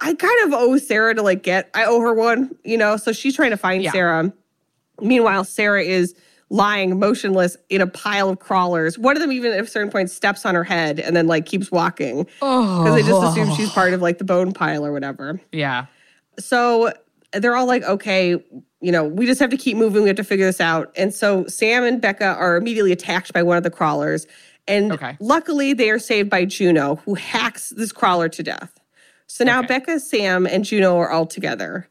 I 0.00 0.14
kind 0.14 0.46
of 0.46 0.54
owe 0.54 0.76
Sarah 0.78 1.14
to 1.14 1.22
like 1.22 1.42
get. 1.42 1.70
I 1.74 1.84
owe 1.84 2.00
her 2.00 2.14
one, 2.14 2.54
you 2.64 2.78
know. 2.78 2.96
So 2.96 3.12
she's 3.12 3.36
trying 3.36 3.50
to 3.50 3.56
find 3.56 3.82
Yeah. 3.82 3.92
Sarah. 3.92 4.32
Meanwhile, 5.00 5.44
Sarah 5.44 5.82
is 5.82 6.14
lying 6.52 6.98
motionless 6.98 7.56
in 7.68 7.80
a 7.80 7.86
pile 7.86 8.28
of 8.28 8.38
crawlers. 8.40 8.98
One 8.98 9.16
of 9.16 9.22
them 9.22 9.30
even 9.30 9.52
at 9.52 9.60
a 9.60 9.66
certain 9.66 9.90
point 9.90 10.10
steps 10.10 10.44
on 10.44 10.54
her 10.56 10.64
head 10.64 10.98
and 10.98 11.14
then 11.14 11.26
like 11.28 11.46
keeps 11.46 11.70
walking 11.70 12.24
because 12.40 12.94
they 12.94 13.02
just 13.02 13.22
assume 13.22 13.54
she's 13.54 13.70
part 13.70 13.92
of 13.92 14.02
like 14.02 14.18
the 14.18 14.24
bone 14.24 14.52
pile 14.52 14.84
or 14.84 14.92
whatever 14.92 15.40
Yeah. 15.52 15.86
So 16.40 16.92
they're 17.32 17.54
all 17.54 17.66
like, 17.66 17.82
okay, 17.84 18.30
you 18.80 18.90
know, 18.92 19.04
we 19.04 19.26
just 19.26 19.40
have 19.40 19.50
to 19.50 19.56
keep 19.56 19.76
moving. 19.76 20.02
We 20.02 20.08
have 20.08 20.16
to 20.16 20.24
figure 20.24 20.46
this 20.46 20.60
out. 20.60 20.92
And 20.96 21.14
so 21.14 21.46
Sam 21.46 21.84
and 21.84 22.00
Becca 22.00 22.24
are 22.24 22.56
immediately 22.56 22.92
attacked 22.92 23.32
by 23.32 23.42
one 23.42 23.56
of 23.56 23.62
the 23.62 23.70
crawlers. 23.70 24.26
And 24.66 24.92
Okay. 24.92 25.16
luckily, 25.20 25.72
they 25.74 25.90
are 25.90 25.98
saved 25.98 26.30
by 26.30 26.44
Juno, 26.44 26.96
who 27.04 27.14
hacks 27.14 27.70
this 27.70 27.92
crawler 27.92 28.28
to 28.30 28.42
death. 28.42 28.72
So 29.26 29.44
now 29.44 29.58
Okay. 29.60 29.68
Becca, 29.68 30.00
Sam, 30.00 30.46
and 30.46 30.64
Juno 30.64 30.96
are 30.96 31.10
all 31.10 31.26
together. 31.26 31.88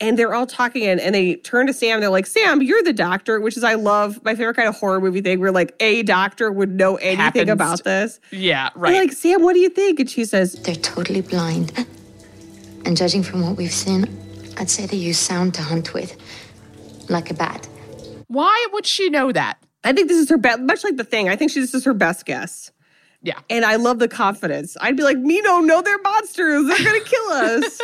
And 0.00 0.16
they're 0.16 0.32
all 0.32 0.46
talking 0.46 0.86
and, 0.86 1.00
and 1.00 1.12
they 1.12 1.34
turn 1.34 1.66
to 1.66 1.72
Sam. 1.72 1.98
They're 2.00 2.08
like, 2.08 2.26
Sam, 2.26 2.62
you're 2.62 2.84
the 2.84 2.92
doctor, 2.92 3.40
which 3.40 3.56
is, 3.56 3.64
I 3.64 3.74
love 3.74 4.24
my 4.24 4.36
favorite 4.36 4.54
kind 4.54 4.68
of 4.68 4.76
horror 4.76 5.00
movie 5.00 5.20
thing 5.20 5.40
where 5.40 5.50
like 5.50 5.74
a 5.80 6.04
doctor 6.04 6.52
would 6.52 6.70
know 6.76 6.94
anything 6.96 7.16
Happens 7.48 7.50
about 7.50 7.82
this. 7.82 8.20
Yeah. 8.30 8.70
They're 8.74 8.80
Right. 8.82 8.94
like, 8.94 9.12
Sam, 9.12 9.42
what 9.42 9.54
do 9.54 9.58
you 9.60 9.68
think? 9.70 9.98
And 9.98 10.08
she 10.08 10.24
says, 10.24 10.52
They're 10.62 10.76
totally 10.76 11.20
blind. 11.22 11.72
And 12.84 12.96
judging 12.96 13.22
from 13.22 13.42
what 13.42 13.56
we've 13.56 13.72
seen, 13.72 14.06
I'd 14.56 14.70
say 14.70 14.86
they 14.86 14.96
use 14.96 15.18
sound 15.18 15.54
to 15.54 15.62
hunt 15.62 15.94
with. 15.94 16.16
Like 17.08 17.30
a 17.30 17.34
bat. 17.34 17.66
Why 18.26 18.66
would 18.72 18.86
she 18.86 19.08
know 19.08 19.32
that? 19.32 19.58
I 19.84 19.92
think 19.92 20.08
this 20.08 20.18
is 20.18 20.28
her 20.28 20.38
best, 20.38 20.60
much 20.60 20.84
like 20.84 20.96
the 20.96 21.04
thing. 21.04 21.28
I 21.28 21.36
think 21.36 21.50
she, 21.50 21.60
this 21.60 21.74
is 21.74 21.84
her 21.84 21.94
best 21.94 22.26
guess. 22.26 22.70
Yeah. 23.22 23.38
And 23.50 23.64
I 23.64 23.76
love 23.76 23.98
the 23.98 24.08
confidence. 24.08 24.76
I'd 24.80 24.96
be 24.96 25.02
like, 25.02 25.18
Mino, 25.18 25.58
no, 25.58 25.82
they're 25.82 25.98
monsters. 25.98 26.66
They're 26.66 26.84
gonna 26.84 27.04
kill 27.04 27.30
us. 27.30 27.80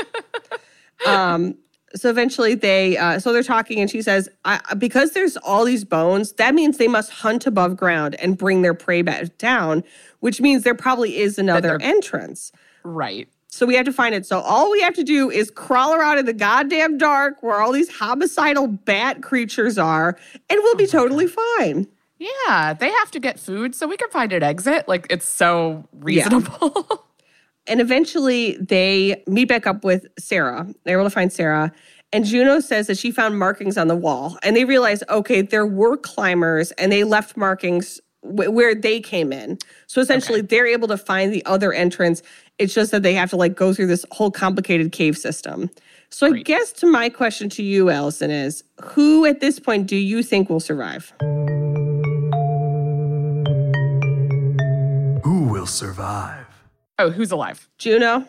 um, 1.06 1.56
so 1.96 2.10
eventually 2.10 2.54
they 2.54 2.96
uh, 2.96 3.18
so 3.18 3.32
they're 3.32 3.42
talking 3.42 3.80
and 3.80 3.90
she 3.90 4.02
says, 4.02 4.28
I, 4.44 4.60
because 4.76 5.12
there's 5.12 5.36
all 5.38 5.64
these 5.64 5.84
bones, 5.84 6.32
that 6.34 6.54
means 6.54 6.78
they 6.78 6.88
must 6.88 7.10
hunt 7.10 7.46
above 7.46 7.76
ground 7.76 8.16
and 8.16 8.36
bring 8.36 8.62
their 8.62 8.74
prey 8.74 9.02
back 9.02 9.38
down, 9.38 9.84
which 10.20 10.40
means 10.40 10.62
there 10.64 10.74
probably 10.74 11.18
is 11.18 11.38
another 11.38 11.78
entrance. 11.80 12.52
Right. 12.82 13.28
So 13.54 13.66
we 13.66 13.76
have 13.76 13.86
to 13.86 13.92
find 13.92 14.14
it. 14.14 14.26
So 14.26 14.40
all 14.40 14.70
we 14.70 14.80
have 14.80 14.94
to 14.94 15.04
do 15.04 15.30
is 15.30 15.50
crawl 15.50 15.94
around 15.94 16.18
in 16.18 16.26
the 16.26 16.32
goddamn 16.32 16.98
dark 16.98 17.42
where 17.42 17.60
all 17.60 17.72
these 17.72 17.88
homicidal 17.88 18.66
bat 18.66 19.22
creatures 19.22 19.78
are, 19.78 20.18
and 20.50 20.60
we'll 20.62 20.74
be 20.74 20.84
oh 20.84 20.88
totally 20.88 21.28
fine. 21.28 21.86
Yeah. 22.18 22.74
They 22.74 22.90
have 22.90 23.10
to 23.12 23.20
get 23.20 23.38
food 23.38 23.74
so 23.74 23.86
we 23.86 23.96
can 23.96 24.10
find 24.10 24.32
an 24.32 24.42
exit. 24.42 24.88
Like, 24.88 25.06
it's 25.10 25.28
so 25.28 25.88
reasonable. 25.92 27.06
And 27.66 27.80
eventually 27.80 28.58
they 28.58 29.22
meet 29.26 29.46
back 29.46 29.66
up 29.66 29.84
with 29.84 30.04
Sarah. 30.18 30.68
They're 30.84 30.98
able 30.98 31.08
to 31.08 31.14
find 31.14 31.32
Sarah. 31.32 31.72
And 32.12 32.26
Juno 32.26 32.60
says 32.60 32.88
that 32.88 32.98
she 32.98 33.10
found 33.10 33.38
markings 33.38 33.78
on 33.78 33.88
the 33.88 33.96
wall. 33.96 34.36
And 34.42 34.54
they 34.54 34.66
realize, 34.66 35.02
okay, 35.08 35.40
there 35.40 35.66
were 35.66 35.96
climbers 35.96 36.72
and 36.72 36.92
they 36.92 37.04
left 37.04 37.38
markings 37.38 38.02
where 38.24 38.74
they 38.74 39.00
came 39.00 39.32
in. 39.32 39.58
So 39.86 40.00
essentially 40.00 40.40
they're 40.40 40.66
able 40.66 40.88
to 40.88 40.96
find 40.96 41.32
the 41.32 41.44
other 41.44 41.72
entrance. 41.72 42.22
It's 42.58 42.72
just 42.74 42.90
that 42.90 43.02
they 43.02 43.14
have 43.14 43.30
to 43.30 43.36
like 43.36 43.54
go 43.54 43.74
through 43.74 43.86
this 43.88 44.04
whole 44.10 44.30
complicated 44.30 44.92
cave 44.92 45.16
system. 45.18 45.70
So 46.10 46.28
I 46.28 46.42
guess 46.42 46.72
to 46.74 46.86
my 46.86 47.08
question 47.08 47.48
to 47.50 47.62
you, 47.62 47.90
Alison, 47.90 48.30
is 48.30 48.64
who 48.82 49.26
at 49.26 49.40
this 49.40 49.58
point 49.58 49.86
do 49.88 49.96
you 49.96 50.22
think 50.22 50.48
will 50.48 50.60
survive? 50.60 51.12
Who 55.22 55.44
will 55.50 55.66
survive? 55.66 56.46
oh, 56.98 57.10
who's 57.10 57.32
alive? 57.32 57.68
Juno, 57.78 58.26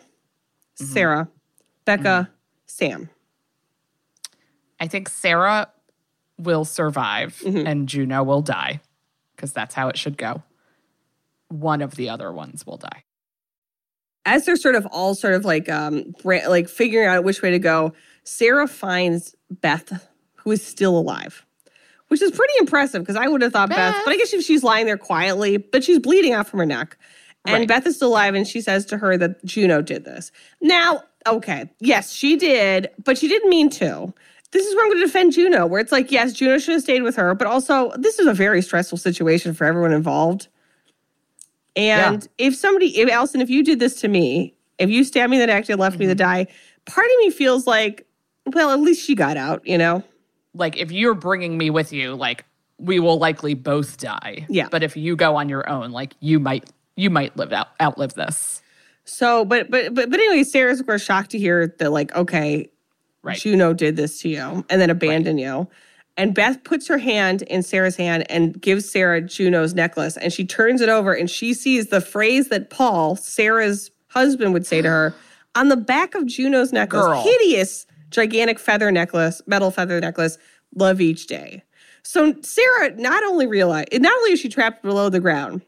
Sarah, 0.74 1.28
Becca, 1.84 2.28
Sam. 2.66 3.08
I 4.80 4.88
think 4.88 5.08
Sarah 5.08 5.68
will 6.38 6.64
survive 6.64 7.40
Mm-hmm. 7.44 7.66
and 7.66 7.88
Juno 7.88 8.22
will 8.24 8.42
die 8.42 8.80
because 9.36 9.52
that's 9.52 9.74
how 9.74 9.88
it 9.88 9.96
should 9.98 10.16
go. 10.16 10.42
One 11.48 11.82
of 11.82 11.94
the 11.94 12.08
other 12.08 12.32
ones 12.32 12.66
will 12.66 12.78
die. 12.78 13.04
as 14.24 14.44
they're 14.44 14.56
sort 14.56 14.74
of 14.74 14.84
all 14.86 15.14
sort 15.14 15.34
of 15.34 15.44
like 15.44 15.68
um 15.68 16.12
like 16.24 16.68
figuring 16.68 17.06
out 17.06 17.22
which 17.22 17.42
way 17.42 17.50
to 17.52 17.58
go 17.60 17.92
sarah 18.24 18.66
finds 18.66 19.36
beth 19.50 20.04
who 20.34 20.50
is 20.50 20.60
still 20.66 20.98
alive 20.98 21.46
which 22.08 22.20
is 22.20 22.32
pretty 22.32 22.52
impressive 22.58 23.02
because 23.02 23.14
i 23.14 23.28
would 23.28 23.40
have 23.42 23.52
thought 23.52 23.68
beth. 23.68 23.94
Beth. 23.94 24.02
but 24.04 24.10
i 24.12 24.16
guess 24.16 24.32
if 24.32 24.42
she's 24.44 24.64
lying 24.64 24.86
there 24.86 24.98
quietly 24.98 25.58
but 25.58 25.84
she's 25.84 26.00
bleeding 26.00 26.32
out 26.32 26.48
from 26.48 26.58
her 26.58 26.66
neck 26.66 26.96
and 27.44 27.54
Right. 27.60 27.68
beth 27.68 27.86
is 27.86 27.94
still 27.94 28.08
alive 28.08 28.34
and 28.34 28.44
she 28.48 28.60
says 28.60 28.84
to 28.86 28.98
her 28.98 29.16
that 29.16 29.44
juno 29.44 29.80
did 29.80 30.04
this 30.04 30.32
now 30.60 31.02
okay 31.28 31.70
yes 31.78 32.10
she 32.12 32.34
did 32.34 32.90
but 33.04 33.16
she 33.16 33.28
didn't 33.28 33.48
mean 33.48 33.70
to 33.70 34.12
this 34.56 34.66
is 34.66 34.74
where 34.74 34.84
I'm 34.86 34.90
going 34.90 35.00
to 35.00 35.06
defend 35.06 35.32
Juno, 35.34 35.66
where 35.66 35.80
it's 35.80 35.92
like, 35.92 36.10
yes, 36.10 36.32
Juno 36.32 36.56
should 36.56 36.72
have 36.72 36.82
stayed 36.82 37.02
with 37.02 37.14
her, 37.16 37.34
but 37.34 37.46
also 37.46 37.92
this 37.98 38.18
is 38.18 38.26
a 38.26 38.32
very 38.32 38.62
stressful 38.62 38.96
situation 38.96 39.52
for 39.52 39.64
everyone 39.66 39.92
involved. 39.92 40.48
And 41.76 42.26
if 42.38 42.56
somebody, 42.56 42.98
if 42.98 43.10
Alison, 43.10 43.42
if 43.42 43.50
you 43.50 43.62
did 43.62 43.80
this 43.80 44.00
to 44.00 44.08
me, 44.08 44.54
if 44.78 44.88
you 44.88 45.04
stabbed 45.04 45.30
me 45.30 45.36
in 45.36 45.40
the 45.42 45.46
neck 45.46 45.68
and 45.68 45.78
left 45.78 45.98
me 45.98 46.06
to 46.06 46.12
Mm-hmm. 46.12 46.18
die, 46.18 46.46
part 46.86 47.06
of 47.06 47.12
me 47.18 47.30
feels 47.30 47.66
like, 47.66 48.06
well, 48.46 48.70
at 48.70 48.80
least 48.80 49.04
she 49.04 49.14
got 49.14 49.36
out, 49.36 49.66
you 49.66 49.76
know? 49.76 50.02
Like 50.54 50.78
if 50.78 50.90
you're 50.90 51.14
bringing 51.14 51.58
me 51.58 51.68
with 51.68 51.92
you, 51.92 52.14
like 52.14 52.46
we 52.78 52.98
will 52.98 53.18
likely 53.18 53.52
both 53.52 53.98
die. 53.98 54.46
Yeah. 54.48 54.68
But 54.70 54.82
if 54.82 54.96
you 54.96 55.16
go 55.16 55.36
on 55.36 55.50
your 55.50 55.68
own, 55.68 55.92
like 55.92 56.14
you 56.20 56.40
might 56.40 56.64
you 56.96 57.10
might 57.10 57.36
live 57.36 57.52
out 57.52 57.68
outlive 57.78 58.14
this. 58.14 58.62
So, 59.04 59.44
but 59.44 59.70
but 59.70 59.94
but 59.94 60.08
but 60.08 60.18
anyway, 60.18 60.44
Sarah's 60.44 60.80
of 60.80 60.86
course 60.86 61.02
shocked 61.02 61.30
to 61.32 61.38
hear 61.38 61.74
that 61.78 61.90
like, 61.90 62.14
okay, 62.16 62.70
Right. 63.26 63.38
Juno 63.38 63.72
did 63.72 63.96
this 63.96 64.20
to 64.20 64.28
you 64.28 64.64
and 64.70 64.80
then 64.80 64.88
abandoned 64.88 65.40
you. 65.40 65.66
And 66.16 66.32
Beth 66.32 66.62
puts 66.62 66.86
her 66.86 66.96
hand 66.96 67.42
in 67.42 67.64
Sarah's 67.64 67.96
hand 67.96 68.24
and 68.30 68.58
gives 68.60 68.88
Sarah 68.88 69.20
Juno's 69.20 69.74
necklace. 69.74 70.16
And 70.16 70.32
she 70.32 70.46
turns 70.46 70.80
it 70.80 70.88
over 70.88 71.12
and 71.12 71.28
she 71.28 71.52
sees 71.52 71.88
the 71.88 72.00
phrase 72.00 72.48
that 72.50 72.70
Paul, 72.70 73.16
Sarah's 73.16 73.90
husband, 74.06 74.52
would 74.52 74.64
say 74.64 74.80
to 74.80 74.88
her 74.88 75.14
on 75.56 75.68
the 75.68 75.76
back 75.76 76.14
of 76.14 76.24
Juno's 76.26 76.72
necklace. 76.72 77.04
Girl. 77.04 77.20
Hideous, 77.20 77.84
gigantic 78.10 78.60
feather 78.60 78.92
necklace, 78.92 79.42
metal 79.48 79.72
feather 79.72 80.00
necklace, 80.00 80.38
love 80.76 81.00
each 81.00 81.26
day. 81.26 81.64
So 82.04 82.32
Sarah 82.42 82.94
not 82.94 83.24
only 83.24 83.48
realized, 83.48 83.88
not 84.00 84.12
only 84.12 84.30
is 84.30 84.38
she 84.38 84.48
trapped 84.48 84.84
below 84.84 85.08
the 85.08 85.18
ground, 85.18 85.62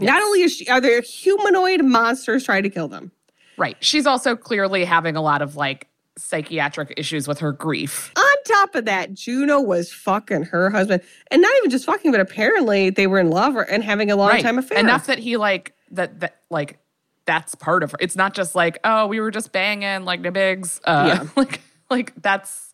not 0.00 0.22
only 0.22 0.42
is 0.42 0.54
she, 0.54 0.68
are 0.68 0.80
there 0.80 1.00
humanoid 1.00 1.82
monsters 1.82 2.44
trying 2.44 2.62
to 2.62 2.70
kill 2.70 2.86
them. 2.86 3.10
Right. 3.56 3.76
She's 3.80 4.06
also 4.06 4.36
clearly 4.36 4.84
having 4.84 5.16
a 5.16 5.20
lot 5.20 5.42
of 5.42 5.56
like 5.56 5.88
psychiatric 6.16 6.94
issues 6.96 7.26
with 7.26 7.38
her 7.40 7.52
grief. 7.52 8.12
On 8.16 8.36
top 8.46 8.74
of 8.74 8.84
that, 8.84 9.14
Juno 9.14 9.60
was 9.60 9.92
fucking 9.92 10.44
her 10.44 10.70
husband, 10.70 11.02
and 11.30 11.42
not 11.42 11.52
even 11.58 11.70
just 11.70 11.84
fucking, 11.84 12.10
but 12.10 12.20
apparently 12.20 12.90
they 12.90 13.06
were 13.06 13.18
in 13.18 13.30
love 13.30 13.56
and 13.56 13.82
having 13.82 14.10
a 14.10 14.16
long 14.16 14.40
time 14.40 14.58
affair. 14.58 14.78
Enough 14.78 15.06
that 15.06 15.18
he 15.18 15.36
like 15.36 15.74
that 15.90 16.20
that 16.20 16.40
like 16.50 16.78
that's 17.26 17.54
part 17.54 17.82
of 17.82 17.92
her. 17.92 17.98
It's 18.00 18.16
not 18.16 18.34
just 18.34 18.54
like, 18.54 18.78
oh, 18.84 19.06
we 19.06 19.20
were 19.20 19.30
just 19.30 19.52
banging 19.52 20.04
like 20.04 20.22
the 20.22 20.30
bigs. 20.30 20.80
Uh 20.84 21.04
Yeah. 21.06 21.28
like 21.36 21.60
like 21.90 22.12
that's 22.20 22.72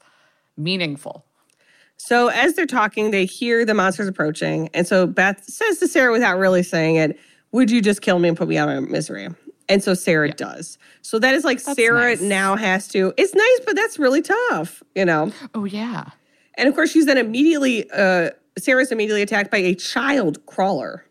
meaningful. 0.57 1.25
So 1.97 2.29
as 2.29 2.55
they're 2.55 2.67
talking, 2.67 3.11
they 3.11 3.27
hear 3.27 3.65
the 3.67 3.75
monsters 3.75 4.09
approaching, 4.09 4.71
and 4.73 4.87
so 4.87 5.07
Beth 5.07 5.45
says 5.45 5.79
to 5.81 5.89
Sarah 5.89 6.13
without 6.13 6.39
really 6.39 6.63
saying 6.63 6.97
it, 6.97 7.19
"Would 7.53 7.71
you 7.71 7.83
just 7.83 8.01
kill 8.01 8.19
me 8.19 8.29
and 8.29 8.37
put 8.37 8.49
me 8.49 8.57
out 8.57 8.69
of 8.71 8.83
my 8.83 8.89
misery?" 8.89 9.29
And 9.71 9.83
so 9.83 9.95
Sarah 9.95 10.33
does. 10.33 10.79
So 11.03 11.19
that 11.21 11.35
is 11.35 11.45
like 11.45 11.63
That's 11.63 11.77
Sarah 11.77 12.11
nice. 12.11 12.21
now 12.21 12.57
has 12.57 12.89
to. 12.89 13.15
It's 13.17 13.35
nice, 13.35 13.61
but 13.65 13.77
that's 13.77 13.99
really 13.99 14.21
tough, 14.21 14.83
you 14.95 15.05
know. 15.05 15.33
Oh 15.55 15.65
yeah. 15.65 16.11
And 16.59 16.69
of 16.69 16.75
course, 16.75 16.91
she's 16.91 17.07
then 17.07 17.17
immediately, 17.17 17.89
uh, 17.91 18.31
Sarah's 18.59 18.91
immediately 18.93 19.23
attacked 19.23 19.51
by 19.51 19.59
a 19.59 19.75
child 19.75 20.45
crawler. 20.47 21.07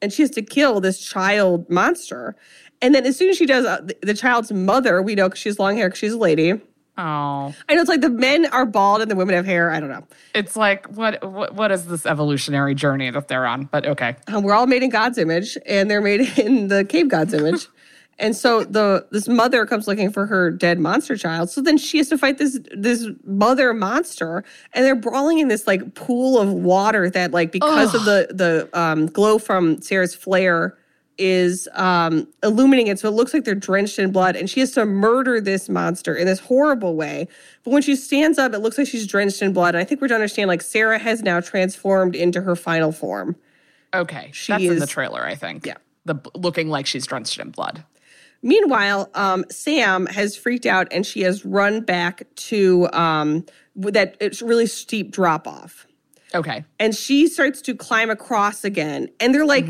And 0.00 0.12
she 0.12 0.22
has 0.22 0.30
to 0.32 0.42
kill 0.42 0.80
this 0.80 1.04
child 1.04 1.68
monster. 1.68 2.36
And 2.80 2.94
then 2.94 3.04
as 3.06 3.16
soon 3.16 3.30
as 3.30 3.36
she 3.36 3.46
does, 3.46 3.64
uh, 3.66 3.80
the, 3.82 3.96
the 4.02 4.14
child's 4.14 4.52
mother, 4.52 5.02
we 5.02 5.14
know 5.14 5.28
because 5.28 5.40
she 5.40 5.48
has 5.48 5.58
long 5.58 5.76
hair, 5.76 5.88
because 5.88 5.98
she's 5.98 6.12
a 6.12 6.18
lady. 6.18 6.60
Oh. 6.96 7.52
I 7.68 7.74
know 7.74 7.80
it's 7.80 7.88
like 7.88 8.02
the 8.02 8.10
men 8.10 8.46
are 8.46 8.64
bald 8.64 9.02
and 9.02 9.10
the 9.10 9.16
women 9.16 9.34
have 9.34 9.46
hair. 9.46 9.70
I 9.70 9.80
don't 9.80 9.88
know. 9.88 10.04
It's 10.34 10.54
like 10.54 10.86
what 10.86 11.24
what 11.28 11.54
what 11.54 11.72
is 11.72 11.86
this 11.86 12.06
evolutionary 12.06 12.74
journey 12.74 13.10
that 13.10 13.26
they're 13.26 13.46
on? 13.46 13.64
But 13.64 13.86
okay. 13.86 14.16
Uh, 14.32 14.40
we're 14.40 14.54
all 14.54 14.66
made 14.66 14.82
in 14.82 14.90
God's 14.90 15.18
image, 15.18 15.58
and 15.66 15.90
they're 15.90 16.00
made 16.00 16.20
in 16.38 16.68
the 16.68 16.84
cave 16.84 17.08
God's 17.08 17.34
image. 17.34 17.66
And 18.18 18.36
so 18.36 18.62
the 18.62 19.06
this 19.10 19.26
mother 19.26 19.66
comes 19.66 19.88
looking 19.88 20.12
for 20.12 20.26
her 20.26 20.50
dead 20.50 20.78
monster 20.78 21.16
child. 21.16 21.50
So 21.50 21.60
then 21.60 21.76
she 21.76 21.98
has 21.98 22.08
to 22.10 22.18
fight 22.18 22.38
this 22.38 22.60
this 22.72 23.08
mother 23.24 23.74
monster, 23.74 24.44
and 24.72 24.84
they're 24.84 24.94
brawling 24.94 25.40
in 25.40 25.48
this 25.48 25.66
like 25.66 25.94
pool 25.94 26.38
of 26.38 26.52
water 26.52 27.10
that 27.10 27.32
like 27.32 27.50
because 27.50 27.94
of 27.94 28.04
the 28.04 28.28
the 28.30 28.68
um, 28.72 29.06
glow 29.06 29.38
from 29.38 29.80
Sarah's 29.82 30.14
flare 30.14 30.78
is 31.16 31.68
um 31.74 32.26
illuminating 32.42 32.88
it 32.88 32.98
so 32.98 33.08
it 33.08 33.12
looks 33.12 33.32
like 33.32 33.44
they're 33.44 33.54
drenched 33.54 33.98
in 33.98 34.10
blood 34.10 34.34
and 34.34 34.50
she 34.50 34.60
has 34.60 34.72
to 34.72 34.84
murder 34.84 35.40
this 35.40 35.68
monster 35.68 36.14
in 36.14 36.26
this 36.26 36.40
horrible 36.40 36.96
way 36.96 37.28
but 37.62 37.70
when 37.70 37.82
she 37.82 37.94
stands 37.94 38.38
up 38.38 38.52
it 38.52 38.58
looks 38.58 38.76
like 38.76 38.86
she's 38.86 39.06
drenched 39.06 39.40
in 39.40 39.52
blood 39.52 39.74
and 39.74 39.82
i 39.82 39.84
think 39.84 40.00
we're 40.00 40.08
to 40.08 40.14
understand 40.14 40.48
like 40.48 40.62
sarah 40.62 40.98
has 40.98 41.22
now 41.22 41.38
transformed 41.40 42.16
into 42.16 42.40
her 42.40 42.56
final 42.56 42.90
form 42.90 43.36
Okay. 43.94 44.30
She 44.32 44.52
That's 44.52 44.64
in 44.64 44.78
the 44.78 44.86
trailer, 44.86 45.24
I 45.24 45.34
think. 45.34 45.66
Yeah. 45.66 45.76
The 46.04 46.16
looking 46.34 46.68
like 46.68 46.86
she's 46.86 47.06
drenched 47.06 47.38
in 47.38 47.50
blood. 47.50 47.84
Meanwhile, 48.42 49.08
um, 49.14 49.44
Sam 49.50 50.06
has 50.06 50.36
freaked 50.36 50.66
out 50.66 50.88
and 50.90 51.06
she 51.06 51.22
has 51.22 51.46
run 51.46 51.80
back 51.80 52.24
to 52.36 52.88
um, 52.92 53.46
that 53.76 54.16
it's 54.20 54.42
really 54.42 54.66
steep 54.66 55.10
drop 55.10 55.46
off. 55.46 55.86
Okay. 56.34 56.64
And 56.78 56.94
she 56.94 57.28
starts 57.28 57.62
to 57.62 57.74
climb 57.74 58.10
across 58.10 58.64
again. 58.64 59.08
And 59.18 59.34
they're 59.34 59.46
like, 59.46 59.66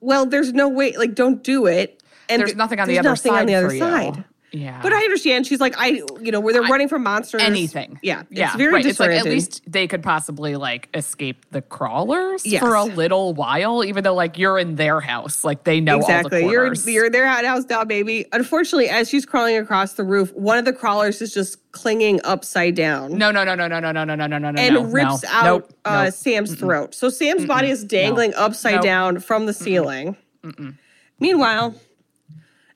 well, 0.00 0.26
there's 0.26 0.52
no 0.52 0.68
way, 0.68 0.96
like, 0.96 1.14
don't 1.14 1.42
do 1.42 1.66
it. 1.66 2.02
And. 2.28 2.40
There's 2.40 2.56
nothing 2.56 2.80
on 2.80 2.88
the 2.88 2.98
other 2.98 3.16
side 3.16 3.40
on 3.40 3.46
the 3.46 3.54
other 3.54 3.68
for 3.68 3.74
you. 3.74 3.80
side. 3.80 4.24
Yeah. 4.50 4.80
But 4.82 4.92
I 4.94 5.02
understand. 5.02 5.46
She's 5.46 5.60
like, 5.60 5.74
I, 5.76 6.02
you 6.22 6.32
know, 6.32 6.40
where 6.40 6.54
they're 6.54 6.62
running 6.62 6.88
from 6.88 7.02
monsters. 7.02 7.42
anything. 7.42 7.98
Yeah. 8.02 8.22
Yeah. 8.30 8.56
Very 8.56 8.72
right. 8.72 8.86
It's 8.86 8.98
like 8.98 9.10
at 9.10 9.24
least 9.26 9.60
they 9.66 9.86
could 9.86 10.02
possibly 10.02 10.56
like 10.56 10.88
escape 10.94 11.44
the 11.50 11.60
crawlers 11.60 12.46
Yes. 12.46 12.60
for 12.62 12.74
a 12.74 12.84
little 12.84 13.34
while, 13.34 13.84
even 13.84 14.04
though 14.04 14.14
like 14.14 14.38
you're 14.38 14.58
in 14.58 14.76
their 14.76 15.00
house. 15.00 15.44
Like 15.44 15.64
they 15.64 15.80
know 15.80 15.98
exactly. 15.98 16.42
all 16.44 16.48
the 16.48 16.52
You're 16.86 17.08
you're 17.12 17.24
at 17.26 17.44
house 17.44 17.64
now, 17.68 17.84
baby. 17.84 18.24
Unfortunately, 18.32 18.88
as 18.88 19.08
she's 19.10 19.26
crawling 19.26 19.56
across 19.58 19.92
the 19.94 20.04
roof, 20.04 20.32
one 20.34 20.56
of 20.56 20.64
the 20.64 20.72
crawlers 20.72 21.20
is 21.20 21.34
just 21.34 21.58
clinging 21.72 22.18
upside 22.24 22.74
down. 22.74 23.18
no, 23.18 23.30
no, 23.30 23.44
no, 23.44 23.54
no, 23.54 23.68
no, 23.68 23.80
no, 23.80 23.92
no, 23.92 24.04
no, 24.04 24.14
no, 24.14 24.26
no, 24.26 24.38
no, 24.38 24.50
no. 24.50 24.60
and 24.62 24.74
no, 24.74 24.82
rips 24.84 25.22
no, 25.24 25.28
out 25.30 25.44
nope, 25.44 25.72
uh, 25.84 26.04
nope. 26.04 26.14
Sam's 26.14 26.54
throat. 26.54 26.94
So 26.94 27.10
Sam's 27.10 27.44
body 27.44 27.68
is 27.68 27.84
dangling 27.84 28.32
upside 28.34 28.76
Nope. 28.76 28.82
down 28.82 29.20
from 29.20 29.44
the 29.46 29.52
ceiling. 29.52 30.16
Meanwhile, 31.20 31.74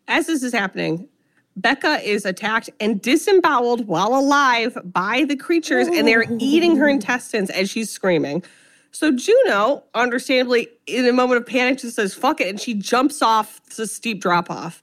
as 0.09 0.27
this 0.27 0.43
is 0.43 0.53
happening, 0.53 1.09
Becca 1.57 2.01
is 2.03 2.25
attacked 2.25 2.71
and 2.81 3.01
disemboweled 3.01 3.87
while 3.87 4.15
alive 4.15 4.79
by 4.85 5.25
the 5.25 5.37
creatures, 5.37 5.87
and 5.87 6.09
they're 6.09 6.25
eating 6.39 6.77
her 6.77 6.89
intestines 6.89 7.51
as 7.51 7.71
she's 7.71 7.91
screaming. 7.91 8.43
So 8.91 9.11
Juno, 9.11 9.85
understandably, 9.95 10.69
in 10.87 11.07
a 11.07 11.13
moment 11.13 11.41
of 11.41 11.47
panic, 11.47 11.79
just 11.79 11.97
says 11.97 12.15
"fuck 12.15 12.41
it," 12.41 12.49
and 12.49 12.61
she 12.61 12.75
jumps 12.75 13.23
off 13.23 13.61
the 13.77 13.87
steep 13.87 14.21
drop 14.21 14.51
off, 14.51 14.83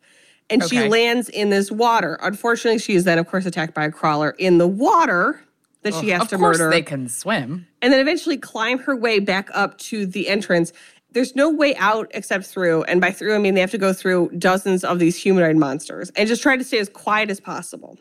and 0.49 0.63
she 0.67 0.87
lands 0.87 1.29
in 1.29 1.49
this 1.49 1.71
water. 1.71 2.17
Unfortunately, 2.21 2.79
she 2.79 2.95
is 2.95 3.03
then, 3.03 3.17
of 3.19 3.27
course, 3.27 3.45
attacked 3.45 3.73
by 3.73 3.85
a 3.85 3.91
crawler 3.91 4.31
in 4.37 4.57
the 4.57 4.67
water 4.67 5.43
that 5.83 5.93
she 5.95 6.09
has 6.09 6.23
of 6.23 6.27
to 6.29 6.37
course 6.37 6.57
murder 6.57 6.69
they 6.71 6.81
can 6.81 7.07
swim. 7.07 7.65
and 7.81 7.93
then 7.93 7.99
eventually 7.99 8.35
climb 8.35 8.79
her 8.79 8.95
way 8.95 9.19
back 9.19 9.49
up 9.53 9.77
to 9.77 10.05
the 10.05 10.27
entrance. 10.27 10.73
There's 11.11 11.35
no 11.35 11.49
way 11.49 11.75
out 11.75 12.11
except 12.13 12.45
through, 12.45 12.83
and 12.83 13.01
by 13.01 13.11
through 13.11 13.35
I 13.35 13.39
mean 13.39 13.55
they 13.55 13.61
have 13.61 13.71
to 13.71 13.77
go 13.77 13.93
through 13.93 14.31
dozens 14.37 14.83
of 14.83 14.99
these 14.99 15.17
humanoid 15.17 15.55
monsters 15.55 16.11
and 16.15 16.27
just 16.27 16.41
try 16.41 16.55
to 16.55 16.63
stay 16.63 16.79
as 16.79 16.89
quiet 16.89 17.29
as 17.29 17.39
possible. 17.39 17.97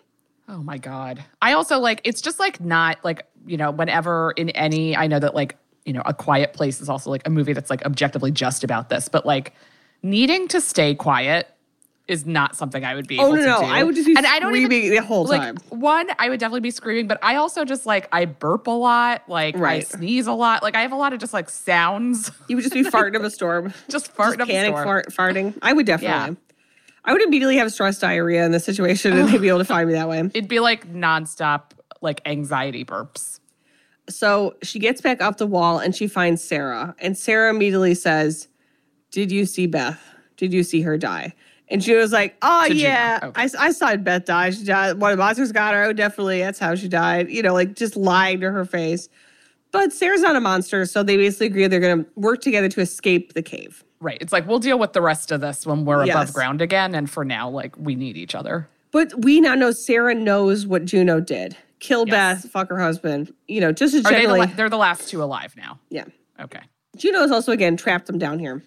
Oh 0.49 0.63
my 0.63 0.79
god. 0.79 1.25
I 1.43 1.53
also 1.53 1.79
like 1.79 2.01
it's 2.05 2.21
just 2.21 2.39
like 2.39 2.61
not 2.61 2.99
like, 3.05 3.27
you 3.47 3.57
know, 3.57 3.71
whenever 3.71 4.33
in 4.33 4.51
any 4.51 4.97
I 4.97 5.07
know 5.07 5.19
that 5.19 5.35
like, 5.35 5.57
you 5.85 5.93
know, 5.93 6.03
A 6.05 6.13
Quiet 6.13 6.53
Place 6.53 6.81
is 6.81 6.89
also 6.89 7.11
like 7.11 7.27
a 7.27 7.31
movie 7.31 7.53
that's 7.53 7.71
like 7.71 7.85
objectively 7.85 8.31
just 8.31 8.65
about 8.65 8.89
this, 8.89 9.09
but 9.09 9.25
like 9.25 9.55
needing 10.03 10.49
to 10.49 10.61
stay 10.61 10.95
quiet 10.95 11.49
is 12.09 12.27
not 12.27 12.57
something 12.57 12.85
I 12.85 12.95
would 12.95 13.07
be 13.07 13.19
Oh, 13.19 13.33
no, 13.33 13.45
no. 13.45 13.61
I 13.61 13.83
would 13.83 13.95
just 13.95 14.07
be 14.07 14.17
and 14.17 14.27
I 14.27 14.39
don't 14.39 14.57
even, 14.57 14.71
screaming 14.71 14.91
the 14.91 15.03
whole 15.03 15.27
like, 15.27 15.41
time. 15.41 15.57
One, 15.69 16.09
I 16.19 16.31
would 16.31 16.41
definitely 16.41 16.61
be 16.61 16.71
screaming, 16.71 17.07
but 17.07 17.19
I 17.23 17.37
also 17.37 17.65
just 17.65 17.87
like 17.87 18.09
I 18.11 18.25
burp 18.25 18.67
a 18.67 18.71
lot, 18.71 19.29
like 19.29 19.57
I 19.57 19.81
sneeze 19.81 20.27
a 20.27 20.33
lot, 20.33 20.63
like 20.63 20.75
I 20.75 20.81
have 20.81 20.93
a 20.93 20.97
lot 20.97 21.13
of 21.13 21.21
just 21.21 21.33
like 21.35 21.51
sounds, 21.51 22.33
You 22.49 22.57
would 22.57 22.63
just 22.63 22.75
be 22.75 22.83
farting 22.83 23.15
of 23.17 23.25
a 23.25 23.31
storm, 23.39 23.73
just 23.89 24.15
farting 24.17 24.43
a 24.43 24.47
panic 24.47 24.73
storm. 24.73 24.85
fart, 24.85 25.13
farting. 25.13 25.59
I 25.63 25.73
would 25.73 25.87
definitely. 25.87 26.35
Yeah. 26.35 26.35
I 27.05 27.13
would 27.13 27.23
immediately 27.23 27.57
have 27.57 27.73
stress 27.73 27.99
diarrhea 27.99 28.45
in 28.45 28.53
this 28.53 28.65
situation, 28.65 29.17
and 29.17 29.29
they'd 29.29 29.41
be 29.41 29.49
able 29.49 29.61
to 29.61 29.65
find 29.65 29.87
me 29.89 29.95
that 29.95 30.09
way. 30.09 30.19
It'd 30.35 30.49
be 30.49 30.61
like 30.61 30.93
nonstop 30.93 31.73
like 32.01 32.21
anxiety 32.27 32.85
burps. 32.85 33.41
So 34.09 34.57
she 34.63 34.79
gets 34.79 35.01
back 35.01 35.21
up 35.21 35.37
the 35.37 35.47
wall 35.47 35.79
and 35.79 35.95
she 35.95 36.09
finds 36.09 36.43
Sarah. 36.43 36.95
And 36.99 37.17
Sarah 37.17 37.51
immediately 37.51 37.95
says, 37.95 38.49
Did 39.11 39.31
you 39.31 39.45
see 39.45 39.67
Beth? 39.67 40.01
Did 40.37 40.53
you 40.53 40.63
see 40.63 40.83
her 40.83 40.97
die? 40.97 41.35
And 41.71 41.83
she 41.85 41.95
was 41.95 42.13
like, 42.13 42.37
Oh, 42.43 42.65
yeah. 42.67 43.21
Okay. 43.23 43.43
I, 43.43 43.49
I 43.59 43.73
saw 43.73 43.95
Beth 43.97 44.25
die. 44.25 44.51
She 44.51 44.65
died. 44.65 44.99
One 44.99 45.13
of 45.13 45.19
the 45.19 45.23
monsters 45.25 45.53
got 45.53 45.75
her. 45.75 45.85
Oh, 45.85 45.93
definitely. 45.93 46.41
That's 46.41 46.59
how 46.59 46.75
she 46.75 46.89
died. 46.89 47.29
You 47.31 47.43
know, 47.43 47.53
like 47.53 47.75
just 47.75 47.97
lying 47.97 48.41
to 48.41 48.51
her 48.51 48.65
face. 48.65 49.09
But 49.71 49.93
Sarah's 49.93 50.23
not 50.23 50.35
a 50.35 50.41
monster. 50.41 50.87
So 50.87 51.03
they 51.03 51.17
basically 51.19 51.49
agree 51.49 51.67
they're 51.67 51.79
going 51.81 52.05
to 52.05 52.11
work 52.17 52.41
together 52.41 52.69
to 52.71 52.81
escape 52.81 53.35
the 53.35 53.43
cave. 53.43 53.85
Right. 54.01 54.17
It's 54.21 54.33
like 54.33 54.47
we'll 54.47 54.61
deal 54.61 54.79
with 54.79 54.93
the 54.95 55.03
rest 55.03 55.31
of 55.33 55.41
this 55.43 55.67
when 55.67 55.85
we're 55.85 56.07
Yes. 56.07 56.15
above 56.15 56.33
ground 56.35 56.63
again. 56.63 56.95
And 56.95 57.11
for 57.11 57.25
now, 57.25 57.51
like 57.51 57.77
we 57.77 57.95
need 57.95 58.17
each 58.17 58.35
other. 58.35 58.69
But 58.91 59.13
we 59.23 59.41
now 59.41 59.55
know 59.55 59.71
Sarah 59.73 60.15
knows 60.15 60.67
what 60.67 60.87
Juno 60.87 61.21
did 61.21 61.57
kill 61.81 62.07
Yes. 62.09 62.43
Beth, 62.43 62.51
fuck 62.51 62.71
her 62.71 62.79
husband. 62.81 63.35
You 63.47 63.61
know, 63.61 63.71
just 63.73 63.95
as 63.95 64.07
Are 64.07 64.11
they 64.11 64.21
the 64.21 64.23
generally. 64.23 64.41
la- 64.47 64.47
they're 64.55 64.71
the 64.71 64.79
last 64.79 65.09
two 65.09 65.23
alive 65.23 65.55
now. 65.57 65.79
yeah. 65.91 66.05
Okay. 66.41 66.61
Juno 66.97 67.21
is 67.21 67.31
also, 67.31 67.53
again, 67.53 67.77
trapped 67.77 68.07
them 68.07 68.19
down 68.19 68.39
here. 68.39 68.63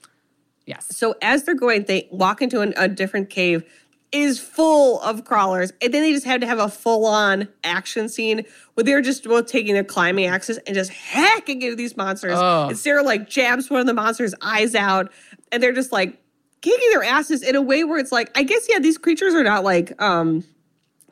Yes. 0.66 0.96
So 0.96 1.16
as 1.22 1.44
they're 1.44 1.56
going, 1.56 1.84
they 1.84 2.08
walk 2.12 2.42
into 2.42 2.62
an, 2.62 2.74
a 2.78 2.88
different 2.88 3.30
cave, 3.30 3.64
is 4.12 4.40
full 4.40 5.00
of 5.02 5.24
crawlers. 5.24 5.72
And 5.82 5.94
then 5.94 6.04
they 6.04 6.12
just 6.12 6.26
had 6.26 6.42
to 6.42 6.48
have 6.48 6.60
a 6.60 6.70
full 6.70 7.06
on 7.06 7.48
action 7.64 8.10
scene 8.10 8.44
where 8.74 8.84
they're 8.84 9.02
just 9.02 9.24
both 9.24 9.48
taking 9.48 9.74
their 9.74 9.84
climbing 9.84 10.26
axes 10.26 10.58
and 10.68 10.76
just 10.76 10.92
hacking 10.92 11.62
into 11.62 11.76
these 11.76 11.96
monsters. 11.96 12.34
Ugh. 12.36 12.70
And 12.70 12.78
Sarah 12.78 13.04
like 13.04 13.30
jabs 13.30 13.70
one 13.70 13.80
of 13.80 13.88
the 13.88 13.94
monsters' 13.94 14.36
eyes 14.42 14.76
out. 14.76 15.12
And 15.52 15.64
they're 15.64 15.74
just 15.74 15.92
like 15.92 16.22
kicking 16.62 16.90
their 16.92 17.04
asses 17.04 17.42
in 17.42 17.56
a 17.56 17.62
way 17.62 17.84
where 17.84 18.00
it's 18.00 18.12
like, 18.12 18.32
I 18.38 18.44
guess, 18.44 18.68
yeah, 18.70 18.80
these 18.80 18.98
creatures 18.98 19.34
are 19.34 19.44
not 19.44 19.64
like 19.64 20.00
um 20.02 20.44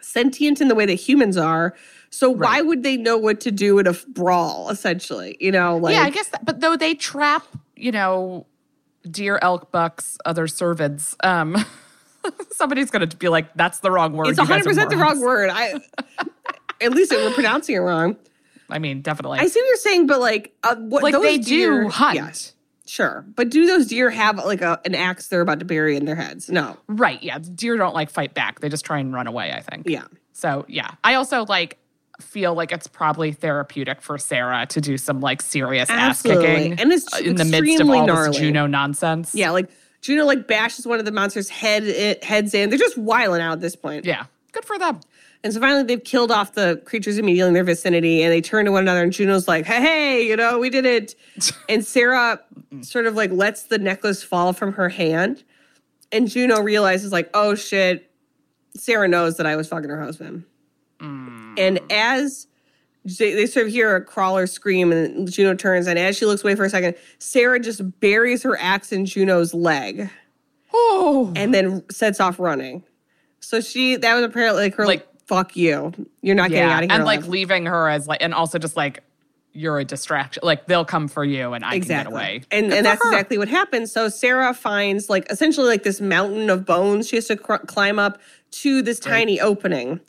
sentient 0.01 0.61
in 0.61 0.67
the 0.67 0.75
way 0.75 0.85
that 0.85 0.93
humans 0.93 1.37
are. 1.37 1.75
So 2.09 2.29
why 2.29 2.61
would 2.61 2.83
they 2.83 2.97
know 2.97 3.17
what 3.17 3.39
to 3.41 3.51
do 3.51 3.77
in 3.77 3.85
a 3.85 3.91
f- 3.91 4.05
brawl, 4.07 4.69
essentially? 4.69 5.37
You 5.39 5.51
know, 5.51 5.77
like 5.77 5.93
yeah, 5.93 6.01
I 6.01 6.09
guess. 6.09 6.29
That, 6.29 6.43
but 6.43 6.59
though 6.59 6.75
they 6.75 6.95
trap, 6.95 7.45
you 7.75 7.91
know, 7.91 8.47
deer, 9.09 9.39
elk, 9.41 9.71
bucks, 9.71 10.17
other 10.25 10.47
cervids. 10.47 11.15
Um, 11.23 11.55
somebody's 12.51 12.91
going 12.91 13.07
to 13.07 13.17
be 13.17 13.29
like, 13.29 13.53
"That's 13.55 13.79
the 13.79 13.91
wrong 13.91 14.13
word." 14.13 14.29
it's 14.29 14.39
You 14.39 14.47
guys 14.47 14.65
are 14.65 14.71
100% 14.71 14.89
the 14.89 14.97
wrong 14.97 15.19
word. 15.21 15.49
I 15.51 15.73
at 16.81 16.91
least 16.91 17.11
we're 17.11 17.33
pronouncing 17.33 17.75
it 17.75 17.79
wrong. 17.79 18.17
I 18.69 18.79
mean, 18.79 19.01
definitely. 19.01 19.39
I 19.39 19.47
see 19.47 19.59
what 19.59 19.67
you're 19.67 19.75
saying, 19.77 20.07
but 20.07 20.19
like, 20.19 20.53
uh, 20.63 20.75
what 20.75 21.03
like 21.03 21.13
those 21.13 21.23
they 21.23 21.37
deer, 21.39 21.83
do 21.83 21.89
hunt, 21.89 22.15
Yes, 22.15 22.53
sure, 22.85 23.25
but 23.35 23.49
do 23.49 23.65
those 23.65 23.87
deer 23.87 24.09
have 24.09 24.37
like 24.37 24.61
a 24.61 24.79
an 24.85 24.95
axe 24.95 25.27
they're 25.27 25.41
about 25.41 25.59
to 25.59 25.65
bury 25.65 25.95
in 25.95 26.05
their 26.05 26.15
heads? 26.15 26.49
No. 26.49 26.77
right? 26.87 27.21
Yeah, 27.23 27.39
deer 27.39 27.77
don't 27.77 27.95
like 27.95 28.09
fight 28.09 28.33
back; 28.33 28.59
they 28.59 28.69
just 28.69 28.85
try 28.85 28.99
and 28.99 29.13
run 29.13 29.27
away. 29.27 29.51
I 29.51 29.61
think. 29.61 29.87
Yeah. 29.87 30.05
So 30.33 30.65
yeah, 30.67 30.91
I 31.03 31.15
also 31.15 31.45
like 31.45 31.77
feel 32.21 32.53
like 32.53 32.71
it's 32.71 32.87
probably 32.87 33.31
therapeutic 33.31 34.01
for 34.01 34.17
Sarah 34.17 34.65
to 34.67 34.81
do 34.81 34.97
some 34.97 35.21
like 35.21 35.41
serious 35.41 35.89
ass 35.89 36.21
kicking, 36.21 36.79
And 36.79 36.91
it's 36.91 37.19
in 37.19 37.35
the 37.35 37.45
midst 37.45 37.79
of 37.81 37.89
all 37.89 38.05
gnarly. 38.05 38.29
this 38.29 38.37
Juno 38.37 38.67
nonsense. 38.67 39.33
Yeah, 39.33 39.51
like 39.51 39.69
Juno 40.01 40.25
like 40.25 40.47
bashes 40.47 40.85
one 40.85 40.99
of 40.99 41.05
the 41.05 41.11
monsters' 41.11 41.49
head 41.49 41.83
it, 41.83 42.23
heads 42.23 42.53
in. 42.53 42.69
They're 42.69 42.79
just 42.79 42.97
wiling 42.97 43.41
out 43.41 43.53
at 43.53 43.61
this 43.61 43.75
point. 43.75 44.05
yeah, 44.05 44.25
good 44.51 44.65
for 44.65 44.77
them. 44.77 44.99
And 45.43 45.53
so 45.53 45.61
finally 45.61 45.83
they've 45.83 46.03
killed 46.03 46.31
off 46.31 46.53
the 46.53 46.81
creatures 46.85 47.17
immediately 47.17 47.47
in 47.47 47.53
their 47.53 47.63
vicinity 47.63 48.23
and 48.23 48.31
they 48.31 48.41
turn 48.41 48.65
to 48.65 48.71
one 48.71 48.83
another 48.83 49.01
and 49.03 49.13
Juno's 49.13 49.47
like, 49.47 49.65
hey, 49.65 49.81
hey, 49.81 50.27
you 50.27 50.35
know, 50.35 50.59
we 50.59 50.69
did 50.69 50.85
it. 50.85 51.15
and 51.69 51.85
Sarah 51.85 52.41
sort 52.81 53.05
of 53.05 53.15
like 53.15 53.31
lets 53.31 53.63
the 53.63 53.77
necklace 53.77 54.21
fall 54.21 54.51
from 54.51 54.73
her 54.73 54.89
hand. 54.89 55.43
And 56.11 56.27
Juno 56.29 56.59
realizes 56.59 57.11
like, 57.13 57.29
oh 57.33 57.55
shit, 57.55 58.11
Sarah 58.75 59.07
knows 59.07 59.37
that 59.37 59.45
I 59.45 59.55
was 59.55 59.67
fucking 59.69 59.89
her 59.89 60.01
husband. 60.01 60.43
Mm. 61.01 61.57
And 61.59 61.79
as 61.91 62.47
they, 63.05 63.33
they 63.33 63.45
sort 63.45 63.67
of 63.67 63.71
hear 63.71 63.95
a 63.95 64.03
crawler 64.03 64.45
scream 64.47 64.91
and 64.91 65.31
Juno 65.31 65.55
turns 65.55 65.87
and 65.87 65.97
as 65.97 66.17
she 66.17 66.25
looks 66.25 66.43
away 66.43 66.55
for 66.55 66.65
a 66.65 66.69
second, 66.69 66.95
Sarah 67.19 67.59
just 67.59 67.99
buries 67.99 68.43
her 68.43 68.57
axe 68.59 68.91
in 68.91 69.05
Juno's 69.05 69.53
leg 69.53 70.09
Oh, 70.73 71.33
and 71.35 71.53
then 71.53 71.83
sets 71.89 72.19
off 72.19 72.39
running. 72.39 72.83
So 73.39 73.59
she 73.61 73.95
that 73.95 74.13
was 74.15 74.23
apparently 74.23 74.63
like 74.63 74.75
her 74.75 74.85
Like- 74.85 75.07
fuck 75.25 75.55
you. 75.55 75.93
You're 76.21 76.35
not 76.35 76.49
getting 76.49 76.69
out 76.69 76.83
of 76.83 76.89
here. 76.89 76.95
and 76.97 77.05
like 77.05 77.25
leaving 77.27 77.65
her 77.67 77.87
as 77.89 78.07
like, 78.07 78.21
and 78.21 78.33
also 78.33 78.57
just 78.59 78.75
like 78.75 79.03
you're 79.53 79.79
a 79.79 79.85
distraction. 79.85 80.41
Like 80.43 80.67
they'll 80.67 80.85
come 80.85 81.07
for 81.07 81.23
you, 81.23 81.53
and 81.53 81.65
I 81.65 81.73
exactly. 81.75 82.11
can 82.13 82.21
get 82.21 82.21
away. 82.21 82.41
And 82.51 82.69
Good 82.69 82.77
and 82.77 82.85
that's 82.85 83.03
her. 83.03 83.09
exactly 83.09 83.37
what 83.39 83.47
happens. 83.47 83.91
So 83.91 84.09
Sarah 84.09 84.53
finds 84.53 85.09
like 85.09 85.25
essentially 85.31 85.67
like 85.67 85.83
this 85.83 85.99
mountain 86.01 86.49
of 86.51 86.65
bones 86.65 87.07
she 87.07 87.15
has 87.15 87.25
to 87.27 87.35
cr- 87.37 87.55
climb 87.65 87.97
up 87.99 88.19
to 88.51 88.81
this 88.83 88.99
tiny 88.99 89.39
opening. 89.39 89.99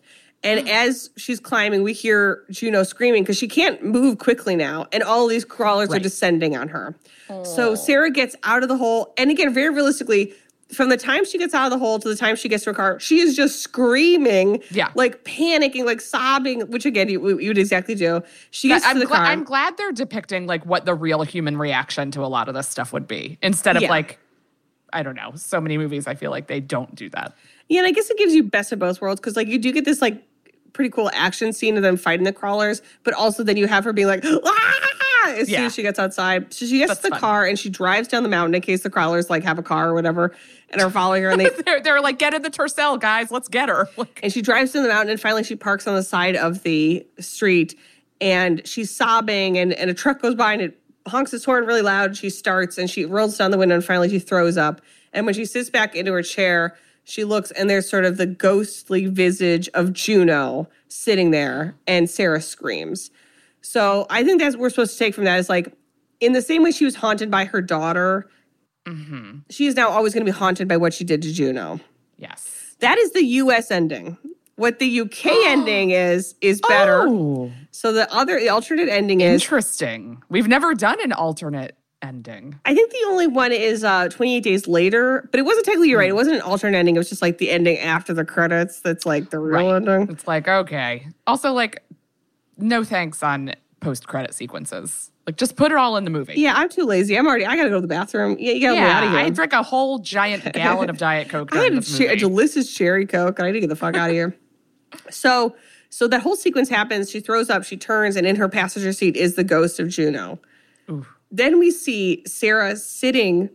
And 0.42 0.60
hmm. 0.60 0.68
as 0.68 1.10
she's 1.16 1.38
climbing, 1.38 1.82
we 1.82 1.92
hear 1.92 2.44
Juno 2.50 2.82
screaming 2.82 3.22
because 3.22 3.36
she 3.36 3.48
can't 3.48 3.84
move 3.84 4.18
quickly 4.18 4.56
now. 4.56 4.86
And 4.92 5.02
all 5.02 5.26
these 5.26 5.44
crawlers 5.44 5.90
are 5.92 5.98
descending 5.98 6.56
on 6.56 6.68
her. 6.68 6.96
So 7.44 7.70
oh. 7.70 7.74
Sarah 7.74 8.10
gets 8.10 8.34
out 8.42 8.62
of 8.62 8.68
the 8.68 8.76
hole. 8.76 9.12
And 9.18 9.30
again, 9.30 9.52
very 9.52 9.68
realistically, 9.70 10.32
from 10.72 10.88
the 10.88 10.96
time 10.96 11.24
she 11.24 11.36
gets 11.36 11.52
out 11.52 11.66
of 11.66 11.70
the 11.70 11.78
hole 11.78 11.98
to 11.98 12.08
the 12.08 12.16
time 12.16 12.36
she 12.36 12.48
gets 12.48 12.64
to 12.64 12.70
her 12.70 12.74
car, 12.74 13.00
she 13.00 13.20
is 13.20 13.36
just 13.36 13.60
screaming, 13.60 14.62
Yeah. 14.70 14.90
like 14.94 15.24
panicking, 15.24 15.84
like 15.84 16.00
sobbing, 16.00 16.60
which 16.70 16.86
again, 16.86 17.08
you, 17.08 17.38
you 17.38 17.48
would 17.48 17.58
exactly 17.58 17.94
do. 17.94 18.22
She 18.50 18.68
gets 18.68 18.84
I'm, 18.86 18.94
to 18.94 19.00
the 19.00 19.06
gla- 19.06 19.16
car. 19.16 19.26
I'm 19.26 19.44
glad 19.44 19.76
they're 19.76 19.92
depicting 19.92 20.46
like 20.46 20.64
what 20.64 20.84
the 20.84 20.94
real 20.94 21.22
human 21.22 21.56
reaction 21.56 22.10
to 22.12 22.24
a 22.24 22.26
lot 22.28 22.48
of 22.48 22.54
this 22.54 22.68
stuff 22.68 22.92
would 22.92 23.08
be 23.08 23.38
instead 23.42 23.76
of 23.76 23.82
Yeah. 23.82 23.90
like 23.90 24.18
I 24.92 25.04
don't 25.04 25.14
know. 25.14 25.32
So 25.36 25.60
many 25.60 25.78
movies 25.78 26.08
I 26.08 26.14
feel 26.14 26.32
like 26.32 26.48
they 26.48 26.58
don't 26.58 26.94
do 26.96 27.08
that. 27.10 27.34
Yeah, 27.68 27.80
and 27.80 27.86
I 27.86 27.92
guess 27.92 28.10
it 28.10 28.18
gives 28.18 28.34
you 28.34 28.42
best 28.42 28.72
of 28.72 28.80
both 28.80 29.00
worlds 29.00 29.20
because 29.20 29.36
like 29.36 29.46
you 29.46 29.58
do 29.58 29.72
get 29.72 29.84
this 29.84 30.02
like 30.02 30.20
pretty 30.72 30.90
cool 30.90 31.10
action 31.12 31.52
scene 31.52 31.76
of 31.76 31.82
them 31.82 31.96
fighting 31.96 32.24
the 32.24 32.32
crawlers, 32.32 32.82
but 33.04 33.14
also 33.14 33.42
then 33.42 33.56
you 33.56 33.66
have 33.66 33.84
her 33.84 33.92
being 33.92 34.06
like 34.06 34.24
ah! 34.24 34.90
as 35.28 35.48
soon 35.48 35.64
as 35.64 35.74
she 35.74 35.82
gets 35.82 35.98
outside. 35.98 36.52
So 36.52 36.66
she 36.66 36.78
gets 36.78 36.90
That's 36.90 37.00
the 37.02 37.10
fun. 37.10 37.20
car 37.20 37.46
and 37.46 37.58
she 37.58 37.68
drives 37.68 38.08
down 38.08 38.22
the 38.22 38.28
mountain 38.28 38.54
in 38.54 38.60
case 38.60 38.82
the 38.82 38.90
crawlers 38.90 39.30
like 39.30 39.42
have 39.44 39.58
a 39.58 39.62
car 39.62 39.90
or 39.90 39.94
whatever 39.94 40.34
and 40.70 40.80
are 40.80 40.90
following 40.90 41.22
her 41.22 41.30
and 41.30 41.40
they 41.40 41.48
They're, 41.64 41.80
they're 41.80 42.00
like, 42.00 42.18
get 42.18 42.34
in 42.34 42.42
the 42.42 42.50
Tercel, 42.50 42.98
guys. 43.00 43.30
Let's 43.30 43.48
get 43.48 43.68
her. 43.68 43.88
Like, 43.96 44.20
and 44.22 44.32
she 44.32 44.40
drives 44.40 44.72
down 44.72 44.84
the 44.84 44.88
mountain 44.88 45.10
and 45.10 45.20
finally 45.20 45.44
she 45.44 45.56
parks 45.56 45.86
on 45.86 45.94
the 45.94 46.02
side 46.02 46.34
of 46.34 46.62
the 46.62 47.06
street 47.18 47.78
and 48.20 48.66
she's 48.66 48.94
sobbing 48.94 49.58
and, 49.58 49.72
and 49.74 49.90
a 49.90 49.94
truck 49.94 50.22
goes 50.22 50.34
by 50.34 50.54
and 50.54 50.62
it 50.62 50.80
honks 51.06 51.34
its 51.34 51.44
horn 51.44 51.66
really 51.66 51.82
loud. 51.82 52.16
She 52.16 52.30
starts 52.30 52.78
and 52.78 52.88
she 52.88 53.04
rolls 53.04 53.36
down 53.36 53.50
the 53.50 53.58
window 53.58 53.74
and 53.74 53.84
finally 53.84 54.08
she 54.08 54.18
throws 54.18 54.56
up. 54.56 54.80
And 55.12 55.26
when 55.26 55.34
she 55.34 55.44
sits 55.44 55.68
back 55.68 55.94
into 55.94 56.12
her 56.12 56.22
chair, 56.22 56.76
she 57.10 57.24
looks 57.24 57.50
and 57.52 57.68
there's 57.68 57.88
sort 57.88 58.04
of 58.04 58.16
the 58.16 58.26
ghostly 58.26 59.06
visage 59.06 59.68
of 59.74 59.92
Juno 59.92 60.68
sitting 60.88 61.32
there 61.32 61.74
and 61.86 62.08
Sarah 62.08 62.40
screams. 62.40 63.10
So 63.62 64.06
I 64.08 64.22
think 64.22 64.40
that's 64.40 64.54
what 64.54 64.62
we're 64.62 64.70
supposed 64.70 64.92
to 64.92 64.98
take 64.98 65.14
from 65.14 65.24
that 65.24 65.38
is 65.38 65.48
like 65.48 65.72
in 66.20 66.32
the 66.34 66.42
same 66.42 66.62
way 66.62 66.70
she 66.70 66.84
was 66.84 66.94
haunted 66.94 67.30
by 67.30 67.46
her 67.46 67.60
daughter, 67.60 68.28
mm-hmm. 68.86 69.38
she 69.50 69.66
is 69.66 69.74
now 69.74 69.88
always 69.88 70.14
going 70.14 70.24
to 70.24 70.32
be 70.32 70.36
haunted 70.36 70.68
by 70.68 70.76
what 70.76 70.94
she 70.94 71.04
did 71.04 71.20
to 71.22 71.32
Juno. 71.32 71.80
yes. 72.16 72.76
That 72.78 72.96
is 72.96 73.12
the 73.12 73.24
US 73.24 73.70
ending. 73.70 74.16
What 74.56 74.78
the 74.78 75.00
UK 75.00 75.26
ending 75.46 75.90
is 75.90 76.34
is 76.40 76.60
better. 76.66 77.06
Oh, 77.06 77.50
So 77.72 77.92
the 77.92 78.10
other 78.14 78.38
the 78.38 78.48
alternate 78.48 78.88
ending 78.88 79.20
is 79.20 79.42
interesting. 79.42 80.22
We've 80.28 80.48
never 80.48 80.74
done 80.74 81.02
an 81.02 81.12
alternate 81.12 81.76
ending. 82.02 82.58
I 82.64 82.74
think 82.74 82.90
the 82.92 83.04
only 83.08 83.26
one 83.26 83.52
is 83.52 83.84
uh 83.84 84.08
28 84.08 84.42
days 84.42 84.66
later, 84.68 85.28
but 85.30 85.38
it 85.40 85.44
wasn't 85.44 85.64
technically 85.66 85.90
you're 85.90 85.98
right. 85.98 86.08
It 86.10 86.14
wasn't 86.14 86.36
an 86.36 86.42
alternate 86.42 86.78
ending. 86.78 86.96
It 86.96 86.98
was 86.98 87.08
just 87.08 87.22
like 87.22 87.38
the 87.38 87.50
ending 87.50 87.78
after 87.78 88.14
the 88.14 88.24
credits 88.24 88.80
that's 88.80 89.04
like 89.06 89.30
the 89.30 89.38
real 89.38 89.66
Right. 89.70 89.76
ending. 89.76 90.08
It's 90.14 90.26
like, 90.26 90.48
okay. 90.48 91.06
Also, 91.26 91.52
like, 91.52 91.82
no 92.56 92.84
thanks 92.84 93.22
on 93.22 93.52
post 93.80 94.06
credit 94.08 94.34
sequences. 94.34 95.10
Like, 95.26 95.36
just 95.36 95.56
put 95.56 95.70
it 95.70 95.76
all 95.78 95.96
in 95.96 96.04
the 96.04 96.10
movie. 96.10 96.34
Yeah, 96.36 96.54
I'm 96.56 96.68
too 96.68 96.84
lazy. 96.84 97.16
I'm 97.16 97.26
already 97.26 97.44
I 97.46 97.54
gotta 97.56 97.68
go 97.68 97.76
to 97.76 97.80
the 97.82 97.86
bathroom. 97.86 98.36
Yeah, 98.40 98.52
you 98.52 98.60
gotta 98.62 98.76
get 98.76 98.88
out 98.88 99.04
of 99.04 99.10
Yeah, 99.12 99.18
here. 99.18 99.26
I 99.26 99.30
drank 99.30 99.52
a 99.52 99.62
whole 99.62 99.98
giant 99.98 100.44
gallon 100.54 100.90
of 100.90 100.98
Diet 100.98 101.28
Coke. 101.28 101.54
I 101.54 101.58
had 101.64 101.74
a, 101.74 101.80
che- 101.82 102.08
a 102.08 102.16
delicious 102.16 102.72
cherry 102.74 103.06
coke. 103.06 103.38
and 103.38 103.46
I 103.46 103.50
need 103.50 103.56
to 103.56 103.60
get 103.60 103.68
the 103.68 103.76
fuck 103.76 103.96
out 103.96 104.10
of 104.10 104.14
here. 104.14 104.36
So, 105.10 105.54
so 105.88 106.08
that 106.08 106.20
whole 106.22 106.34
sequence 106.34 106.68
happens. 106.68 107.10
She 107.10 107.20
throws 107.20 107.48
up. 107.48 107.62
She 107.62 107.76
turns, 107.76 108.16
and 108.16 108.26
in 108.26 108.34
her 108.36 108.48
passenger 108.48 108.92
seat 108.92 109.16
is 109.16 109.36
the 109.36 109.44
ghost 109.44 109.78
of 109.78 109.88
Juno. 109.88 110.40
Then 111.30 111.58
we 111.58 111.70
see 111.70 112.22
Sarah 112.26 112.76
sitting, 112.76 113.50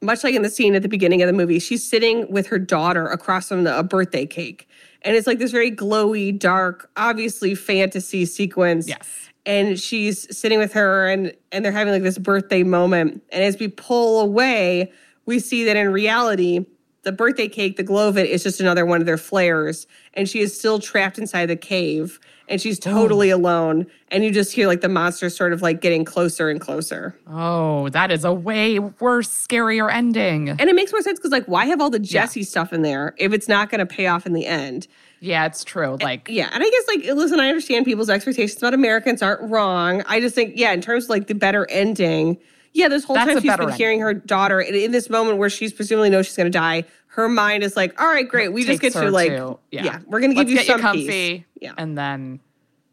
much 0.00 0.24
like 0.24 0.34
in 0.34 0.42
the 0.42 0.50
scene 0.50 0.74
at 0.74 0.82
the 0.82 0.88
beginning 0.88 1.22
of 1.22 1.26
the 1.26 1.32
movie. 1.32 1.58
She's 1.58 1.88
sitting 1.88 2.30
with 2.30 2.46
her 2.48 2.58
daughter 2.58 3.06
across 3.06 3.48
from 3.48 3.64
the, 3.64 3.78
a 3.78 3.82
birthday 3.82 4.26
cake, 4.26 4.68
and 5.02 5.14
it's 5.16 5.26
like 5.26 5.38
this 5.38 5.50
very 5.50 5.70
glowy, 5.70 6.36
dark, 6.36 6.90
obviously 6.96 7.54
fantasy 7.54 8.24
sequence 8.24 8.88
Yes. 8.88 9.30
and 9.46 9.78
she's 9.78 10.36
sitting 10.36 10.58
with 10.58 10.72
her 10.72 11.06
and 11.08 11.32
and 11.52 11.64
they're 11.64 11.72
having 11.72 11.92
like 11.92 12.02
this 12.02 12.18
birthday 12.18 12.62
moment 12.62 13.22
and 13.30 13.42
as 13.44 13.58
we 13.58 13.68
pull 13.68 14.20
away 14.20 14.92
we 15.26 15.38
see 15.38 15.64
that 15.64 15.76
in 15.76 15.90
reality 15.92 16.66
the 17.02 17.12
birthday 17.12 17.48
cake 17.48 17.76
the 17.76 17.82
glow 17.82 18.08
of 18.08 18.18
it 18.18 18.28
is 18.28 18.42
just 18.42 18.60
another 18.60 18.84
one 18.84 19.00
of 19.00 19.06
their 19.06 19.16
flares 19.18 19.86
and 20.14 20.28
she 20.28 20.40
is 20.40 20.56
still 20.58 20.78
trapped 20.78 21.18
inside 21.18 21.46
the 21.46 21.56
cave 21.56 22.18
and 22.48 22.60
she's 22.60 22.78
oh. 22.86 22.90
totally 22.90 23.30
alone 23.30 23.86
and 24.10 24.24
you 24.24 24.30
just 24.30 24.52
hear 24.52 24.66
like 24.66 24.80
the 24.80 24.88
monster 24.88 25.30
sort 25.30 25.52
of 25.52 25.62
like 25.62 25.80
getting 25.80 26.04
closer 26.04 26.48
and 26.50 26.60
closer 26.60 27.18
Oh, 27.26 27.88
that 27.90 28.10
is 28.10 28.24
a 28.24 28.32
way 28.32 28.78
worse, 28.78 29.28
scarier 29.28 29.92
ending. 29.92 30.48
and 30.50 30.60
it 30.60 30.74
makes 30.74 30.92
more 30.92 31.02
sense 31.02 31.18
because 31.18 31.30
like 31.32 31.44
why 31.46 31.66
have 31.66 31.80
all 31.80 31.90
the 31.90 31.98
jessie 31.98 32.42
stuff 32.42 32.72
in 32.72 32.82
there 32.82 33.14
if 33.18 33.32
it's 33.32 33.48
not 33.48 33.70
going 33.70 33.78
to 33.80 33.86
pay 33.86 34.06
off 34.06 34.26
in 34.26 34.32
the 34.32 34.46
end 34.46 34.86
Yeah, 35.20 35.46
it's 35.46 35.64
true. 35.64 35.96
Like, 36.02 36.28
Yeah, 36.30 36.48
and 36.52 36.62
I 36.62 36.68
guess 36.70 36.84
like 36.88 37.16
listen, 37.16 37.40
I 37.40 37.48
understand 37.48 37.84
people's 37.84 38.10
expectations 38.10 38.58
about 38.62 38.74
Americans 38.74 39.22
aren't 39.22 39.50
wrong. 39.50 40.02
I 40.06 40.20
just 40.20 40.34
think 40.34 40.54
yeah, 40.56 40.72
in 40.72 40.80
terms 40.80 41.04
of 41.04 41.10
like 41.10 41.26
the 41.26 41.34
better 41.34 41.66
ending, 41.70 42.38
yeah, 42.72 42.88
this 42.88 43.04
whole 43.04 43.14
That's 43.16 43.28
time 43.32 43.40
she's 43.40 43.50
better 43.50 43.66
been 43.66 43.74
hearing 43.74 44.00
her 44.00 44.14
daughter 44.14 44.60
in, 44.60 44.74
in 44.74 44.90
this 44.92 45.08
moment 45.10 45.38
where 45.38 45.50
she's 45.50 45.72
presumably 45.72 46.10
knows 46.10 46.26
she's 46.26 46.36
going 46.36 46.50
to 46.50 46.56
die. 46.58 46.84
Her 47.08 47.28
mind 47.28 47.62
is 47.64 47.76
like, 47.76 48.00
all 48.00 48.06
right, 48.06 48.28
great, 48.28 48.52
we 48.52 48.64
just 48.64 48.80
get 48.80 48.92
to 48.92 49.10
like, 49.10 49.30
to- 49.30 49.58
yeah. 49.70 50.00
we're 50.06 50.20
going 50.20 50.30
to 50.30 50.36
give 50.36 50.48
Let's 50.48 50.50
you 50.50 50.56
get 50.58 50.66
some 50.66 50.78
you 50.78 50.82
comfy. 50.82 51.06
peace. 51.38 51.44
Yeah, 51.60 51.72
And 51.78 51.96
then 51.98 52.40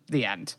the 0.07 0.25
end. 0.25 0.55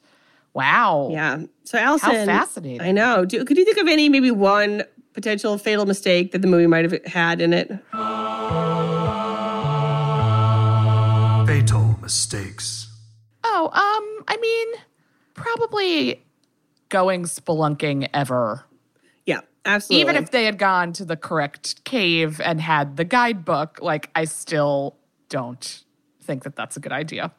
Wow. 0.55 1.09
yeah. 1.12 1.43
So 1.64 1.77
Alison, 1.79 2.11
how 2.11 2.25
fascinating. 2.45 2.81
I 2.81 2.93
know. 2.93 3.25
Do, 3.25 3.45
could 3.45 3.57
you 3.59 3.64
think 3.64 3.77
of 3.79 3.89
any 3.89 4.09
maybe 4.09 4.31
one 4.31 4.85
potential 5.12 5.59
fatal 5.59 5.85
mistake 5.87 6.33
that 6.33 6.41
the 6.43 6.49
movie 6.49 6.67
might 6.67 6.91
have 6.91 7.05
had 7.07 7.41
in 7.41 7.53
it? 7.53 7.69
Fatal 11.47 11.97
mistakes. 12.03 12.89
Oh, 13.45 13.67
um, 13.67 14.25
I 14.29 14.37
mean, 14.41 14.69
probably 15.35 16.25
going 16.89 17.23
spelunking 17.25 18.09
ever. 18.12 18.64
Absolutely. 19.67 20.01
Even 20.01 20.17
if 20.23 20.31
they 20.31 20.45
had 20.45 20.59
gone 20.59 20.93
to 20.95 21.05
the 21.05 21.17
correct 21.17 21.85
cave 21.85 22.41
and 22.41 22.61
had 22.61 22.97
the 22.97 23.05
guidebook, 23.05 23.81
like 23.83 24.11
I 24.14 24.25
still 24.25 24.97
don't 25.29 25.83
think 26.23 26.45
that 26.45 26.57
that's 26.57 26.77
a 26.77 26.81
good 26.81 26.93
idea. 26.93 27.33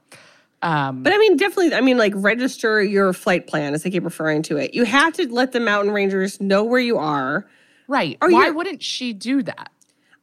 Um, 0.61 1.03
But 1.03 1.13
I 1.13 1.17
mean, 1.17 1.37
definitely, 1.37 1.73
I 1.73 1.81
mean, 1.81 1.97
like 1.97 2.13
register 2.15 2.81
your 2.81 3.13
flight 3.13 3.47
plan 3.47 3.73
as 3.73 3.83
they 3.83 3.89
keep 3.89 4.03
referring 4.03 4.41
to 4.43 4.57
it. 4.57 4.73
You 4.73 4.83
have 4.85 5.13
to 5.13 5.31
let 5.31 5.51
the 5.51 5.59
mountain 5.59 5.93
rangers 5.93 6.41
know 6.41 6.63
where 6.63 6.79
you 6.79 6.97
are. 6.97 7.47
right. 7.87 8.17
Or 8.21 8.29
Why 8.29 8.49
wouldn't 8.49 8.83
she 8.83 9.13
do 9.13 9.43
that? 9.43 9.71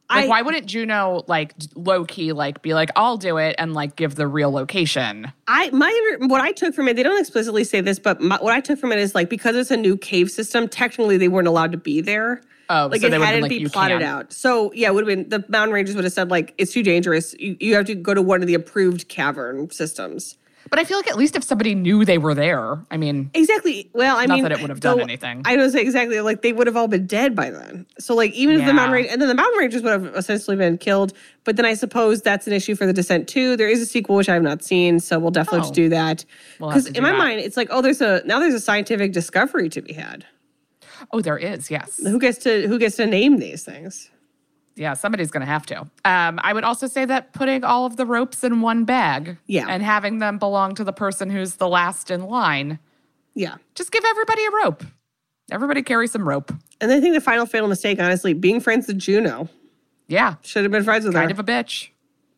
Like, 0.09 0.25
I- 0.25 0.27
why 0.27 0.41
wouldn't 0.43 0.67
Juno 0.67 1.23
like 1.27 1.53
low 1.75 2.05
key 2.05 2.31
like 2.31 2.61
be 2.61 2.73
like, 2.73 2.89
I'll 2.95 3.17
do 3.17 3.37
it 3.37 3.55
and 3.57 3.73
like 3.73 3.95
give 3.95 4.15
the 4.15 4.27
real 4.27 4.51
location? 4.51 5.31
I 5.47 5.69
my 5.71 6.17
what 6.21 6.41
I 6.41 6.51
took 6.51 6.75
from 6.75 6.87
it, 6.87 6.95
they 6.95 7.03
don't 7.03 7.19
explicitly 7.19 7.63
say 7.63 7.81
this, 7.81 7.97
but 7.99 8.21
my, 8.21 8.37
what 8.37 8.53
I 8.53 8.59
took 8.61 8.79
from 8.79 8.91
it 8.91 8.99
is 8.99 9.15
like 9.15 9.29
because 9.29 9.55
it's 9.55 9.71
a 9.71 9.77
new 9.77 9.97
cave 9.97 10.29
system, 10.29 10.67
technically 10.67 11.17
they 11.17 11.27
weren't 11.27 11.47
allowed 11.47 11.71
to 11.71 11.77
be 11.77 12.01
there. 12.01 12.41
Oh, 12.69 12.87
like 12.91 13.01
so 13.01 13.07
it 13.07 13.11
they 13.11 13.17
would've 13.17 13.19
been 13.19 13.21
hadn't 13.21 13.41
like, 13.43 13.49
be 13.49 13.67
plotted 13.67 14.01
can't." 14.01 14.03
out. 14.03 14.33
So 14.33 14.71
yeah, 14.73 14.89
it 14.89 14.93
would 14.93 15.07
have 15.07 15.17
been 15.17 15.29
the 15.29 15.45
mountain 15.49 15.73
rangers 15.73 15.95
would 15.95 16.03
have 16.03 16.13
said 16.13 16.29
like 16.31 16.53
it's 16.57 16.71
too 16.73 16.83
dangerous. 16.83 17.33
You, 17.39 17.57
you 17.59 17.75
have 17.75 17.85
to 17.85 17.95
go 17.95 18.13
to 18.13 18.21
one 18.21 18.41
of 18.41 18.47
the 18.47 18.53
approved 18.53 19.07
cavern 19.07 19.69
systems. 19.71 20.35
But 20.69 20.79
I 20.79 20.83
feel 20.83 20.97
like 20.97 21.07
at 21.07 21.15
least 21.17 21.35
if 21.35 21.43
somebody 21.43 21.75
knew 21.75 22.05
they 22.05 22.17
were 22.17 22.33
there, 22.33 22.79
I 22.89 22.97
mean, 22.97 23.29
Exactly. 23.33 23.89
Well, 23.93 24.15
I 24.17 24.21
mean 24.21 24.29
Not 24.29 24.35
mean, 24.35 24.43
that 24.43 24.51
it 24.53 24.61
would 24.61 24.69
have 24.71 24.79
done 24.79 24.97
though, 24.97 25.03
anything. 25.03 25.43
I 25.45 25.57
was 25.57 25.75
exactly 25.75 26.19
like 26.21 26.41
they 26.41 26.53
would 26.53 26.65
have 26.67 26.75
all 26.75 26.87
been 26.87 27.05
dead 27.05 27.35
by 27.35 27.51
then. 27.51 27.85
So 27.99 28.15
like 28.15 28.31
even 28.33 28.55
if 28.59 28.65
the 28.65 28.73
mountain 28.73 28.89
Yeah. 28.91 28.95
rangers 28.95 29.11
and 29.13 29.21
then 29.21 29.27
the 29.29 29.35
mountain 29.35 29.59
rangers 29.59 29.81
would 29.83 29.91
have 29.91 30.15
essentially 30.15 30.57
been 30.57 30.77
killed. 30.79 31.13
But 31.43 31.55
then 31.55 31.65
I 31.65 31.75
suppose 31.75 32.21
that's 32.23 32.47
an 32.47 32.53
issue 32.53 32.75
for 32.75 32.85
the 32.87 32.93
Descent 32.93 33.27
too. 33.27 33.55
There 33.55 33.67
is 33.69 33.79
a 33.81 33.85
sequel 33.85 34.15
which 34.15 34.27
I 34.29 34.33
have 34.33 34.43
not 34.43 34.63
seen, 34.63 34.99
so 34.99 35.19
we'll 35.19 35.31
definitely 35.31 35.67
Oh. 35.69 35.73
do 35.73 35.89
that. 35.89 36.25
We'll 36.59 36.69
Because 36.69 36.87
in 36.87 37.03
my 37.03 37.11
that. 37.11 37.17
mind, 37.17 37.41
it's 37.41 37.57
like 37.57 37.67
oh, 37.69 37.81
there's 37.81 38.01
a 38.01 38.23
now 38.25 38.39
there's 38.39 38.55
a 38.55 38.59
scientific 38.59 39.11
discovery 39.11 39.69
to 39.69 39.81
be 39.81 39.93
had. 39.93 40.25
oh, 41.13 41.21
there 41.21 41.37
is, 41.37 41.69
yes. 41.69 41.99
Who 42.03 42.17
gets 42.19 42.39
to 42.39 42.67
who 42.67 42.79
gets 42.79 42.95
to 42.95 43.05
name 43.05 43.37
these 43.37 43.63
things? 43.63 44.09
Yeah, 44.75 44.93
somebody's 44.93 45.31
going 45.31 45.41
to 45.45 45.51
have 45.51 45.65
to. 45.67 45.81
Um, 46.03 46.39
I 46.43 46.51
would 46.53 46.63
also 46.65 46.87
say 46.87 47.05
that 47.05 47.31
putting 47.33 47.63
all 47.63 47.85
of 47.85 47.95
the 47.95 48.05
ropes 48.05 48.43
in 48.43 48.59
one 48.61 48.83
bag 48.83 49.37
Yeah. 49.47 49.67
and 49.69 49.81
having 49.81 50.19
them 50.19 50.37
belong 50.37 50.75
to 50.75 50.83
the 50.83 50.91
person 50.93 51.29
who's 51.29 51.55
the 51.55 51.67
last 51.69 52.11
in 52.11 52.25
line, 52.25 52.79
Yeah. 53.33 53.55
just 53.73 53.91
give 53.91 54.03
everybody 54.05 54.45
a 54.45 54.51
rope. 54.65 54.83
Everybody 55.49 55.81
carry 55.81 56.07
some 56.07 56.27
rope. 56.27 56.51
And 56.81 56.91
I 56.91 56.99
think 56.99 57.13
the 57.13 57.21
final 57.21 57.45
fatal 57.45 57.67
mistake, 57.69 57.99
honestly, 58.01 58.33
being 58.33 58.59
friends 58.59 58.87
with 58.87 58.99
Juno. 58.99 59.47
Yeah, 60.07 60.35
Should 60.41 60.63
have 60.63 60.71
been 60.71 60.83
friends 60.83 61.05
with 61.05 61.13
kind 61.13 61.31
her. 61.31 61.33
of 61.33 61.39
a 61.39 61.43
bitch. 61.49 61.89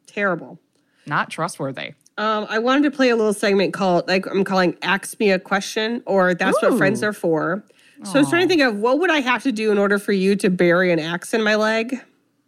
Terrible. 0.05 0.59
Not 1.05 1.29
trustworthy. 1.29 1.93
Um, 2.19 2.47
I 2.49 2.59
wanted 2.59 2.83
to 2.83 2.91
play 2.95 3.09
a 3.09 3.15
little 3.15 3.33
segment 3.33 3.73
called 3.73 4.07
like 4.07 4.25
I'm 4.25 4.43
calling 4.43 4.75
"Ask 4.81 5.19
Me 5.19 5.29
a 5.31 5.37
Question" 5.39 6.01
or 6.07 6.33
"That's 6.33 6.59
what 6.61 6.75
friends 6.77 7.03
are 7.03 7.13
for." 7.13 7.63
So 8.03 8.15
I 8.15 8.19
was 8.19 8.29
trying 8.29 8.43
to 8.43 8.47
think 8.47 8.61
of 8.61 8.77
what 8.77 8.99
would 8.99 9.11
I 9.11 9.19
have 9.19 9.43
to 9.43 9.51
do 9.51 9.71
in 9.71 9.77
order 9.77 9.99
for 9.99 10.11
you 10.13 10.35
to 10.37 10.49
bury 10.49 10.91
an 10.91 10.99
axe 10.99 11.33
in 11.33 11.43
my 11.43 11.55
leg. 11.55 12.01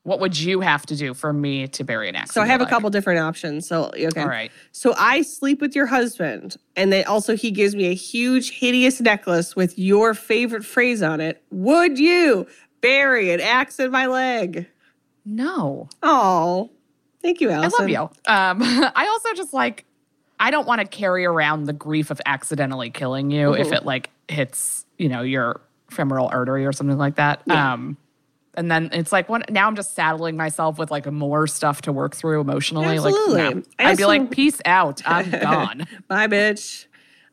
What 0.09 0.19
would 0.21 0.39
you 0.39 0.61
have 0.61 0.87
to 0.87 0.95
do 0.95 1.13
for 1.13 1.31
me 1.31 1.67
to 1.67 1.83
bury 1.83 2.09
an 2.09 2.15
axe? 2.15 2.31
So 2.33 2.41
I 2.41 2.47
have 2.47 2.61
a 2.61 2.65
couple 2.65 2.89
different 2.89 3.19
options. 3.19 3.67
So 3.67 3.91
okay, 3.95 4.21
All 4.21 4.27
right. 4.27 4.51
So 4.71 4.95
I 4.97 5.21
sleep 5.21 5.61
with 5.61 5.75
your 5.75 5.85
husband, 5.85 6.57
and 6.75 6.91
then 6.91 7.05
also 7.05 7.35
he 7.35 7.51
gives 7.51 7.75
me 7.75 7.85
a 7.85 7.93
huge, 7.93 8.49
hideous 8.57 8.99
necklace 8.99 9.55
with 9.55 9.77
your 9.77 10.15
favorite 10.15 10.65
phrase 10.65 11.03
on 11.03 11.21
it. 11.21 11.43
Would 11.51 11.99
you 11.99 12.47
bury 12.81 13.29
an 13.31 13.39
axe 13.39 13.79
in 13.79 13.91
my 13.91 14.07
leg? 14.07 14.65
No, 15.25 15.89
Oh, 16.01 16.71
thank 17.21 17.39
you, 17.39 17.51
I 17.51 17.67
love 17.67 17.87
you. 17.87 17.99
Um, 17.99 18.09
I 18.25 19.07
also 19.11 19.33
just 19.35 19.53
like 19.53 19.85
I 20.39 20.49
don't 20.49 20.65
want 20.65 20.81
to 20.81 20.87
carry 20.87 21.23
around 21.25 21.65
the 21.65 21.73
grief 21.73 22.09
of 22.09 22.19
accidentally 22.25 22.89
killing 22.89 23.29
you 23.29 23.49
Mm-hmm. 23.49 23.61
if 23.61 23.71
it 23.73 23.85
like 23.85 24.09
hits 24.27 24.85
you 24.97 25.07
know 25.07 25.21
your 25.21 25.61
femoral 25.91 26.27
artery 26.31 26.65
or 26.65 26.71
something 26.71 26.97
like 26.97 27.15
that. 27.17 27.47
Um, 27.47 27.95
and 28.55 28.69
then 28.69 28.89
it's 28.91 29.11
like 29.11 29.29
what 29.29 29.49
now 29.49 29.67
I'm 29.67 29.75
just 29.75 29.95
saddling 29.95 30.35
myself 30.35 30.77
with 30.77 30.91
like 30.91 31.09
more 31.11 31.47
stuff 31.47 31.81
to 31.83 31.91
work 31.91 32.15
through 32.15 32.41
emotionally. 32.41 32.95
Absolutely. 32.95 33.43
Like, 33.43 33.55
no. 33.55 33.63
I'd 33.79 33.97
be 33.97 34.05
like, 34.05 34.31
peace 34.31 34.61
out. 34.65 35.01
I'm 35.05 35.29
gone. 35.41 35.87
Bye, 36.07 36.27
bitch. 36.27 36.85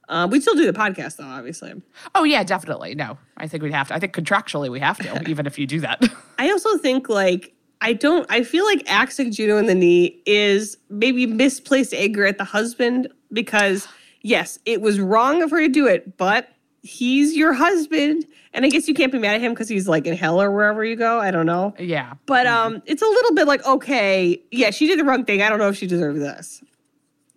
Uh, 0.08 0.28
we 0.30 0.40
still 0.40 0.54
do 0.54 0.66
the 0.70 0.78
podcast 0.78 1.16
though, 1.16 1.24
obviously. 1.24 1.74
oh 2.14 2.24
yeah, 2.24 2.44
definitely. 2.44 2.94
No, 2.94 3.18
I 3.36 3.48
think 3.48 3.62
we'd 3.62 3.72
have 3.72 3.88
to. 3.88 3.94
I 3.94 3.98
think 3.98 4.14
contractually 4.14 4.70
we 4.70 4.78
have 4.80 4.98
to, 4.98 5.22
even 5.28 5.46
if 5.46 5.58
you 5.58 5.66
do 5.66 5.80
that. 5.80 6.04
I 6.38 6.50
also 6.50 6.78
think 6.78 7.08
like 7.08 7.52
I 7.80 7.92
don't. 7.92 8.26
I 8.30 8.44
feel 8.44 8.64
like 8.64 8.82
axing 8.86 9.32
Juno 9.32 9.58
in 9.58 9.66
the 9.66 9.74
knee 9.74 10.22
is 10.26 10.76
maybe 10.90 11.26
misplaced 11.26 11.92
anger 11.92 12.24
at 12.24 12.38
the 12.38 12.44
husband 12.44 13.08
because 13.32 13.88
yes, 14.22 14.58
it 14.64 14.80
was 14.80 15.00
wrong 15.00 15.42
of 15.42 15.50
her 15.50 15.60
to 15.60 15.68
do 15.68 15.86
it, 15.86 16.16
but 16.16 16.50
he's 16.86 17.36
your 17.36 17.52
husband, 17.52 18.24
and 18.52 18.64
I 18.64 18.68
guess 18.68 18.86
you 18.88 18.94
can't 18.94 19.10
be 19.12 19.18
mad 19.18 19.34
at 19.34 19.40
him 19.40 19.52
because 19.52 19.68
he's 19.68 19.88
like 19.88 20.06
in 20.06 20.16
hell 20.16 20.40
or 20.40 20.50
wherever 20.50 20.84
you 20.84 20.96
go. 20.96 21.20
I 21.20 21.30
don't 21.30 21.46
know, 21.46 21.74
yeah. 21.78 22.14
but 22.26 22.46
um, 22.46 22.82
it's 22.86 23.02
a 23.02 23.06
little 23.06 23.34
bit 23.34 23.46
like 23.46 23.64
okay, 23.66 24.40
yeah, 24.50 24.70
she 24.70 24.86
did 24.86 24.98
the 24.98 25.04
wrong 25.04 25.24
thing. 25.24 25.42
I 25.42 25.48
don't 25.48 25.58
know 25.58 25.68
if 25.68 25.76
she 25.76 25.86
deserved 25.86 26.20
this. 26.20 26.62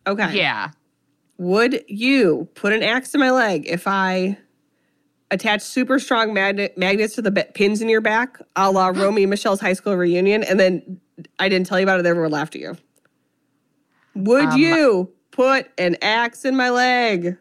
Okay, 0.08 0.36
Yeah. 0.38 0.72
Would 1.38 1.84
you 1.88 2.50
put 2.56 2.74
an 2.74 2.84
axe 2.84 3.12
to 3.14 3.18
my 3.18 3.32
leg 3.32 3.66
if 3.68 3.88
I 3.88 4.38
attach 5.32 5.62
super 5.62 6.00
strong 6.00 6.34
magnet 6.34 6.78
magnets 6.78 7.16
to 7.16 7.22
the 7.22 7.32
be- 7.32 7.44
pins 7.54 7.82
in 7.82 7.88
your 7.90 8.02
back, 8.02 8.40
a 8.56 8.70
la 8.72 8.88
Romy 8.96 9.24
and 9.24 9.30
Michelle's 9.30 9.62
high 9.62 9.74
school 9.74 9.96
reunion, 9.96 10.44
and 10.44 10.60
then 10.60 11.00
I 11.40 11.48
didn't 11.50 11.68
tell 11.68 11.80
you 11.80 11.84
about 11.86 12.00
it, 12.00 12.06
everyone 12.06 12.32
laughed 12.32 12.56
at 12.56 12.62
you? 12.62 12.78
Would 14.16 14.46
Um, 14.46 14.60
you 14.60 15.12
put 15.32 15.68
an 15.78 15.96
axe 16.02 16.44
in 16.46 16.58
my 16.58 16.70
leg? 16.72 17.38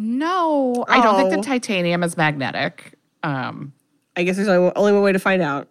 No, 0.00 0.84
I 0.88 1.02
don't 1.02 1.16
think 1.16 1.32
Oh. 1.32 1.36
the 1.36 1.42
titanium 1.42 2.02
is 2.02 2.16
magnetic. 2.16 2.94
Um, 3.22 3.72
I 4.16 4.22
guess 4.22 4.36
there's 4.36 4.48
only, 4.48 4.72
only 4.74 4.92
one 4.92 5.02
way 5.02 5.12
to 5.12 5.18
find 5.18 5.42
out. 5.42 5.68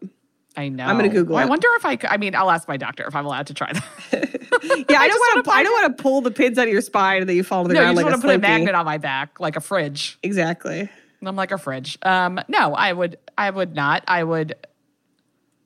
I 0.56 0.70
know. 0.70 0.86
I'm 0.86 0.98
gonna 0.98 1.10
Google 1.10 1.36
Well, 1.36 1.44
I 1.46 1.48
wonder 1.48 1.68
if 1.78 1.86
I 1.86 1.96
could. 1.96 2.10
I 2.10 2.18
mean, 2.18 2.36
I'll 2.36 2.52
ask 2.52 2.68
my 2.68 2.78
doctor 2.78 3.06
if 3.08 3.16
I'm 3.16 3.26
allowed 3.26 3.48
to 3.48 3.54
try 3.54 3.72
that. 3.74 3.84
Yeah, 4.62 5.00
I, 5.00 5.08
just 5.08 5.18
don't 5.20 5.36
want 5.38 5.48
wanna. 5.48 5.60
I 5.60 5.64
don't 5.64 5.72
want 5.82 5.98
to 5.98 6.04
pull 6.04 6.22
the 6.22 6.32
pins 6.32 6.58
out 6.58 6.68
of 6.68 6.74
your 6.74 6.82
spine 6.82 7.22
and 7.22 7.30
then 7.30 7.36
you 7.36 7.44
fall 7.44 7.64
to 7.64 7.70
the 7.70 7.74
ground. 7.76 7.86
no, 7.86 7.90
you 7.92 7.96
just 7.96 8.04
like 8.06 8.12
want 8.12 8.22
to 8.22 8.28
put 8.28 8.36
a 8.36 8.40
magnet 8.40 8.76
on 8.76 8.86
my 8.86 8.98
back 8.98 9.40
like 9.40 9.56
a 9.56 9.62
fridge. 9.62 10.20
Exactly. 10.22 10.90
I'm 11.24 11.36
like 11.36 11.52
a 11.52 11.58
fridge. 11.58 11.98
Um, 12.04 12.40
no, 12.50 12.74
I 12.76 12.92
would. 12.94 13.18
I 13.38 13.50
would 13.50 13.74
not. 13.74 14.04
I 14.08 14.24
would 14.24 14.56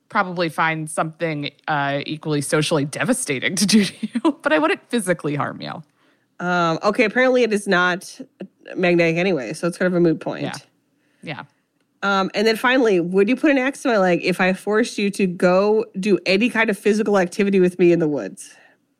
probably 0.08 0.48
find 0.48 0.88
something 0.88 1.50
uh, 1.66 2.00
equally 2.06 2.40
socially 2.40 2.84
devastating 2.84 3.56
to 3.56 3.66
do 3.66 3.84
to 3.84 3.94
you, 4.06 4.38
but 4.42 4.52
I 4.52 4.58
wouldn't 4.58 4.88
physically 4.90 5.34
harm 5.34 5.60
you. 5.60 5.82
Um, 6.40 6.78
okay, 6.82 7.04
apparently 7.04 7.42
it 7.42 7.52
is 7.52 7.66
not 7.66 8.20
magnetic 8.76 9.16
anyway, 9.16 9.52
so 9.52 9.66
it's 9.68 9.78
kind 9.78 9.86
of 9.86 9.94
a 9.94 10.00
moot 10.00 10.20
point. 10.20 10.42
Yeah. 10.42 10.54
Yeah. 11.22 11.42
Um, 12.02 12.30
and 12.34 12.46
then 12.46 12.56
finally, 12.56 13.00
would 13.00 13.28
you 13.30 13.36
put 13.36 13.50
an 13.50 13.56
axe 13.58 13.82
to 13.82 13.88
my 13.88 13.96
leg 13.98 14.20
if 14.22 14.38
I 14.40 14.52
forced 14.52 14.98
you 14.98 15.10
to 15.10 15.26
go 15.26 15.86
do 15.98 16.18
any 16.26 16.50
kind 16.50 16.68
of 16.68 16.78
physical 16.78 17.18
activity 17.18 17.60
with 17.60 17.78
me 17.78 17.92
in 17.92 17.98
the 17.98 18.08
woods? 18.08 18.54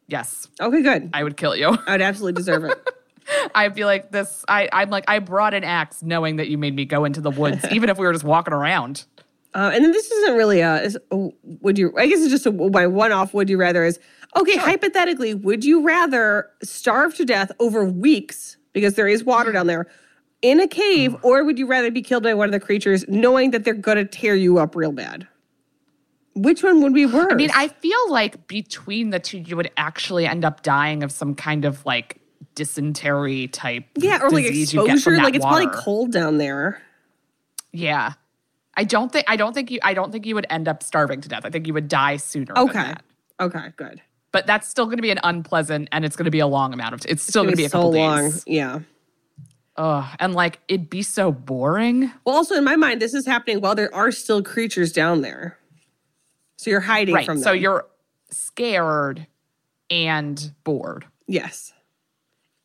Yes, 0.06 0.48
Okay, 0.60 0.82
good. 0.82 1.10
I 1.12 1.22
would 1.22 1.36
kill 1.36 1.56
you. 1.56 1.76
I 1.86 1.92
would 1.92 2.02
absolutely 2.02 2.38
deserve 2.38 2.64
it. 2.64 2.90
I'd 3.54 3.74
be 3.74 3.84
like 3.84 4.10
this. 4.10 4.44
I, 4.48 4.68
I'm 4.72 4.90
like 4.90 5.04
I 5.08 5.18
brought 5.18 5.54
an 5.54 5.64
axe, 5.64 6.02
knowing 6.02 6.36
that 6.36 6.48
you 6.48 6.58
made 6.58 6.74
me 6.74 6.84
go 6.84 7.04
into 7.04 7.20
the 7.20 7.30
woods, 7.30 7.64
even 7.70 7.88
if 7.88 7.98
we 7.98 8.06
were 8.06 8.12
just 8.12 8.24
walking 8.24 8.54
around. 8.54 9.04
Uh, 9.54 9.70
and 9.72 9.84
then 9.84 9.92
this 9.92 10.10
isn't 10.10 10.36
really 10.36 10.60
a. 10.60 10.82
Is, 10.82 10.98
would 11.10 11.78
you? 11.78 11.92
I 11.96 12.06
guess 12.06 12.20
it's 12.20 12.30
just 12.30 12.46
a 12.46 12.52
my 12.52 12.86
one 12.86 13.12
off. 13.12 13.32
Would 13.34 13.48
you 13.48 13.56
rather 13.56 13.84
is 13.84 13.98
okay. 14.36 14.56
Hypothetically, 14.56 15.32
would 15.32 15.64
you 15.64 15.82
rather 15.82 16.50
starve 16.62 17.14
to 17.16 17.24
death 17.24 17.52
over 17.60 17.84
weeks 17.84 18.56
because 18.74 18.94
there 18.94 19.08
is 19.08 19.24
water 19.24 19.50
down 19.50 19.66
there 19.66 19.86
in 20.42 20.60
a 20.60 20.68
cave, 20.68 21.16
or 21.22 21.42
would 21.42 21.58
you 21.58 21.66
rather 21.66 21.90
be 21.90 22.02
killed 22.02 22.22
by 22.22 22.34
one 22.34 22.46
of 22.46 22.52
the 22.52 22.60
creatures, 22.60 23.06
knowing 23.08 23.50
that 23.52 23.64
they're 23.64 23.72
gonna 23.72 24.04
tear 24.04 24.34
you 24.34 24.58
up 24.58 24.76
real 24.76 24.92
bad? 24.92 25.26
Which 26.34 26.62
one 26.62 26.82
would 26.82 26.92
be 26.92 27.06
worse? 27.06 27.28
I 27.30 27.34
mean, 27.34 27.50
I 27.54 27.68
feel 27.68 28.10
like 28.10 28.46
between 28.46 29.08
the 29.10 29.20
two, 29.20 29.38
you 29.38 29.56
would 29.56 29.70
actually 29.78 30.26
end 30.26 30.44
up 30.44 30.62
dying 30.62 31.02
of 31.02 31.10
some 31.10 31.34
kind 31.34 31.64
of 31.64 31.86
like 31.86 32.20
dysentery 32.54 33.48
type. 33.48 33.84
yeah, 33.96 34.20
or 34.20 34.30
like 34.30 34.44
disease 34.44 34.74
you 34.74 34.80
get 34.80 35.00
from 35.00 35.14
exposure. 35.14 35.22
Like 35.22 35.34
it's 35.34 35.44
probably 35.44 35.68
cold 35.68 36.12
down 36.12 36.36
there. 36.36 36.82
Yeah, 37.72 38.14
I 38.76 38.84
don't 38.84 39.10
think 39.10 39.24
I 39.28 39.36
don't 39.36 39.54
think 39.54 39.70
you 39.70 39.78
I 39.82 39.94
don't 39.94 40.12
think 40.12 40.26
you 40.26 40.34
would 40.34 40.46
end 40.50 40.68
up 40.68 40.82
starving 40.82 41.20
to 41.22 41.28
death. 41.28 41.44
I 41.44 41.50
think 41.50 41.66
you 41.66 41.74
would 41.74 41.88
die 41.88 42.16
sooner. 42.16 42.52
than 42.54 42.68
Okay. 42.68 42.94
Okay, 43.40 43.72
good. 43.76 44.00
But 44.34 44.48
that's 44.48 44.66
still 44.68 44.86
going 44.86 44.96
to 44.98 45.02
be 45.02 45.12
an 45.12 45.20
unpleasant, 45.22 45.88
and 45.92 46.04
it's 46.04 46.16
going 46.16 46.24
to 46.24 46.30
be 46.32 46.40
a 46.40 46.46
long 46.48 46.72
amount 46.74 46.92
of. 46.92 47.02
It's 47.08 47.22
still 47.22 47.44
going 47.44 47.52
to 47.52 47.56
be 47.56 47.66
a 47.66 47.68
so 47.68 47.78
couple 47.78 47.92
long. 47.92 48.22
days. 48.30 48.42
Yeah. 48.48 48.80
Ugh, 49.76 50.04
and 50.18 50.34
like 50.34 50.58
it'd 50.66 50.90
be 50.90 51.02
so 51.04 51.30
boring. 51.30 52.10
Well, 52.24 52.34
also 52.34 52.56
in 52.56 52.64
my 52.64 52.74
mind, 52.74 53.00
this 53.00 53.14
is 53.14 53.26
happening 53.26 53.60
while 53.60 53.76
there 53.76 53.94
are 53.94 54.10
still 54.10 54.42
creatures 54.42 54.92
down 54.92 55.20
there. 55.20 55.56
So 56.56 56.68
you're 56.68 56.80
hiding 56.80 57.14
Right. 57.14 57.24
from 57.24 57.36
them. 57.36 57.44
So 57.44 57.52
you're 57.52 57.86
scared 58.30 59.28
and 59.88 60.52
bored. 60.64 61.06
yes, 61.28 61.72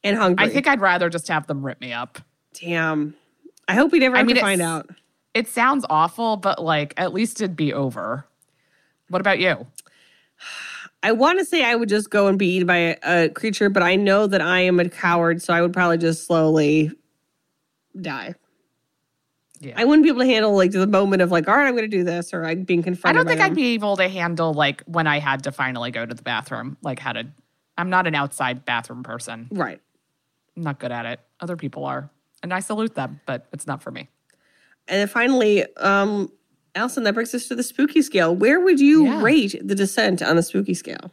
and 0.04 0.18
hungry. 0.18 0.44
I 0.44 0.50
think 0.50 0.68
I'd 0.68 0.82
rather 0.82 1.08
just 1.08 1.28
have 1.28 1.46
them 1.46 1.64
rip 1.64 1.80
me 1.80 1.94
up. 1.94 2.18
Damn. 2.60 3.14
I 3.68 3.76
hope 3.76 3.92
we 3.92 4.00
never 4.00 4.16
I 4.18 4.24
mean, 4.24 4.38
to 4.38 4.42
find 4.42 4.62
out. 4.62 4.90
It 5.36 5.48
sounds 5.48 5.86
awful, 5.88 6.36
but 6.38 6.64
like 6.64 6.96
at 6.98 7.14
least 7.14 7.40
it'd 7.42 7.56
be 7.56 7.74
over. 7.74 8.26
What 9.10 9.22
about 9.22 9.38
you? 9.38 9.68
I 11.02 11.14
want 11.14 11.40
to 11.40 11.46
say 11.46 11.64
I 11.64 11.76
would 11.76 11.90
just 11.90 12.10
go 12.10 12.28
and 12.28 12.38
be 12.38 12.48
eaten 12.56 12.68
by 12.68 12.78
a, 12.78 12.98
a 13.04 13.30
creature, 13.30 13.70
but 13.70 13.84
I 13.84 13.96
know 13.96 14.28
that 14.28 14.42
I 14.42 14.62
am 14.62 14.80
a 14.80 14.90
coward, 14.90 15.42
so 15.42 15.54
I 15.54 15.62
would 15.62 15.72
probably 15.72 15.98
just 15.98 16.26
slowly 16.28 16.92
die. 18.00 18.36
Yeah. 19.62 19.74
I 19.76 19.86
wouldn't 19.86 20.04
be 20.04 20.10
able 20.10 20.22
to 20.22 20.26
handle 20.26 20.56
like 20.56 20.72
the 20.72 20.88
moment 20.88 21.22
of 21.22 21.32
like, 21.32 21.48
all 21.48 21.56
right, 21.56 21.68
I'm 21.68 21.76
going 21.76 21.90
to 21.90 21.98
do 21.98 22.04
this, 22.04 22.34
or 22.34 22.44
like 22.44 22.66
being 22.66 22.84
confronted. 22.84 23.18
I 23.18 23.24
don't 23.24 23.28
think 23.28 23.42
I'd 23.42 23.56
be 23.56 23.74
able 23.74 23.98
to 23.98 24.08
handle 24.08 24.54
like 24.54 24.84
when 24.84 25.08
I 25.08 25.20
had 25.20 25.44
to 25.44 25.52
finally 25.52 25.92
go 25.92 26.06
to 26.06 26.14
the 26.14 26.24
bathroom, 26.24 26.78
like 26.82 27.00
how 27.00 27.14
to. 27.14 27.28
I'm 27.78 27.90
not 27.90 28.08
an 28.08 28.16
outside 28.16 28.66
bathroom 28.66 29.04
person. 29.04 29.48
right. 29.52 29.80
I'm 30.58 30.64
not 30.64 30.80
good 30.80 30.92
at 30.92 31.06
it. 31.06 31.22
Other 31.40 31.56
people 31.56 31.86
are, 31.86 32.10
and 32.44 32.54
I 32.54 32.60
salute 32.60 32.94
them, 32.96 33.22
but 33.26 33.48
it's 33.54 33.66
not 33.66 33.82
for 33.82 33.92
me. 33.92 34.10
And 34.90 35.00
then 35.00 35.08
finally, 35.08 35.66
um, 35.78 36.30
Alison, 36.80 37.04
that 37.04 37.14
brings 37.14 37.36
us 37.36 37.48
to 37.50 37.56
the 37.56 37.64
spooky 37.64 38.02
scale. 38.02 38.34
Where 38.34 38.62
would 38.62 38.80
you 38.80 39.04
Yeah. 39.06 39.22
rate 39.22 39.56
the 39.62 39.76
descent 39.76 40.22
on 40.22 40.38
the 40.38 40.44
spooky 40.44 40.74
scale? 40.74 41.12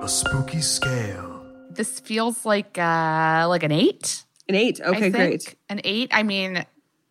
The 0.00 0.06
spooky 0.06 0.60
scale. 0.60 1.44
This 1.70 1.98
feels 1.98 2.44
like 2.46 2.78
uh 2.78 3.46
like 3.48 3.64
an 3.64 3.72
eight. 3.72 4.24
An 4.48 4.54
eight. 4.54 4.80
I 4.80 4.88
Okay, 4.90 5.00
think. 5.10 5.14
great. 5.16 5.54
An 5.68 5.80
eight. 5.82 6.10
I 6.12 6.22
mean, 6.22 6.64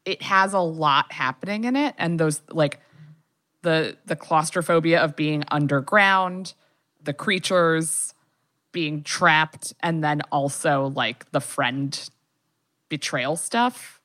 it 0.06 0.22
has 0.22 0.54
a 0.54 0.60
lot 0.60 1.12
happening 1.12 1.66
in 1.66 1.76
it, 1.76 1.96
and 1.98 2.18
those 2.20 2.42
like 2.50 2.80
the 3.64 3.98
the 4.06 4.16
claustrophobia 4.16 5.02
of 5.04 5.16
being 5.18 5.44
underground, 5.50 6.54
the 7.04 7.14
creatures 7.14 8.14
being 8.72 9.04
trapped, 9.04 9.74
and 9.82 10.02
then 10.04 10.22
also 10.32 10.88
like 10.96 11.30
the 11.32 11.42
friend 11.42 12.10
betrayal 12.90 13.36
stuff. 13.36 14.00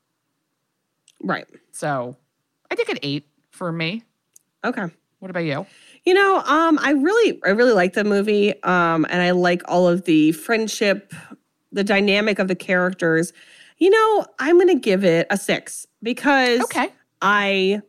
Right. 1.22 1.46
So 1.72 2.16
I 2.70 2.74
think 2.74 2.88
an 2.88 2.98
eight 3.02 3.26
for 3.50 3.70
me. 3.72 4.02
Okay. 4.64 4.84
What 5.20 5.30
about 5.30 5.40
you? 5.44 5.66
You 6.04 6.14
know, 6.14 6.38
um, 6.40 6.78
I 6.80 6.92
really, 6.92 7.40
I 7.44 7.50
really 7.50 7.72
like 7.72 7.94
the 7.94 8.04
movie, 8.04 8.60
um, 8.62 9.04
and 9.10 9.20
I 9.20 9.32
like 9.32 9.62
all 9.66 9.88
of 9.88 10.04
the 10.04 10.30
friendship, 10.32 11.12
the 11.72 11.82
dynamic 11.82 12.38
of 12.38 12.46
the 12.48 12.54
characters. 12.54 13.32
You 13.78 13.90
know, 13.90 14.26
I'm 14.38 14.56
going 14.56 14.68
to 14.68 14.76
give 14.80 15.04
it 15.04 15.26
a 15.30 15.36
six 15.36 15.86
because 16.02 16.60
Okay. 16.62 16.88
I 17.20 17.82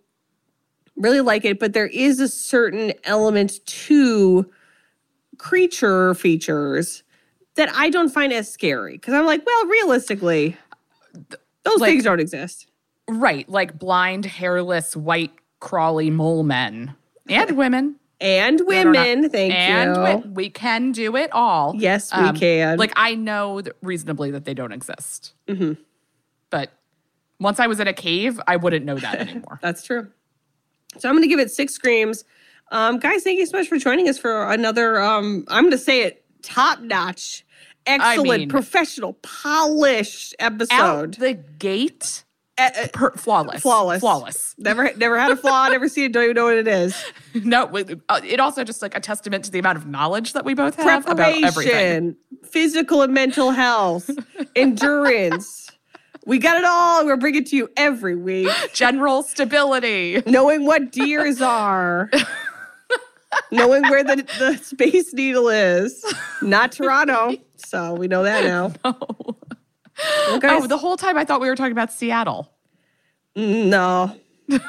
really 0.95 1.21
like 1.21 1.45
it, 1.45 1.59
but 1.59 1.73
there 1.73 1.87
is 1.87 2.19
a 2.19 2.27
certain 2.27 2.93
element 3.03 3.63
to 3.65 4.49
creature 5.37 6.13
features 6.15 7.03
that 7.55 7.69
I 7.75 7.89
don't 7.89 8.09
find 8.09 8.33
as 8.33 8.51
scary 8.51 8.93
because 8.93 9.13
I'm 9.13 9.25
like, 9.25 9.45
well, 9.45 9.65
realistically, 9.67 10.57
those 11.63 11.77
Like- 11.79 11.91
things 11.91 12.03
don't 12.03 12.19
exist. 12.19 12.65
Right, 13.09 13.47
like 13.49 13.77
blind, 13.79 14.25
hairless, 14.25 14.95
white, 14.95 15.31
crawly 15.59 16.09
mole 16.09 16.43
men 16.43 16.95
and 17.27 17.57
women. 17.57 17.95
And 18.21 18.59
are 18.59 18.63
not- 18.65 18.67
women, 18.67 19.29
thank 19.29 19.53
and 19.53 19.89
you. 19.91 19.95
wi- 19.95 20.23
we 20.33 20.49
can 20.49 20.91
do 20.91 21.15
it 21.15 21.31
all. 21.31 21.69
Um, 21.71 21.77
Yes, 21.79 22.11
we 22.13 22.31
can. 22.37 22.77
Like 22.77 22.91
I 22.97 23.15
know 23.15 23.61
that 23.61 23.77
reasonably 23.81 24.31
that 24.31 24.43
they 24.45 24.53
don't 24.53 24.73
exist, 24.73 25.33
Mhm. 25.47 25.77
but 26.49 26.71
once 27.39 27.59
I 27.61 27.67
was 27.67 27.79
in 27.79 27.87
a 27.87 27.93
cave, 27.93 28.39
I 28.45 28.57
wouldn't 28.57 28.85
know 28.85 28.95
that 28.97 29.15
anymore. 29.29 29.59
That's 29.61 29.83
true. 29.85 30.07
So 30.97 31.07
I'm 31.07 31.15
going 31.15 31.23
to 31.23 31.29
give 31.29 31.39
it 31.39 31.49
six 31.51 31.73
screams. 31.73 32.25
Um, 32.71 32.99
guys, 32.99 33.23
thank 33.23 33.39
you 33.39 33.45
so 33.45 33.57
much 33.57 33.67
for 33.69 33.77
joining 33.77 34.09
us 34.09 34.17
for 34.17 34.51
another. 34.51 34.99
Um, 35.01 35.45
I'm 35.47 35.63
going 35.63 35.71
to 35.71 35.77
say 35.77 36.01
it 36.01 36.25
top 36.41 36.81
notch, 36.81 37.45
excellent, 37.85 38.39
mean- 38.41 38.49
professional, 38.49 39.13
polished 39.21 40.35
episode. 40.39 40.73
Out 40.73 41.11
the 41.19 41.33
gate, 41.35 42.25
per- 42.93 43.11
flawless, 43.11 43.61
flawless, 43.61 43.99
flawless. 44.01 44.55
Never, 44.57 44.93
never 44.95 45.17
had 45.19 45.31
a 45.31 45.35
flaw. 45.35 45.67
never 45.69 45.87
seen 45.87 46.05
it. 46.05 46.11
Don't 46.11 46.23
even 46.23 46.35
know 46.35 46.45
what 46.45 46.57
it 46.57 46.67
is. 46.67 46.95
No, 47.35 47.67
it 47.75 47.99
uh, 48.09 48.21
also 48.39 48.63
just 48.63 48.81
like 48.81 48.97
a 48.97 48.99
testament 48.99 49.45
to 49.45 49.51
the 49.51 49.59
amount 49.59 49.77
of 49.77 49.85
knowledge 49.85 50.33
that 50.33 50.45
we 50.45 50.55
both 50.55 50.75
have 50.75 51.07
about 51.07 51.43
everything. 51.43 52.15
Physical 52.43 53.03
and 53.03 53.13
mental 53.13 53.51
health, 53.51 54.09
endurance. 54.55 55.69
We 56.25 56.39
got 56.39 56.57
it 56.57 56.65
all. 56.65 57.05
We're 57.05 57.17
bringing 57.17 57.43
it 57.43 57.47
to 57.49 57.55
you 57.55 57.69
every 57.77 58.15
week. 58.15 58.49
General 58.73 59.21
stability. 59.21 60.23
knowing 60.25 60.65
what 60.65 60.91
deers 60.91 61.39
are, 61.39 62.09
knowing 63.51 63.83
where 63.83 64.03
the, 64.03 64.15
the 64.39 64.57
space 64.57 65.13
needle 65.13 65.49
is, 65.49 66.03
not 66.41 66.71
Toronto. 66.71 67.35
So 67.57 67.93
we 67.93 68.07
know 68.07 68.23
that 68.23 68.43
now. 68.43 68.73
Well, 70.27 70.39
guys, 70.39 70.63
Oh, 70.63 70.67
the 70.67 70.77
whole 70.77 70.97
time 70.97 71.17
I 71.17 71.25
thought 71.25 71.41
we 71.41 71.49
were 71.49 71.55
talking 71.55 71.71
about 71.71 71.91
Seattle. 71.91 72.51
no. 73.35 74.15
that 74.47 74.61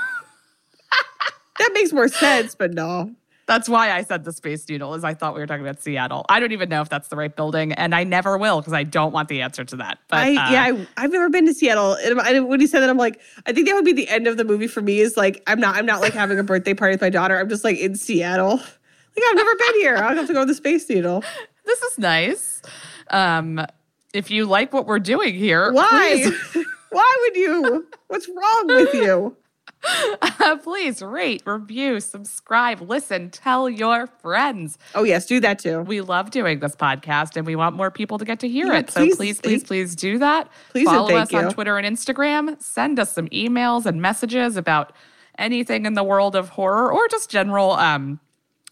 makes 1.72 1.92
more 1.92 2.08
sense, 2.08 2.54
but 2.54 2.72
no. 2.72 3.14
That's 3.46 3.68
why 3.68 3.90
I 3.90 4.02
said 4.04 4.22
the 4.24 4.32
Space 4.32 4.68
Needle, 4.68 4.94
is 4.94 5.02
I 5.02 5.12
thought 5.14 5.34
we 5.34 5.40
were 5.40 5.46
talking 5.46 5.64
about 5.66 5.82
Seattle. 5.82 6.24
I 6.28 6.38
don't 6.38 6.52
even 6.52 6.68
know 6.68 6.82
if 6.82 6.88
that's 6.88 7.08
the 7.08 7.16
right 7.16 7.34
building, 7.34 7.72
and 7.72 7.96
I 7.96 8.04
never 8.04 8.38
will 8.38 8.60
because 8.60 8.72
I 8.72 8.84
don't 8.84 9.12
want 9.12 9.28
the 9.28 9.40
answer 9.42 9.64
to 9.64 9.76
that. 9.76 9.98
But 10.08 10.18
I 10.20 10.28
uh, 10.36 10.50
yeah, 10.52 10.62
I, 10.62 10.86
I've 10.96 11.10
never 11.10 11.28
been 11.28 11.46
to 11.46 11.54
Seattle. 11.54 11.94
And 11.94 12.20
I, 12.20 12.38
when 12.40 12.60
he 12.60 12.68
said 12.68 12.80
that, 12.80 12.88
I'm 12.90 12.96
like, 12.96 13.20
I 13.46 13.52
think 13.52 13.66
that 13.66 13.74
would 13.74 13.84
be 13.84 13.92
the 13.92 14.08
end 14.08 14.28
of 14.28 14.36
the 14.36 14.44
movie 14.44 14.68
for 14.68 14.82
me. 14.82 15.00
Is 15.00 15.16
like, 15.16 15.42
I'm 15.48 15.58
not, 15.58 15.74
I'm 15.74 15.84
not 15.86 16.00
like 16.00 16.12
having 16.12 16.38
a 16.38 16.44
birthday 16.44 16.74
party 16.74 16.92
with 16.92 17.00
my 17.00 17.10
daughter. 17.10 17.36
I'm 17.38 17.48
just 17.48 17.64
like 17.64 17.78
in 17.78 17.96
Seattle. 17.96 18.56
Like 18.58 19.24
I've 19.28 19.36
never 19.36 19.56
been 19.56 19.74
here. 19.80 19.96
I'll 19.96 20.14
have 20.14 20.28
to 20.28 20.32
go 20.32 20.40
to 20.40 20.46
the 20.46 20.54
Space 20.54 20.88
Needle. 20.88 21.24
this 21.64 21.82
is 21.82 21.98
nice. 21.98 22.62
Um, 23.10 23.66
if 24.12 24.30
you 24.30 24.46
like 24.46 24.72
what 24.72 24.86
we're 24.86 24.98
doing 24.98 25.34
here, 25.34 25.72
Why? 25.72 26.30
Why 26.90 27.16
would 27.20 27.36
you? 27.36 27.86
What's 28.08 28.28
wrong 28.28 28.66
with 28.66 28.94
you? 28.94 29.36
please 30.62 31.00
rate, 31.00 31.42
review, 31.46 32.00
subscribe, 32.00 32.80
listen, 32.82 33.30
tell 33.30 33.68
your 33.68 34.06
friends. 34.06 34.78
Oh 34.94 35.04
yes, 35.04 35.26
do 35.26 35.40
that 35.40 35.58
too. 35.58 35.80
We 35.82 36.00
love 36.00 36.30
doing 36.30 36.60
this 36.60 36.76
podcast 36.76 37.36
and 37.36 37.46
we 37.46 37.56
want 37.56 37.76
more 37.76 37.90
people 37.90 38.18
to 38.18 38.24
get 38.24 38.40
to 38.40 38.48
hear 38.48 38.66
Yeah, 38.66 38.80
it. 38.80 38.90
So 38.90 39.00
please, 39.16 39.40
please, 39.40 39.64
please, 39.64 39.94
do 39.94 40.18
that. 40.18 40.48
Please 40.70 40.86
Follow 40.86 41.14
us 41.14 41.32
on. 41.32 41.52
Twitter 41.52 41.78
and 41.78 41.86
Instagram. 41.86 42.60
Send 42.62 42.98
us 42.98 43.12
some 43.12 43.28
emails 43.28 43.86
and 43.86 44.02
messages 44.02 44.56
about 44.56 44.92
anything 45.38 45.86
in 45.86 45.94
the 45.94 46.04
world 46.04 46.36
of 46.36 46.50
horror 46.50 46.92
or 46.92 47.08
just 47.08 47.30
general 47.30 47.72
um 47.72 48.20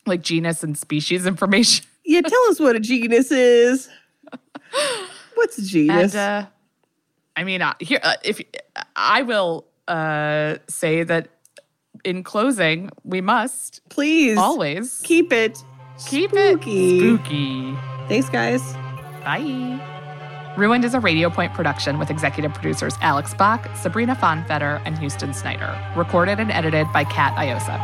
like 0.07 0.23
genus 0.23 0.63
and 0.63 0.77
species 0.77 1.27
information. 1.27 1.87
Yeah, 2.05 2.23
tell 2.23 2.51
us 2.51 2.61
what 2.61 2.77
a 2.77 2.81
genus 2.81 3.31
is. 3.31 3.89
What's 5.39 5.57
a 5.59 5.63
genus? 5.63 6.15
And 6.15 6.45
uh, 6.45 6.47
I 7.37 7.45
mean, 7.45 7.63
uh, 7.63 7.75
here 7.81 8.01
uh, 8.03 8.15
if 8.25 8.41
I 8.97 9.23
will 9.23 9.67
uh, 9.87 10.57
say 10.69 11.05
that 11.05 11.29
in 12.05 12.25
closing, 12.25 12.91
we 13.05 13.21
must 13.21 13.81
Please 13.89 14.37
always 14.37 15.01
keep 15.05 15.33
it. 15.33 15.63
keep 16.07 16.31
spooky. 16.31 16.99
it 16.99 17.01
spooky. 17.01 17.77
Thanks, 18.09 18.29
guys. 18.29 18.63
Bye. 19.25 19.85
Ruined 20.57 20.85
is 20.85 20.95
a 20.95 21.01
Radio 21.01 21.31
Point 21.31 21.55
production 21.55 22.01
with 22.01 22.11
executive 22.11 22.53
producers 22.53 22.95
Alex 23.01 23.33
Bach, 23.35 23.69
Sabrina 23.77 24.17
Fonfetter, 24.17 24.83
and 24.85 24.99
Houston 24.99 25.33
Snyder. 25.33 25.79
Recorded 25.97 26.41
and 26.41 26.51
edited 26.51 26.93
by 26.93 27.05
Kat 27.05 27.33
Iosa. 27.39 27.79